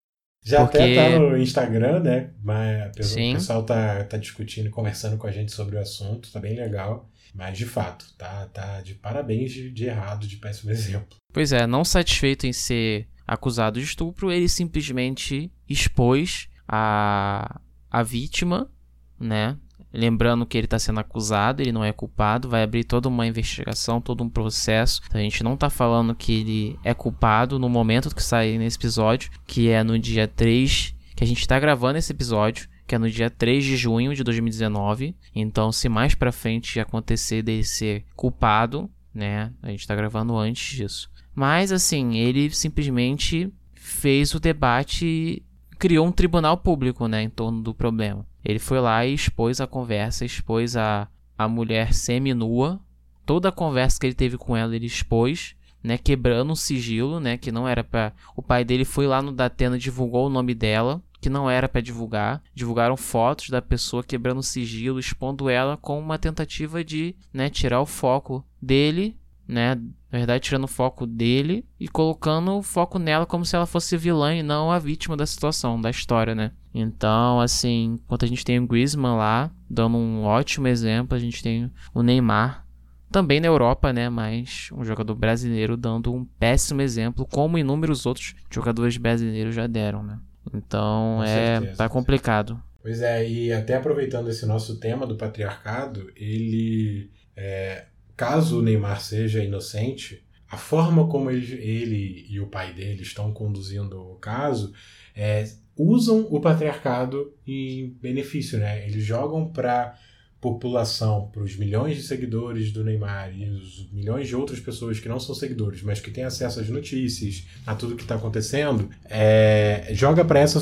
Já 0.44 0.62
Porque... 0.66 0.78
até 0.78 1.12
tá 1.14 1.20
no 1.20 1.38
Instagram, 1.38 2.00
né? 2.00 2.32
Mas 2.44 3.14
o 3.14 3.34
pessoal 3.34 3.64
tá, 3.64 4.04
tá 4.04 4.18
discutindo, 4.18 4.72
conversando 4.72 5.18
com 5.18 5.28
a 5.28 5.32
gente 5.32 5.52
sobre 5.52 5.76
o 5.76 5.80
assunto, 5.80 6.32
tá 6.32 6.40
bem 6.40 6.56
legal. 6.56 7.10
Mas 7.34 7.58
de 7.58 7.66
fato, 7.66 8.06
tá, 8.18 8.48
tá 8.48 8.82
de 8.82 8.96
parabéns 8.96 9.52
de, 9.52 9.72
de 9.72 9.86
errado, 9.86 10.28
de 10.28 10.38
péssimo 10.38 10.72
exemplo. 10.72 11.18
Pois 11.32 11.54
é, 11.54 11.68
não 11.68 11.84
satisfeito 11.84 12.48
em 12.48 12.54
ser 12.54 13.08
acusado 13.32 13.80
de 13.80 13.86
estupro, 13.86 14.30
ele 14.30 14.50
simplesmente 14.50 15.50
expôs 15.70 16.50
a, 16.68 17.62
a 17.90 18.04
vítima, 18.04 18.70
né? 19.18 19.58
Lembrando 19.94 20.46
que 20.46 20.58
ele 20.58 20.66
está 20.66 20.78
sendo 20.78 21.00
acusado, 21.00 21.62
ele 21.62 21.72
não 21.72 21.84
é 21.84 21.94
culpado, 21.94 22.50
vai 22.50 22.62
abrir 22.62 22.84
toda 22.84 23.08
uma 23.08 23.26
investigação, 23.26 24.02
todo 24.02 24.22
um 24.22 24.30
processo. 24.30 25.02
Então, 25.08 25.20
a 25.20 25.24
gente 25.24 25.44
não 25.44 25.54
está 25.54 25.70
falando 25.70 26.14
que 26.14 26.42
ele 26.42 26.80
é 26.84 26.94
culpado 26.94 27.58
no 27.58 27.70
momento 27.70 28.14
que 28.14 28.22
sai 28.22 28.58
nesse 28.58 28.78
episódio, 28.78 29.32
que 29.48 29.70
é 29.70 29.82
no 29.82 29.98
dia 29.98 30.28
3, 30.28 30.94
que 31.16 31.24
a 31.24 31.28
gente 31.28 31.40
está 31.40 31.58
gravando 31.58 32.00
esse 32.00 32.12
episódio, 32.12 32.68
que 32.86 32.96
é 32.96 32.98
no 32.98 33.10
dia 33.10 33.30
3 33.30 33.64
de 33.64 33.78
junho 33.78 34.14
de 34.14 34.26
2019. 34.26 35.16
Então, 35.34 35.72
se 35.72 35.88
mais 35.88 36.16
para 36.16 36.34
frente 36.34 36.82
acontecer 36.82 37.42
dele 37.42 37.64
ser 37.64 38.04
culpado, 38.14 38.90
né, 39.14 39.54
a 39.62 39.70
gente 39.70 39.82
está 39.82 39.96
gravando 39.96 40.38
antes 40.38 40.76
disso. 40.76 41.11
Mas 41.34 41.72
assim, 41.72 42.18
ele 42.18 42.50
simplesmente 42.50 43.52
fez 43.74 44.34
o 44.34 44.40
debate, 44.40 45.44
criou 45.80 46.06
um 46.06 46.12
tribunal 46.12 46.58
público, 46.58 47.08
né, 47.08 47.24
em 47.24 47.30
torno 47.30 47.62
do 47.62 47.74
problema. 47.74 48.26
Ele 48.44 48.60
foi 48.60 48.80
lá 48.80 49.06
e 49.06 49.14
expôs 49.14 49.62
a 49.62 49.68
conversa, 49.68 50.26
expôs 50.26 50.76
a, 50.76 51.08
a 51.38 51.48
mulher 51.48 51.94
semi-nua. 51.94 52.80
Toda 53.26 53.50
a 53.50 53.52
conversa 53.52 54.00
que 54.00 54.08
ele 54.08 54.16
teve 54.16 54.38
com 54.38 54.58
ela, 54.58 54.76
ele 54.76 54.88
expôs, 54.88 55.56
né? 55.84 55.98
Quebrando 55.98 56.52
um 56.52 56.56
sigilo, 56.56 57.20
né? 57.20 57.38
Que 57.38 57.52
não 57.52 57.68
era 57.68 57.84
para 57.84 58.14
O 58.36 58.42
pai 58.42 58.66
dele 58.66 58.84
foi 58.84 59.06
lá 59.06 59.22
no 59.22 59.32
Datena 59.32 59.78
divulgou 59.78 60.26
o 60.26 60.30
nome 60.30 60.56
dela, 60.56 61.02
que 61.22 61.30
não 61.30 61.48
era 61.48 61.70
para 61.70 61.82
divulgar. 61.82 62.42
Divulgaram 62.54 62.98
fotos 62.98 63.50
da 63.50 63.62
pessoa 63.62 64.04
quebrando 64.04 64.40
o 64.40 64.44
sigilo, 64.44 65.00
expondo 65.00 65.50
ela 65.50 65.78
com 65.78 66.00
uma 66.00 66.18
tentativa 66.18 66.84
de, 66.84 67.16
né? 67.32 67.48
Tirar 67.48 67.80
o 67.80 67.86
foco 67.86 68.44
dele 68.60 69.16
né? 69.52 69.78
Na 70.12 70.18
verdade, 70.18 70.44
tirando 70.44 70.66
o 70.66 70.68
foco 70.68 71.08
dele 71.08 71.66
e 71.80 71.88
colocando 71.88 72.58
o 72.58 72.62
foco 72.62 73.00
nela 73.00 73.26
como 73.26 73.46
se 73.46 73.56
ela 73.56 73.66
fosse 73.66 73.96
vilã 73.96 74.36
e 74.36 74.44
não 74.44 74.70
a 74.70 74.78
vítima 74.78 75.16
da 75.16 75.26
situação, 75.26 75.80
da 75.80 75.90
história, 75.90 76.36
né? 76.36 76.52
Então, 76.74 77.40
assim, 77.40 78.00
enquanto 78.04 78.26
a 78.26 78.28
gente 78.28 78.44
tem 78.44 78.60
o 78.60 78.68
Griezmann 78.68 79.18
lá, 79.18 79.52
dando 79.70 79.98
um 79.98 80.24
ótimo 80.24 80.68
exemplo, 80.68 81.16
a 81.16 81.20
gente 81.20 81.42
tem 81.42 81.72
o 81.94 82.04
Neymar, 82.04 82.66
também 83.12 83.40
na 83.40 83.48
Europa, 83.48 83.92
né? 83.94 84.10
Mas 84.10 84.70
um 84.74 84.84
jogador 84.84 85.14
brasileiro 85.16 85.76
dando 85.78 86.14
um 86.14 86.26
péssimo 86.26 86.82
exemplo, 86.82 87.26
como 87.26 87.58
inúmeros 87.58 88.06
outros 88.06 88.36
jogadores 88.50 88.98
brasileiros 88.98 89.54
já 89.54 89.68
deram, 89.68 90.02
né? 90.02 90.20
Então, 90.54 91.18
Com 91.18 91.24
é 91.24 91.60
certeza. 91.60 91.78
tá 91.78 91.90
complicado. 91.90 92.62
Pois 92.82 93.02
é, 93.02 93.30
e 93.30 93.54
até 93.54 93.76
aproveitando 93.76 94.30
esse 94.30 94.46
nosso 94.46 94.80
tema 94.80 95.06
do 95.06 95.16
patriarcado, 95.16 96.12
ele 96.16 97.12
é, 97.36 97.86
caso 98.22 98.60
o 98.60 98.62
Neymar 98.62 99.02
seja 99.02 99.44
inocente, 99.44 100.24
a 100.48 100.56
forma 100.56 101.08
como 101.08 101.32
ele, 101.32 101.56
ele 101.56 102.28
e 102.30 102.40
o 102.40 102.46
pai 102.46 102.72
dele 102.72 103.02
estão 103.02 103.34
conduzindo 103.34 104.00
o 104.00 104.14
caso 104.18 104.72
é, 105.16 105.50
usam 105.76 106.28
o 106.30 106.40
patriarcado 106.40 107.34
em 107.48 107.98
benefício, 108.00 108.60
né? 108.60 108.86
Eles 108.86 109.04
jogam 109.04 109.52
para 109.52 109.98
população, 110.42 111.30
para 111.32 111.44
os 111.44 111.56
milhões 111.56 111.98
de 111.98 112.02
seguidores 112.02 112.72
do 112.72 112.84
Neymar 112.84 113.32
e 113.32 113.48
os 113.48 113.88
milhões 113.92 114.28
de 114.28 114.36
outras 114.36 114.60
pessoas 114.60 115.00
que 115.00 115.08
não 115.08 115.20
são 115.20 115.36
seguidores, 115.36 115.84
mas 115.84 116.00
que 116.00 116.10
têm 116.10 116.24
acesso 116.24 116.60
às 116.60 116.68
notícias, 116.68 117.46
a 117.66 117.76
tudo 117.76 117.96
que 117.96 118.02
está 118.02 118.16
acontecendo, 118.16 118.90
é, 119.06 119.90
joga 119.92 120.26
para 120.26 120.40
essa 120.40 120.60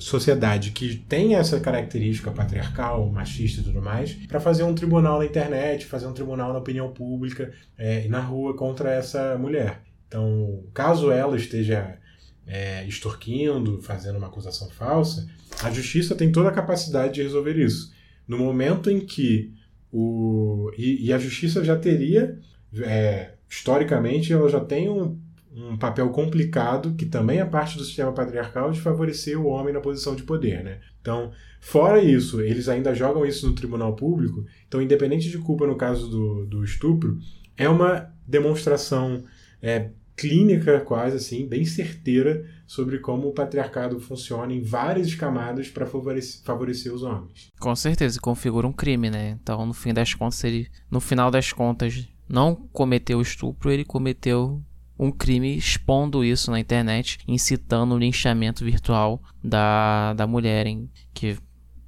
sociedade 0.00 0.70
que 0.70 0.96
tem 0.96 1.34
essa 1.34 1.60
característica 1.60 2.30
patriarcal, 2.30 3.06
machista 3.10 3.60
e 3.60 3.64
tudo 3.64 3.82
mais, 3.82 4.14
para 4.14 4.40
fazer 4.40 4.62
um 4.62 4.74
tribunal 4.74 5.18
na 5.18 5.26
internet, 5.26 5.84
fazer 5.84 6.06
um 6.06 6.14
tribunal 6.14 6.54
na 6.54 6.58
opinião 6.58 6.90
pública 6.90 7.52
é, 7.76 8.06
e 8.06 8.08
na 8.08 8.20
rua 8.20 8.56
contra 8.56 8.90
essa 8.90 9.36
mulher. 9.36 9.82
Então, 10.08 10.64
caso 10.72 11.10
ela 11.10 11.36
esteja 11.36 11.98
é, 12.46 12.82
extorquindo, 12.86 13.82
fazendo 13.82 14.16
uma 14.16 14.28
acusação 14.28 14.70
falsa, 14.70 15.28
a 15.62 15.70
justiça 15.70 16.14
tem 16.14 16.32
toda 16.32 16.48
a 16.48 16.52
capacidade 16.52 17.14
de 17.14 17.22
resolver 17.22 17.58
isso. 17.58 17.97
No 18.28 18.38
momento 18.38 18.90
em 18.90 19.00
que 19.00 19.54
o. 19.90 20.70
E, 20.76 21.06
e 21.06 21.12
a 21.12 21.18
justiça 21.18 21.64
já 21.64 21.76
teria, 21.76 22.38
é, 22.80 23.32
historicamente, 23.48 24.32
ela 24.32 24.48
já 24.48 24.60
tem 24.60 24.88
um, 24.88 25.18
um 25.52 25.76
papel 25.76 26.10
complicado, 26.10 26.94
que 26.94 27.06
também 27.06 27.40
é 27.40 27.44
parte 27.44 27.78
do 27.78 27.84
sistema 27.84 28.12
patriarcal, 28.12 28.70
de 28.70 28.80
favorecer 28.80 29.40
o 29.40 29.46
homem 29.46 29.72
na 29.72 29.80
posição 29.80 30.14
de 30.14 30.22
poder. 30.22 30.62
Né? 30.62 30.78
Então, 31.00 31.32
fora 31.60 32.02
isso, 32.02 32.40
eles 32.40 32.68
ainda 32.68 32.94
jogam 32.94 33.24
isso 33.24 33.46
no 33.46 33.54
tribunal 33.54 33.96
público. 33.96 34.44
Então, 34.66 34.82
independente 34.82 35.30
de 35.30 35.38
culpa 35.38 35.66
no 35.66 35.76
caso 35.76 36.08
do, 36.08 36.46
do 36.46 36.64
estupro, 36.64 37.18
é 37.56 37.68
uma 37.68 38.12
demonstração 38.26 39.24
é, 39.62 39.90
clínica, 40.18 40.80
quase 40.80 41.16
assim, 41.16 41.46
bem 41.46 41.64
certeira 41.64 42.44
sobre 42.66 42.98
como 42.98 43.28
o 43.28 43.32
patriarcado 43.32 44.00
funciona 44.00 44.52
em 44.52 44.60
várias 44.60 45.14
camadas 45.14 45.68
para 45.68 45.86
favorecer, 45.86 46.42
favorecer 46.44 46.92
os 46.92 47.04
homens. 47.04 47.52
Com 47.60 47.74
certeza, 47.76 48.20
configura 48.20 48.66
um 48.66 48.72
crime, 48.72 49.08
né? 49.08 49.38
Então, 49.40 49.64
no 49.64 49.72
fim 49.72 49.94
das 49.94 50.12
contas, 50.12 50.42
ele, 50.42 50.68
no 50.90 51.00
final 51.00 51.30
das 51.30 51.52
contas, 51.52 52.08
não 52.28 52.54
cometeu 52.54 53.22
estupro, 53.22 53.70
ele 53.70 53.84
cometeu 53.84 54.60
um 54.98 55.12
crime 55.12 55.56
expondo 55.56 56.24
isso 56.24 56.50
na 56.50 56.58
internet, 56.58 57.18
incitando 57.26 57.94
o 57.94 57.98
linchamento 57.98 58.64
virtual 58.64 59.22
da, 59.42 60.12
da 60.14 60.26
mulher 60.26 60.66
que 61.14 61.38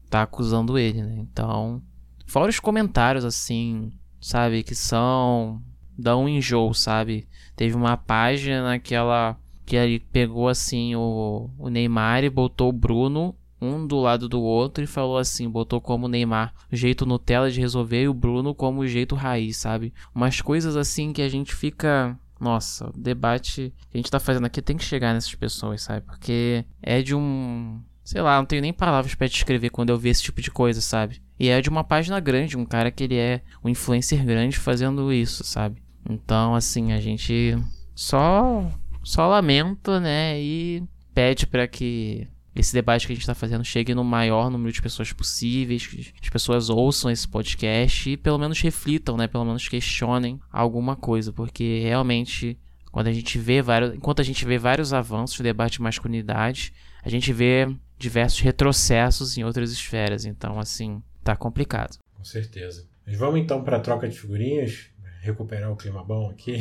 tá 0.09 0.23
acusando 0.23 0.79
ele, 0.79 1.03
né? 1.03 1.17
Então, 1.19 1.83
fora 2.27 2.49
os 2.49 2.61
comentários 2.61 3.25
assim, 3.25 3.91
sabe, 4.21 4.63
que 4.63 4.77
são 4.77 5.61
dão 6.01 6.25
um 6.25 6.29
enjoo, 6.29 6.73
sabe? 6.75 7.27
Teve 7.55 7.75
uma 7.75 7.97
página 7.97 8.79
que 8.79 8.95
ela 8.95 9.37
que 9.65 9.77
ele 9.77 10.01
pegou 10.01 10.49
assim 10.49 10.97
o, 10.97 11.49
o 11.57 11.69
Neymar 11.69 12.25
e 12.25 12.31
botou 12.31 12.71
o 12.71 12.73
Bruno 12.73 13.37
um 13.61 13.87
do 13.87 14.01
lado 14.01 14.29
do 14.29 14.41
outro 14.41 14.83
e 14.83 14.87
falou 14.87 15.19
assim, 15.19 15.49
botou 15.49 15.81
como 15.81 16.09
Neymar 16.09 16.53
jeito 16.73 17.07
Nutella 17.07 17.51
de 17.51 17.61
resolver 17.61 18.03
e 18.03 18.09
o 18.09 18.15
Bruno 18.15 18.55
como 18.55 18.87
jeito 18.87 19.15
raiz, 19.15 19.59
sabe? 19.59 19.93
Umas 20.15 20.41
coisas 20.41 20.77
assim 20.77 21.13
que 21.13 21.23
a 21.23 21.29
gente 21.29 21.55
fica 21.55 22.19
nossa, 22.41 22.89
o 22.89 22.99
debate 22.99 23.73
que 23.91 23.99
a 23.99 23.99
gente 23.99 24.11
tá 24.11 24.19
fazendo 24.19 24.47
aqui 24.47 24.63
tem 24.63 24.77
que 24.77 24.85
chegar 24.85 25.13
nessas 25.13 25.35
pessoas, 25.35 25.83
sabe? 25.83 26.07
Porque 26.07 26.65
é 26.83 27.03
de 27.03 27.15
um. 27.15 27.83
Sei 28.03 28.23
lá, 28.23 28.39
não 28.39 28.47
tenho 28.47 28.63
nem 28.63 28.73
palavras 28.73 29.15
para 29.15 29.29
descrever 29.29 29.69
quando 29.69 29.91
eu 29.91 29.99
ver 29.99 30.09
esse 30.09 30.23
tipo 30.23 30.41
de 30.41 30.51
coisa, 30.51 30.81
sabe? 30.81 31.23
E 31.39 31.49
é 31.49 31.61
de 31.61 31.69
uma 31.69 31.85
página 31.85 32.19
grande, 32.19 32.57
um 32.57 32.65
cara 32.65 32.91
que 32.91 33.05
ele 33.05 33.17
é 33.17 33.43
um 33.63 33.69
influencer 33.69 34.25
grande 34.25 34.59
fazendo 34.59 35.13
isso, 35.13 35.45
sabe? 35.45 35.83
Então, 36.09 36.55
assim, 36.55 36.93
a 36.93 37.01
gente 37.01 37.57
só 37.95 38.71
só 39.03 39.29
lamenta, 39.29 39.99
né? 39.99 40.41
E 40.41 40.83
pede 41.15 41.47
para 41.47 41.67
que 41.67 42.29
esse 42.55 42.73
debate 42.73 43.07
que 43.07 43.13
a 43.13 43.15
gente 43.15 43.23
está 43.23 43.35
fazendo 43.35 43.65
chegue 43.65 43.95
no 43.95 44.05
maior 44.05 44.51
número 44.51 44.73
de 44.73 44.83
pessoas 44.83 45.13
possíveis, 45.13 45.87
que 45.87 46.13
as 46.21 46.29
pessoas 46.29 46.69
ouçam 46.69 47.11
esse 47.11 47.27
podcast 47.27 48.11
e 48.11 48.17
pelo 48.17 48.39
menos 48.39 48.61
reflitam, 48.61 49.17
né? 49.17 49.27
Pelo 49.27 49.45
menos 49.45 49.69
questionem 49.69 50.41
alguma 50.51 50.97
coisa, 50.97 51.33
porque 51.33 51.81
realmente 51.83 52.59
quando 52.91 53.07
a 53.07 53.13
gente 53.13 53.39
vê 53.39 53.63
vários, 53.63 53.95
enquanto 53.95 54.21
a 54.21 54.25
gente 54.25 54.45
vê 54.45 54.59
vários 54.59 54.93
avanços 54.93 55.39
no 55.39 55.45
debate 55.45 55.75
de 55.75 55.83
masculinidade, 55.83 56.73
a 57.03 57.09
gente 57.09 57.33
vê 57.33 57.69
diversos 57.97 58.41
retrocessos 58.41 59.39
em 59.39 59.45
outras 59.45 59.71
esferas. 59.71 60.25
Então, 60.25 60.59
assim, 60.59 61.03
tá 61.23 61.37
complicado. 61.37 61.99
Com 62.15 62.25
certeza. 62.25 62.89
Mas 63.07 63.17
vamos 63.17 63.41
então 63.41 63.63
para 63.63 63.77
a 63.77 63.81
troca 63.81 64.09
de 64.09 64.19
figurinhas, 64.19 64.91
recuperar 65.21 65.71
o 65.71 65.77
clima 65.77 66.03
bom 66.03 66.31
aqui. 66.31 66.61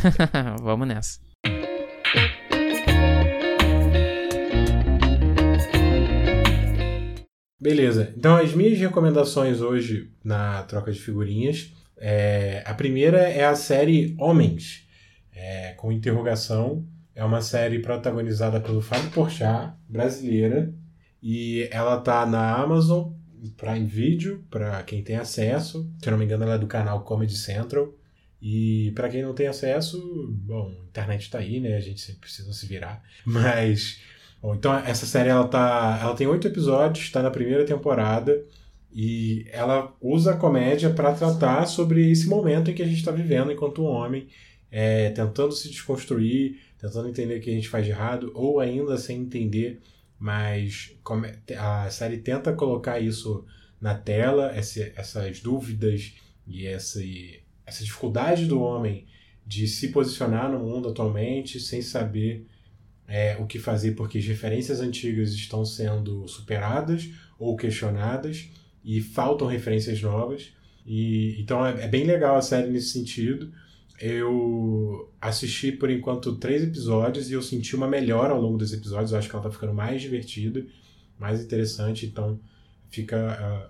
vamos 0.62 0.86
nessa. 0.86 1.20
Beleza. 7.60 8.14
Então, 8.16 8.36
as 8.36 8.54
minhas 8.54 8.78
recomendações 8.78 9.60
hoje 9.60 10.12
na 10.22 10.62
troca 10.62 10.92
de 10.92 11.00
figurinhas. 11.00 11.72
É, 11.96 12.62
a 12.64 12.72
primeira 12.72 13.18
é 13.18 13.44
a 13.44 13.56
série 13.56 14.14
Homens, 14.18 14.86
é, 15.34 15.72
com 15.72 15.90
interrogação. 15.90 16.86
É 17.14 17.24
uma 17.24 17.40
série 17.40 17.80
protagonizada 17.80 18.60
pelo 18.60 18.80
Fábio 18.80 19.10
Porchat, 19.10 19.74
brasileira. 19.88 20.72
E 21.20 21.68
ela 21.72 22.00
tá 22.00 22.24
na 22.24 22.54
Amazon 22.54 23.17
Prime 23.56 23.86
Video, 23.86 24.44
para 24.50 24.82
quem 24.82 25.02
tem 25.02 25.16
acesso. 25.16 25.90
Se 26.00 26.08
eu 26.08 26.12
não 26.12 26.18
me 26.18 26.24
engano, 26.24 26.44
ela 26.44 26.54
é 26.54 26.58
do 26.58 26.66
canal 26.66 27.02
Comedy 27.02 27.36
Central. 27.36 27.92
E 28.40 28.92
para 28.94 29.08
quem 29.08 29.22
não 29.22 29.34
tem 29.34 29.48
acesso, 29.48 30.28
bom, 30.30 30.72
a 30.80 30.84
internet 30.84 31.22
está 31.22 31.38
aí, 31.38 31.58
né? 31.58 31.76
A 31.76 31.80
gente 31.80 32.00
sempre 32.00 32.20
precisa 32.20 32.52
se 32.52 32.66
virar. 32.66 33.02
Mas 33.24 33.98
Bom, 34.40 34.54
então 34.54 34.72
essa 34.74 35.04
série 35.04 35.28
ela 35.28 35.46
tá, 35.48 35.98
ela 36.00 36.14
tem 36.14 36.26
oito 36.26 36.46
episódios, 36.46 37.04
está 37.04 37.22
na 37.22 37.30
primeira 37.30 37.64
temporada 37.64 38.40
e 38.92 39.46
ela 39.50 39.94
usa 40.00 40.32
a 40.32 40.36
comédia 40.36 40.90
para 40.90 41.12
tratar 41.12 41.66
sobre 41.66 42.10
esse 42.10 42.28
momento 42.28 42.70
em 42.70 42.74
que 42.74 42.82
a 42.82 42.86
gente 42.86 42.98
está 42.98 43.10
vivendo 43.10 43.50
enquanto 43.50 43.82
homem, 43.82 44.28
é, 44.70 45.10
tentando 45.10 45.52
se 45.52 45.68
desconstruir, 45.68 46.60
tentando 46.80 47.08
entender 47.08 47.38
o 47.38 47.40
que 47.40 47.50
a 47.50 47.54
gente 47.54 47.68
faz 47.68 47.84
de 47.84 47.90
errado 47.90 48.30
ou 48.32 48.60
ainda 48.60 48.96
sem 48.96 49.20
entender, 49.20 49.80
mas 50.18 50.96
a 51.58 51.88
série 51.90 52.18
tenta 52.18 52.52
colocar 52.52 52.98
isso 52.98 53.44
na 53.80 53.94
tela, 53.94 54.52
essas 54.54 55.40
dúvidas 55.40 56.14
e 56.46 56.66
essa, 56.66 57.00
essa 57.64 57.84
dificuldade 57.84 58.46
do 58.46 58.60
homem 58.60 59.06
de 59.46 59.66
se 59.66 59.88
posicionar 59.88 60.50
no 60.50 60.58
mundo 60.58 60.88
atualmente 60.88 61.60
sem 61.60 61.80
saber 61.80 62.46
é, 63.06 63.36
o 63.38 63.46
que 63.46 63.58
fazer 63.58 63.92
porque 63.92 64.18
as 64.18 64.26
referências 64.26 64.80
antigas 64.80 65.32
estão 65.32 65.64
sendo 65.64 66.28
superadas 66.28 67.08
ou 67.38 67.56
questionadas 67.56 68.50
e 68.84 69.00
faltam 69.00 69.46
referências 69.46 70.02
novas. 70.02 70.52
E, 70.86 71.40
então 71.40 71.64
é, 71.64 71.84
é 71.84 71.88
bem 71.88 72.04
legal 72.04 72.36
a 72.36 72.42
série 72.42 72.70
nesse 72.70 72.88
sentido. 72.88 73.52
Eu 74.00 75.12
assisti 75.20 75.72
por 75.72 75.90
enquanto 75.90 76.36
três 76.36 76.62
episódios 76.62 77.30
e 77.30 77.34
eu 77.34 77.42
senti 77.42 77.74
uma 77.74 77.88
melhora 77.88 78.32
ao 78.32 78.40
longo 78.40 78.58
dos 78.58 78.72
episódios. 78.72 79.12
Eu 79.12 79.18
acho 79.18 79.28
que 79.28 79.34
ela 79.34 79.44
tá 79.44 79.50
ficando 79.50 79.74
mais 79.74 80.00
divertida, 80.00 80.64
mais 81.18 81.42
interessante. 81.42 82.06
Então 82.06 82.38
fica, 82.90 83.16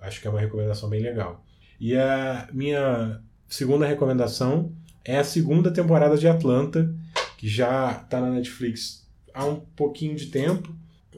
uh, 0.01 0.05
acho 0.05 0.21
que 0.21 0.27
é 0.27 0.29
uma 0.29 0.39
recomendação 0.39 0.89
bem 0.89 1.01
legal. 1.01 1.43
E 1.79 1.95
a 1.95 2.47
minha 2.53 3.21
segunda 3.47 3.85
recomendação 3.85 4.71
é 5.03 5.17
a 5.17 5.23
segunda 5.23 5.71
temporada 5.71 6.17
de 6.17 6.27
Atlanta, 6.27 6.93
que 7.37 7.47
já 7.47 7.91
está 8.03 8.21
na 8.21 8.29
Netflix 8.31 9.07
há 9.33 9.45
um 9.45 9.55
pouquinho 9.55 10.15
de 10.15 10.27
tempo, 10.27 10.75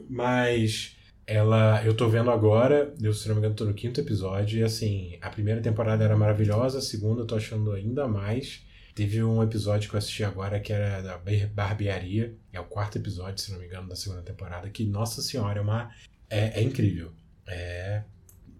mas 0.08 0.96
ela 1.26 1.84
eu 1.84 1.94
tô 1.94 2.08
vendo 2.08 2.30
agora, 2.30 2.94
eu 3.00 3.12
se 3.12 3.26
não 3.28 3.34
me 3.34 3.40
engano 3.40 3.54
tô 3.54 3.64
no 3.64 3.74
quinto 3.74 4.00
episódio, 4.00 4.60
e 4.60 4.62
assim, 4.62 5.18
a 5.20 5.28
primeira 5.30 5.60
temporada 5.60 6.04
era 6.04 6.16
maravilhosa, 6.16 6.78
a 6.78 6.82
segunda 6.82 7.22
eu 7.22 7.26
tô 7.26 7.34
achando 7.34 7.72
ainda 7.72 8.06
mais. 8.06 8.64
Teve 8.94 9.22
um 9.22 9.42
episódio 9.42 9.88
que 9.88 9.96
eu 9.96 9.98
assisti 9.98 10.22
agora 10.22 10.60
que 10.60 10.72
era 10.72 11.00
da 11.00 11.18
barbearia, 11.54 12.36
é 12.52 12.60
o 12.60 12.64
quarto 12.64 12.98
episódio, 12.98 13.42
se 13.42 13.50
não 13.50 13.58
me 13.58 13.66
engano, 13.66 13.88
da 13.88 13.96
segunda 13.96 14.22
temporada, 14.22 14.68
que, 14.68 14.84
nossa 14.84 15.22
senhora, 15.22 15.58
é 15.58 15.62
uma. 15.62 15.90
É, 16.28 16.60
é 16.60 16.62
incrível. 16.62 17.12
É 17.46 18.02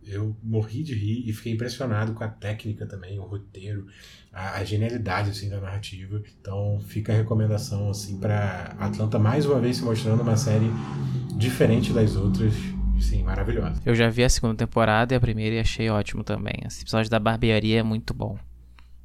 eu 0.07 0.37
morri 0.43 0.83
de 0.83 0.95
rir 0.95 1.29
e 1.29 1.33
fiquei 1.33 1.53
impressionado 1.53 2.13
com 2.13 2.25
a 2.25 2.29
técnica 2.29 2.87
também, 2.87 3.19
o 3.19 3.23
roteiro, 3.23 3.87
a, 4.33 4.59
a 4.59 4.65
genialidade 4.65 5.31
assim 5.31 5.49
da 5.49 5.61
narrativa. 5.61 6.23
Então 6.41 6.81
fica 6.87 7.13
a 7.13 7.17
recomendação 7.17 7.91
assim 7.91 8.19
para 8.19 8.75
Atlanta 8.79 9.19
mais 9.19 9.47
uma 9.47 9.61
vez 9.61 9.77
se 9.77 9.85
mostrando 9.85 10.23
uma 10.23 10.37
série 10.37 10.71
diferente 11.37 11.93
das 11.93 12.17
outras. 12.17 12.53
Sim, 13.01 13.25
maravilhosa. 13.25 13.81
Eu 13.85 13.95
já 13.95 14.09
vi 14.09 14.23
a 14.23 14.29
segunda 14.29 14.55
temporada 14.55 15.13
e 15.13 15.17
a 15.17 15.21
primeira 15.21 15.57
e 15.57 15.59
achei 15.59 15.91
ótimo 15.91 16.23
também. 16.23 16.55
Esse 16.65 16.83
episódio 16.83 17.11
da 17.11 17.19
barbearia 17.19 17.81
é 17.81 17.83
muito 17.83 18.15
bom. 18.15 18.39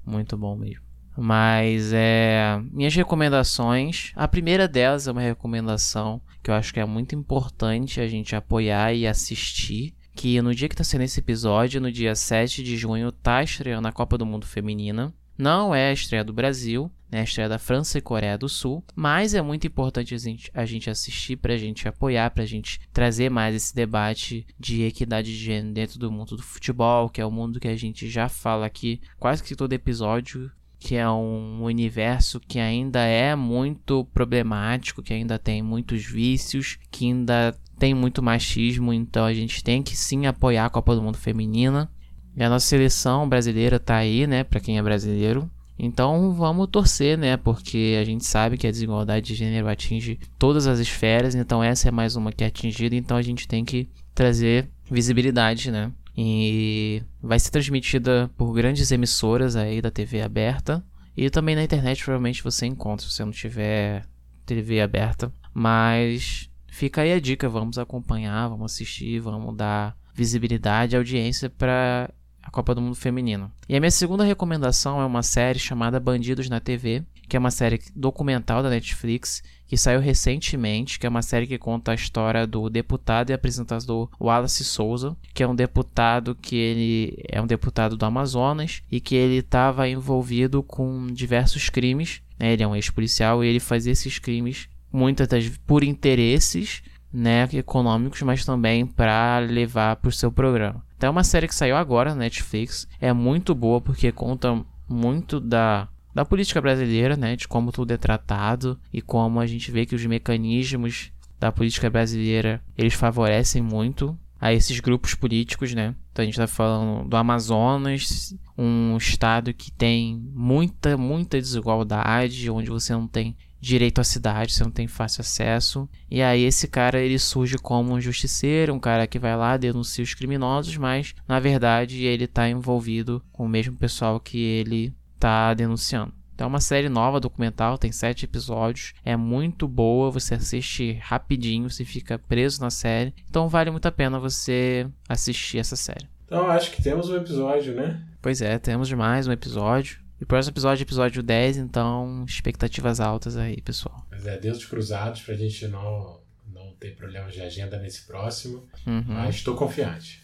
Muito 0.06 0.38
bom 0.38 0.56
mesmo. 0.56 0.87
Mas 1.18 1.92
é. 1.94 2.60
Minhas 2.72 2.94
recomendações. 2.94 4.12
A 4.16 4.28
primeira 4.28 4.68
delas 4.68 5.08
é 5.08 5.12
uma 5.12 5.22
recomendação 5.22 6.22
que 6.44 6.52
eu 6.52 6.56
acho 6.56 6.74
que 6.74 6.80
é 6.80 6.86
muito 6.86 7.16
importante 7.16 8.00
a 8.00 8.08
gente 8.08 8.36
apoiar 8.36 8.94
e 8.94 9.08
assistir 9.08 9.94
que 10.16 10.42
no 10.42 10.54
dia 10.54 10.68
que 10.68 10.76
tá 10.76 10.84
sendo 10.84 11.04
esse 11.04 11.20
episódio, 11.20 11.80
no 11.80 11.92
dia 11.92 12.16
7 12.16 12.64
de 12.64 12.76
junho, 12.76 13.12
tá 13.12 13.44
estreando 13.44 13.88
a 13.88 13.92
Copa 13.92 14.18
do 14.18 14.26
Mundo 14.26 14.48
Feminina. 14.48 15.14
Não 15.38 15.74
é 15.76 15.90
a 15.90 15.94
estreia 15.94 16.24
do 16.24 16.34
Brasil, 16.34 16.92
né? 17.12 17.20
A 17.22 17.24
estreia 17.24 17.48
da 17.48 17.60
França 17.60 18.00
e 18.00 18.02
Coreia 18.02 18.38
do 18.38 18.50
Sul, 18.50 18.84
mas 18.96 19.36
é 19.36 19.42
muito 19.42 19.68
importante 19.68 20.16
a 20.16 20.18
gente, 20.18 20.50
a 20.54 20.66
gente 20.66 20.90
assistir 20.90 21.36
pra 21.36 21.56
gente 21.56 21.88
apoiar, 21.88 22.32
pra 22.32 22.46
gente 22.46 22.80
trazer 22.92 23.30
mais 23.30 23.56
esse 23.56 23.76
debate 23.76 24.48
de 24.60 24.84
equidade 24.84 25.32
de 25.32 25.38
gênero 25.38 25.74
dentro 25.74 26.00
do 26.00 26.12
mundo 26.12 26.36
do 26.36 26.42
futebol, 26.42 27.10
que 27.10 27.22
é 27.22 27.26
o 27.26 27.32
mundo 27.32 27.60
que 27.60 27.68
a 27.68 27.76
gente 27.76 28.10
já 28.10 28.28
fala 28.28 28.66
aqui 28.66 29.00
quase 29.20 29.44
que 29.44 29.56
todo 29.56 29.74
episódio, 29.74 30.52
que 30.88 30.96
é 30.96 31.10
um 31.10 31.64
universo 31.64 32.40
que 32.40 32.60
ainda 32.60 33.02
é 33.02 33.36
muito 33.36 34.06
problemático, 34.14 35.04
que 35.04 35.14
ainda 35.14 35.38
tem 35.38 35.62
muitos 35.62 36.06
vícios, 36.06 36.78
que 36.90 37.08
ainda 37.08 37.54
tem 37.78 37.94
muito 37.94 38.24
machismo, 38.24 38.94
então 38.94 39.26
a 39.26 39.34
gente 39.34 39.62
tem 39.62 39.84
que 39.84 39.98
sim 39.98 40.28
apoiar 40.28 40.66
a 40.66 40.70
Copa 40.70 40.96
do 40.96 41.02
Mundo 41.02 41.18
Feminina. 41.18 41.92
E 42.38 42.42
a 42.42 42.50
nossa 42.50 42.66
seleção 42.66 43.28
brasileira 43.28 43.82
tá 43.82 43.98
aí, 43.98 44.26
né, 44.26 44.46
para 44.46 44.62
quem 44.62 44.78
é 44.78 44.82
brasileiro. 44.82 45.52
Então 45.78 46.32
vamos 46.32 46.70
torcer, 46.70 47.18
né, 47.18 47.36
porque 47.36 47.98
a 48.00 48.06
gente 48.06 48.26
sabe 48.26 48.58
que 48.58 48.66
a 48.66 48.72
desigualdade 48.72 49.26
de 49.26 49.36
gênero 49.36 49.68
atinge 49.68 50.18
todas 50.40 50.68
as 50.68 50.80
esferas, 50.80 51.36
então 51.36 51.62
essa 51.62 51.90
é 51.90 51.92
mais 51.92 52.16
uma 52.16 52.32
que 52.32 52.46
é 52.46 52.48
atingida, 52.48 52.96
então 52.96 53.18
a 53.18 53.22
gente 53.22 53.46
tem 53.46 53.66
que 53.66 53.90
trazer 54.16 54.70
visibilidade, 54.90 55.70
né? 55.70 55.92
E 56.18 57.04
vai 57.22 57.40
ser 57.40 57.52
transmitida 57.52 58.30
por 58.36 58.52
grandes 58.54 58.92
emissoras 58.92 59.56
aí 59.56 59.82
da 59.82 59.92
TV 59.92 60.22
aberta. 60.22 60.84
E 61.16 61.30
também 61.30 61.56
na 61.56 61.64
internet 61.64 62.04
provavelmente 62.04 62.44
você 62.44 62.66
encontra, 62.66 63.06
se 63.06 63.14
você 63.14 63.24
não 63.24 63.32
tiver 63.32 64.06
TV 64.46 64.82
aberta. 64.82 65.32
Mas 65.54 66.50
Fica 66.78 67.02
aí 67.02 67.12
a 67.12 67.20
dica, 67.20 67.50
vamos 67.50 67.80
acompanhar, 67.80 68.48
vamos 68.50 68.72
assistir, 68.72 69.20
vamos 69.20 69.58
dar 69.58 69.98
visibilidade 70.14 70.94
e 70.94 70.96
audiência 70.96 71.50
para 71.50 72.08
a 72.40 72.52
Copa 72.52 72.76
do 72.76 72.82
Mundo 72.82 72.96
Feminino. 72.96 73.52
E 73.68 73.76
a 73.76 73.80
minha 73.80 73.90
segunda 73.90 74.24
recomendação 74.24 75.02
é 75.02 75.06
uma 75.06 75.24
série 75.24 75.58
chamada 75.58 76.00
Bandidos 76.00 76.48
na 76.52 76.60
TV, 76.60 77.04
que 77.28 77.36
é 77.36 77.40
uma 77.40 77.50
série 77.50 77.82
documental 77.96 78.62
da 78.62 78.70
Netflix 78.70 79.42
que 79.68 79.78
saiu 79.78 80.00
recentemente, 80.00 80.98
que 80.98 81.06
é 81.06 81.10
uma 81.10 81.22
série 81.22 81.46
que 81.46 81.58
conta 81.58 81.92
a 81.92 81.96
história 81.96 82.48
do 82.48 82.70
deputado 82.70 83.30
e 83.30 83.34
apresentador 83.34 84.10
Wallace 84.20 84.64
Souza, 84.64 85.16
que 85.34 85.44
é 85.44 85.48
um 85.48 85.56
deputado 85.56 86.36
que 86.36 86.56
ele 86.56 87.24
é 87.30 87.42
um 87.42 87.48
deputado 87.48 87.98
do 87.98 88.06
Amazonas 88.06 88.82
e 88.90 89.00
que 89.00 89.16
ele 89.16 89.38
estava 89.38 89.88
envolvido 89.88 90.64
com 90.64 91.08
diversos 91.08 91.70
crimes. 91.70 92.22
Né? 92.40 92.54
Ele 92.54 92.64
é 92.64 92.68
um 92.68 92.76
ex-policial 92.76 93.44
e 93.44 93.48
ele 93.48 93.60
fazia 93.60 93.92
esses 93.92 94.18
crimes 94.20 94.70
muitas 94.92 95.28
das 95.28 95.50
por 95.66 95.84
interesses 95.84 96.82
né, 97.12 97.48
econômicos, 97.54 98.22
mas 98.22 98.46
também 98.46 98.86
para 98.86 99.40
levar 99.40 99.98
para 99.98 100.10
o 100.10 100.12
seu 100.12 100.32
programa. 100.32 100.84
Então 100.98 101.08
é 101.08 101.12
uma 101.12 101.24
série 101.24 101.48
que 101.48 101.56
saiu 101.56 101.76
agora 101.76 102.12
na 102.12 102.22
Netflix, 102.22 102.88
é 103.00 103.14
muito 103.14 103.54
boa 103.54 103.80
porque 103.80 104.12
conta 104.12 104.64
muito 104.88 105.40
da 105.40 105.88
da 106.18 106.26
política 106.26 106.60
brasileira, 106.60 107.16
né, 107.16 107.36
de 107.36 107.48
como 107.48 107.72
tudo 107.72 107.92
é 107.92 107.98
tratado 107.98 108.80
e 108.92 109.04
como 109.04 109.40
a 109.40 109.46
gente 109.46 109.70
vê 109.70 109.86
que 109.86 109.94
os 109.94 110.04
mecanismos 110.04 111.12
da 111.40 111.52
política 111.52 111.92
brasileira 111.92 112.60
eles 112.76 112.96
favorecem 112.96 113.62
muito 113.62 114.18
a 114.42 114.52
esses 114.52 114.80
grupos 114.80 115.14
políticos, 115.14 115.76
né? 115.76 115.94
Então 116.12 116.24
a 116.24 116.26
gente 116.26 116.34
está 116.34 116.48
falando 116.48 117.08
do 117.08 117.16
Amazonas, 117.16 118.36
um 118.58 118.98
estado 118.98 119.54
que 119.54 119.72
tem 119.72 120.20
muita, 120.34 120.98
muita 120.98 121.40
desigualdade, 121.40 122.50
onde 122.50 122.72
você 122.72 122.94
não 122.94 123.08
tem 123.08 123.38
direito 123.62 124.02
à 124.02 124.04
cidade, 124.04 124.54
você 124.54 124.64
não 124.64 124.72
tem 124.72 124.88
fácil 124.88 125.22
acesso. 125.22 125.88
E 126.10 126.24
aí 126.24 126.42
esse 126.42 126.68
cara 126.68 127.00
ele 127.00 127.20
surge 127.20 127.60
como 127.60 127.94
um 127.94 128.02
justiceiro, 128.02 128.74
um 128.74 128.80
cara 128.80 129.06
que 129.06 129.20
vai 129.20 129.38
lá 129.38 129.56
denuncia 129.56 130.04
os 130.04 130.16
criminosos, 130.16 130.78
mas 130.78 131.14
na 131.28 131.40
verdade 131.40 132.06
ele 132.06 132.24
está 132.24 132.50
envolvido 132.50 133.24
com 133.32 133.46
o 133.46 133.50
mesmo 133.50 133.78
pessoal 133.78 134.20
que 134.20 134.40
ele 134.40 134.97
tá 135.20 135.54
denunciando. 135.54 136.14
Então 136.38 136.46
é 136.46 136.48
uma 136.50 136.60
série 136.60 136.88
nova, 136.88 137.20
documental, 137.20 137.80
tem 137.80 137.92
sete 137.92 138.26
episódios, 138.26 138.94
é 139.04 139.18
muito 139.18 139.68
boa, 139.68 140.12
você 140.12 140.36
assiste 140.36 140.94
rapidinho, 141.02 141.68
você 141.68 141.84
fica 141.84 142.20
preso 142.20 142.62
na 142.62 142.70
série. 142.70 143.12
Então 143.28 143.50
vale 143.50 143.72
muito 143.72 143.88
a 143.88 143.92
pena 143.92 144.20
você 144.20 144.88
assistir 145.10 145.58
essa 145.58 145.76
série. 145.76 146.08
Então 146.26 146.46
acho 146.52 146.70
que 146.72 146.84
temos 146.84 147.10
um 147.10 147.16
episódio, 147.16 147.74
né? 147.74 148.06
Pois 148.22 148.40
é, 148.40 148.60
temos 148.60 148.92
mais 148.94 149.28
um 149.28 149.32
episódio. 149.32 150.00
E 150.22 150.24
o 150.24 150.28
próximo 150.28 150.54
episódio 150.54 150.82
é 150.82 150.84
episódio 150.84 151.24
10, 151.24 151.58
então 151.58 152.24
expectativas 152.28 153.00
altas 153.00 153.36
aí, 153.36 153.60
pessoal. 153.62 154.06
Mas 154.12 154.28
é, 154.28 154.38
Deus 154.38 154.60
de 154.60 154.68
cruzados 154.68 155.22
pra 155.22 155.34
gente 155.34 155.68
não, 155.68 156.20
não 156.54 156.72
ter 156.80 156.96
problemas 156.96 157.34
de 157.34 157.42
agenda 157.42 157.80
nesse 157.80 158.06
próximo. 158.06 158.68
Uhum. 158.86 159.06
Mas 159.08 159.36
estou 159.36 159.56
confiante. 159.56 160.22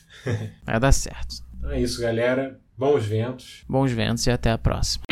Vai 0.63 0.79
dar 0.79 0.91
certo. 0.91 1.43
Então 1.57 1.71
é 1.71 1.81
isso, 1.81 2.01
galera. 2.01 2.59
Bons 2.77 3.05
ventos. 3.05 3.63
Bons 3.67 3.91
ventos 3.91 4.25
e 4.25 4.31
até 4.31 4.51
a 4.51 4.57
próxima. 4.57 5.03